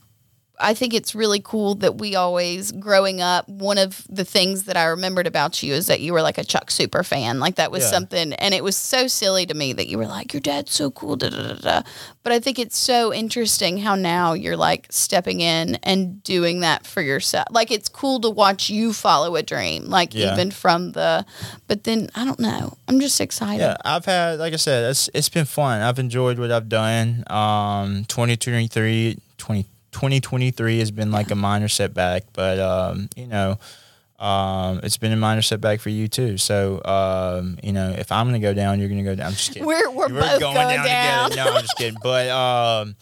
I 0.63 0.75
think 0.75 0.95
it's 0.95 1.15
really 1.15 1.41
cool 1.41 1.75
that 1.77 1.99
we 1.99 2.15
always, 2.15 2.73
growing 2.73 3.21
up, 3.21 3.49
one 3.49 3.79
of 3.79 4.05
the 4.09 4.25
things 4.25 4.65
that 4.65 4.77
I 4.77 4.85
remembered 4.85 5.27
about 5.27 5.63
you 5.63 5.75
is 5.75 5.87
that 5.87 6.01
you 6.01 6.13
were 6.13 6.23
like 6.23 6.39
a 6.39 6.45
Chuck 6.45 6.71
Super 6.71 7.03
fan. 7.03 7.41
Like 7.41 7.57
that 7.57 7.71
was 7.71 7.83
Yeah. 7.83 7.91
something, 7.91 8.33
and 8.35 8.55
it 8.55 8.63
was 8.63 8.77
so 8.77 9.07
silly 9.09 9.45
to 9.47 9.55
me 9.55 9.73
that 9.75 9.89
you 9.89 9.99
were 9.99 10.07
like, 10.07 10.33
"Your 10.33 10.41
dad's 10.41 10.73
so 10.73 10.91
cool." 10.91 11.17
Da, 11.17 11.29
da, 11.31 11.43
da, 11.43 11.55
da. 11.55 11.83
But 12.23 12.33
I 12.33 12.39
think 12.41 12.59
it's 12.59 12.79
so 12.79 13.13
interesting 13.13 13.79
how 13.79 13.97
now 13.97 14.33
you're 14.33 14.57
like 14.57 14.87
stepping 14.91 15.41
in 15.41 15.75
and 15.83 16.23
doing 16.23 16.61
that 16.61 16.87
for 16.87 17.03
yourself. 17.03 17.47
Like 17.51 17.71
it's 17.71 17.89
cool 17.89 18.21
to 18.21 18.31
watch 18.31 18.71
you 18.71 18.93
follow 18.93 19.35
a 19.37 19.43
dream, 19.43 19.87
like 19.89 20.15
Yeah. 20.15 20.33
even 20.33 20.51
from 20.53 20.93
the. 20.93 21.27
But 21.67 21.85
then 21.85 22.09
I 22.15 22.25
don't 22.25 22.39
know. 22.41 22.77
I'm 22.89 23.01
just 23.01 23.21
excited. 23.21 23.61
Yeah, 23.63 23.77
I've 23.85 24.05
had, 24.05 24.39
like 24.39 24.53
I 24.53 24.57
said, 24.57 24.89
it's 24.91 25.11
it's 25.13 25.29
been 25.29 25.45
fun. 25.47 25.81
I've 25.83 25.99
enjoyed 25.99 26.39
what 26.39 26.53
I've 26.53 26.69
done. 26.69 27.25
Um, 27.29 28.05
2023, 28.07 29.19
20, 29.39 29.67
2023 29.93 30.78
has 30.78 30.90
been 30.90 31.11
like 31.11 31.30
a 31.30 31.34
minor 31.34 31.68
setback, 31.68 32.24
but 32.32 32.59
um, 32.59 33.09
you 33.16 33.26
know, 33.26 33.59
um, 34.18 34.80
it's 34.82 34.99
been 34.99 35.12
a 35.12 35.16
minor 35.16 35.43
setback 35.43 35.80
for 35.80 35.90
you 35.90 36.09
too. 36.09 36.38
So, 36.38 36.80
um, 36.84 37.59
you 37.62 37.72
know, 37.72 37.90
if 37.90 38.12
I'm 38.12 38.26
gonna 38.26 38.38
go 38.38 38.55
down, 38.55 38.78
you're 38.78 38.88
gonna 38.88 39.03
go 39.03 39.14
down. 39.14 39.26
I'm 39.28 39.32
just 39.32 39.49
kidding. 39.53 39.66
We're 39.66 39.90
we're, 39.90 40.09
both 40.09 40.40
going, 40.40 40.55
down. 40.55 41.30
together. 41.30 41.36
No, 41.36 41.57
I'm 41.57 41.62
just 41.62 41.76
kidding. 41.76 41.99
But 42.03 42.28
um, 42.28 42.95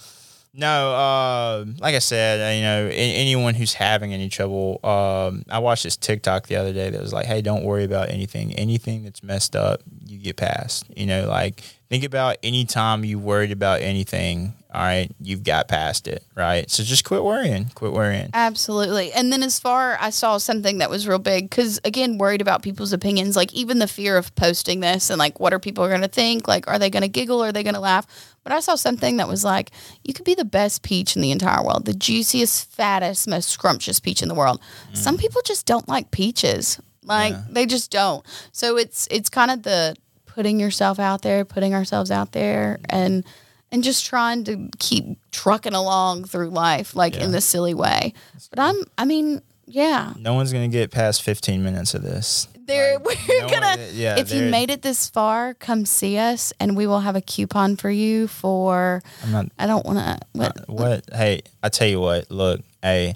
no, 0.53 0.93
uh, 0.95 1.65
like 1.79 1.95
I 1.95 2.01
said, 2.01 2.41
uh, 2.41 2.57
you 2.57 2.63
know, 2.63 2.91
anyone 2.93 3.55
who's 3.55 3.75
having 3.75 4.13
any 4.13 4.29
trouble, 4.29 4.81
um, 4.83 5.45
I 5.49 5.59
watched 5.61 5.85
this 5.85 5.97
TikTok 5.97 6.49
the 6.49 6.57
other 6.57 6.73
day 6.73 6.91
that 6.91 7.01
was 7.01 7.13
like, 7.13 7.27
"Hey, 7.27 7.43
don't 7.43 7.65
worry 7.65 7.85
about 7.85 8.09
anything. 8.09 8.55
Anything 8.55 9.05
that's 9.05 9.23
messed 9.23 9.55
up, 9.55 9.83
you 10.07 10.19
get 10.19 10.37
past." 10.37 10.87
You 10.97 11.07
know, 11.07 11.29
like 11.29 11.61
think 11.89 12.03
about 12.03 12.39
any 12.43 12.65
time 12.65 13.05
you 13.05 13.19
worried 13.19 13.53
about 13.53 13.83
anything. 13.83 14.55
All 14.73 14.81
right, 14.81 15.11
you've 15.21 15.43
got 15.43 15.67
past 15.67 16.07
it, 16.07 16.23
right? 16.37 16.71
So 16.71 16.85
just 16.85 17.05
quit 17.05 17.25
worrying. 17.25 17.71
Quit 17.75 17.93
worrying. 17.93 18.31
Absolutely. 18.33 19.11
And 19.13 19.33
then 19.33 19.43
as 19.43 19.59
far 19.59 19.97
I 20.01 20.11
saw 20.11 20.39
something 20.39 20.79
that 20.79 20.89
was 20.89 21.09
real 21.09 21.19
big 21.19 21.51
cuz 21.51 21.81
again 21.85 22.19
worried 22.19 22.41
about 22.41 22.63
people's 22.63 22.93
opinions 22.93 23.35
like 23.35 23.53
even 23.53 23.81
the 23.81 23.89
fear 23.89 24.17
of 24.17 24.33
posting 24.37 24.79
this 24.79 25.11
and 25.11 25.19
like 25.19 25.41
what 25.41 25.53
are 25.53 25.59
people 25.59 25.89
going 25.89 26.03
to 26.03 26.09
think? 26.09 26.47
Like 26.47 26.69
are 26.69 26.79
they 26.79 26.89
going 26.89 27.03
to 27.03 27.09
giggle? 27.09 27.43
Are 27.43 27.51
they 27.51 27.65
going 27.65 27.75
to 27.75 27.81
laugh? 27.81 28.07
But 28.45 28.53
I 28.53 28.61
saw 28.61 28.77
something 28.77 29.17
that 29.17 29.27
was 29.27 29.45
like 29.45 29.73
you 30.05 30.15
could 30.15 30.25
be 30.25 30.37
the 30.37 30.45
best 30.45 30.83
peach 30.83 31.17
in 31.17 31.23
the 31.23 31.33
entire 31.33 31.65
world, 31.65 31.85
the 31.85 31.93
juiciest, 31.93 32.71
fattest, 32.71 33.27
most 33.27 33.49
scrumptious 33.49 33.99
peach 33.99 34.23
in 34.23 34.29
the 34.29 34.37
world. 34.37 34.61
Mm. 34.93 34.97
Some 34.97 35.17
people 35.19 35.43
just 35.45 35.67
don't 35.67 35.89
like 35.89 36.13
peaches. 36.13 36.79
Like 37.05 37.33
Yeah. 37.33 37.43
they 37.51 37.67
just 37.67 37.91
don't. 37.91 38.25
So 38.53 38.77
it's 38.77 39.09
it's 39.11 39.29
kind 39.29 39.51
of 39.51 39.65
the 39.65 39.97
putting 40.27 40.61
yourself 40.61 41.01
out 41.01 41.23
there, 41.23 41.45
putting 41.45 41.75
ourselves 41.75 42.13
out 42.13 42.31
there 42.31 42.79
and 42.89 43.25
and 43.73 43.83
just 43.85 44.05
trying 44.07 44.45
to 44.45 44.69
keep 44.79 45.05
trucking 45.33 45.75
along 45.75 46.25
through 46.25 46.51
life 46.51 46.95
like 46.97 47.15
in 47.15 47.21
Yeah. 47.23 47.27
this 47.29 47.45
silly 47.45 47.75
way. 47.75 48.13
But 48.51 48.59
I'm 48.59 48.77
I 48.99 49.05
mean, 49.05 49.43
yeah. 49.67 50.13
No 50.19 50.35
one's 50.35 50.53
gonna 50.53 50.69
get 50.69 50.91
past 50.91 51.23
15 51.23 51.63
minutes 51.63 51.95
of 51.95 52.03
this. 52.03 52.49
There, 52.67 52.99
Like, 53.01 53.19
we're 53.29 53.41
no 53.43 53.49
gonna. 53.49 53.67
one- 53.83 53.89
yeah, 53.95 54.17
if 54.19 54.33
you 54.33 54.43
made 54.45 54.71
it 54.71 54.83
this 54.83 55.09
far, 55.09 55.55
come 55.55 55.85
see 55.85 56.17
us, 56.19 56.53
and 56.61 56.77
we 56.77 56.87
will 56.87 57.01
have 57.01 57.17
a 57.17 57.21
coupon 57.21 57.75
for 57.77 57.91
you 57.91 58.29
for. 58.29 59.03
I'm 59.25 59.33
not 59.33 59.47
I 59.59 59.67
don't 59.67 59.85
want 59.85 59.99
to. 59.99 60.19
What? 60.33 60.69
What? 60.69 61.05
Hey, 61.13 61.43
I 61.65 61.69
tell 61.69 61.89
you 61.89 61.99
what. 62.01 62.31
Look, 62.31 62.61
hey, 62.81 63.11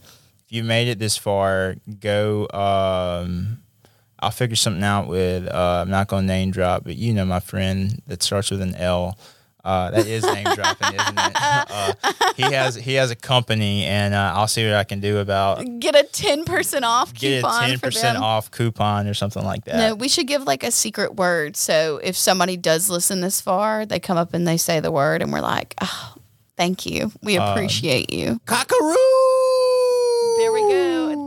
if 0.44 0.52
you 0.52 0.64
made 0.64 0.88
it 0.88 0.98
this 0.98 1.16
far, 1.16 1.76
go. 2.00 2.48
Um, 2.52 3.58
I'll 4.18 4.30
figure 4.32 4.56
something 4.56 4.82
out 4.82 5.06
with. 5.06 5.46
Uh, 5.46 5.82
I'm 5.82 5.90
not 5.90 6.08
gonna 6.08 6.26
name 6.26 6.50
drop, 6.50 6.82
but 6.84 6.96
you 6.96 7.12
know 7.14 7.24
my 7.24 7.40
friend 7.40 8.02
that 8.08 8.22
starts 8.24 8.50
with 8.50 8.60
an 8.60 8.74
L. 8.74 9.16
Uh, 9.64 9.90
that 9.92 10.06
is 10.06 10.22
name 10.24 10.44
dropping, 10.54 10.94
isn't 10.94 11.18
it? 11.18 11.32
Uh, 11.74 11.92
he 12.36 12.42
has 12.42 12.74
he 12.74 12.94
has 12.94 13.10
a 13.10 13.16
company, 13.16 13.84
and 13.84 14.12
uh, 14.14 14.32
I'll 14.34 14.46
see 14.48 14.64
what 14.66 14.74
I 14.74 14.84
can 14.84 15.00
do 15.00 15.18
about 15.18 15.64
Get 15.80 15.94
a 15.94 16.02
ten 16.04 16.44
percent 16.44 16.84
off 16.84 17.14
get 17.14 17.38
a 17.38 17.42
coupon 17.42 17.68
ten 17.68 17.78
percent 17.78 18.18
off 18.18 18.50
coupon 18.50 19.06
or 19.06 19.14
something 19.14 19.42
like 19.44 19.64
that. 19.64 19.76
No, 19.76 19.94
we 19.94 20.08
should 20.08 20.26
give 20.26 20.42
like 20.44 20.62
a 20.62 20.70
secret 20.70 21.14
word. 21.16 21.56
So 21.56 21.98
if 22.02 22.16
somebody 22.16 22.56
does 22.56 22.90
listen 22.90 23.20
this 23.22 23.40
far, 23.40 23.86
they 23.86 23.98
come 23.98 24.18
up 24.18 24.34
and 24.34 24.46
they 24.46 24.56
say 24.58 24.80
the 24.80 24.92
word, 24.92 25.22
and 25.22 25.32
we're 25.32 25.40
like, 25.40 25.74
oh, 25.80 26.14
"Thank 26.56 26.84
you, 26.86 27.10
we 27.22 27.38
Um, 27.38 27.48
appreciate 27.48 28.12
you." 28.12 28.40
Cockaroo. 28.46 28.94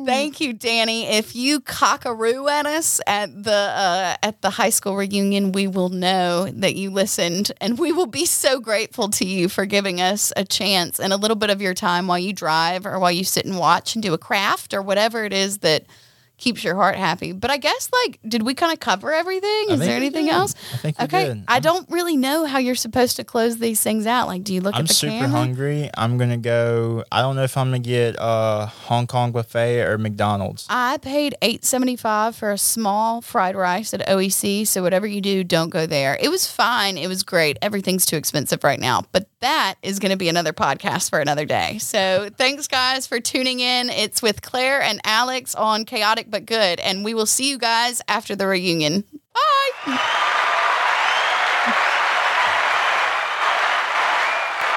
Thank 0.07 0.39
you, 0.39 0.53
Danny. 0.53 1.05
If 1.05 1.35
you 1.35 1.59
cockaroo 1.59 2.47
at 2.47 2.65
us 2.65 3.01
at 3.05 3.43
the 3.43 3.51
uh, 3.51 4.15
at 4.23 4.41
the 4.41 4.51
high 4.51 4.69
school 4.69 4.95
reunion, 4.95 5.51
we 5.51 5.67
will 5.67 5.89
know 5.89 6.45
that 6.49 6.75
you 6.75 6.91
listened, 6.91 7.51
and 7.59 7.77
we 7.77 7.91
will 7.91 8.05
be 8.05 8.25
so 8.25 8.61
grateful 8.61 9.09
to 9.09 9.25
you 9.25 9.49
for 9.49 9.65
giving 9.65 9.99
us 9.99 10.31
a 10.37 10.45
chance 10.45 11.01
and 11.01 11.11
a 11.11 11.17
little 11.17 11.35
bit 11.35 11.49
of 11.49 11.61
your 11.61 11.73
time 11.73 12.07
while 12.07 12.17
you 12.17 12.31
drive 12.31 12.85
or 12.85 12.97
while 12.99 13.11
you 13.11 13.25
sit 13.25 13.45
and 13.45 13.59
watch 13.59 13.95
and 13.95 14.01
do 14.01 14.13
a 14.13 14.17
craft 14.17 14.73
or 14.73 14.81
whatever 14.81 15.25
it 15.25 15.33
is 15.33 15.57
that 15.57 15.85
keeps 16.37 16.63
your 16.63 16.75
heart 16.75 16.95
happy. 16.95 17.31
But 17.31 17.49
I 17.51 17.57
guess 17.57 17.89
like, 18.05 18.19
did 18.27 18.43
we 18.43 18.53
kind 18.53 18.71
of 18.71 18.79
cover 18.79 19.13
everything? 19.13 19.65
Is 19.69 19.79
there 19.79 19.95
anything 19.95 20.25
did. 20.25 20.33
else? 20.33 20.53
I 20.73 20.77
think 20.77 20.99
we 20.99 21.05
Okay, 21.05 21.25
did. 21.29 21.43
I 21.47 21.59
don't 21.59 21.89
really 21.89 22.15
know 22.17 22.45
how 22.45 22.59
you're 22.59 22.75
supposed 22.75 23.15
to 23.17 23.23
close 23.23 23.57
these 23.57 23.81
things 23.81 24.05
out. 24.05 24.27
Like, 24.27 24.43
do 24.43 24.53
you 24.53 24.61
look? 24.61 24.75
I'm 24.75 24.81
at 24.81 24.87
the 24.87 24.93
super 24.93 25.11
camera? 25.13 25.29
hungry. 25.29 25.89
I'm 25.97 26.17
gonna 26.17 26.37
go. 26.37 27.03
I 27.11 27.21
don't 27.21 27.35
know 27.35 27.43
if 27.43 27.57
I'm 27.57 27.67
gonna 27.67 27.79
get 27.79 28.19
uh 28.19 28.67
Hong 28.67 29.07
Kong 29.07 29.31
buffet 29.31 29.81
or 29.81 29.97
McDonald's. 29.97 30.65
I 30.69 30.97
paid 30.97 31.35
eight 31.41 31.65
seventy 31.65 31.95
five 31.95 32.35
for 32.35 32.51
a 32.51 32.57
small 32.57 33.21
fried 33.21 33.55
rice 33.55 33.93
at 33.93 34.07
OEC. 34.07 34.67
So 34.67 34.83
whatever 34.83 35.07
you 35.07 35.21
do, 35.21 35.43
don't 35.43 35.69
go 35.69 35.85
there. 35.85 36.17
It 36.21 36.29
was 36.29 36.45
fine. 36.49 36.97
It 36.97 37.07
was 37.07 37.23
great. 37.23 37.57
Everything's 37.61 38.05
too 38.05 38.15
expensive 38.17 38.63
right 38.63 38.79
now, 38.79 39.03
but 39.11 39.27
that 39.39 39.75
is 39.83 39.99
going 39.99 40.09
to 40.09 40.17
be 40.17 40.29
another 40.29 40.51
podcast 40.51 41.11
for 41.11 41.19
another 41.19 41.45
day. 41.45 41.77
So 41.77 42.29
thanks 42.37 42.67
guys 42.67 43.05
for 43.05 43.19
tuning 43.19 43.59
in. 43.59 43.89
It's 43.89 44.21
with 44.21 44.41
Claire 44.41 44.81
and 44.81 44.99
Alex 45.03 45.53
on 45.53 45.85
Chaotic 45.85 46.26
but 46.29 46.45
good. 46.45 46.79
And 46.79 47.03
we 47.03 47.13
will 47.13 47.25
see 47.25 47.49
you 47.49 47.57
guys 47.57 48.01
after 48.07 48.35
the 48.35 48.47
reunion. 48.47 49.03
Bye. 49.33 50.53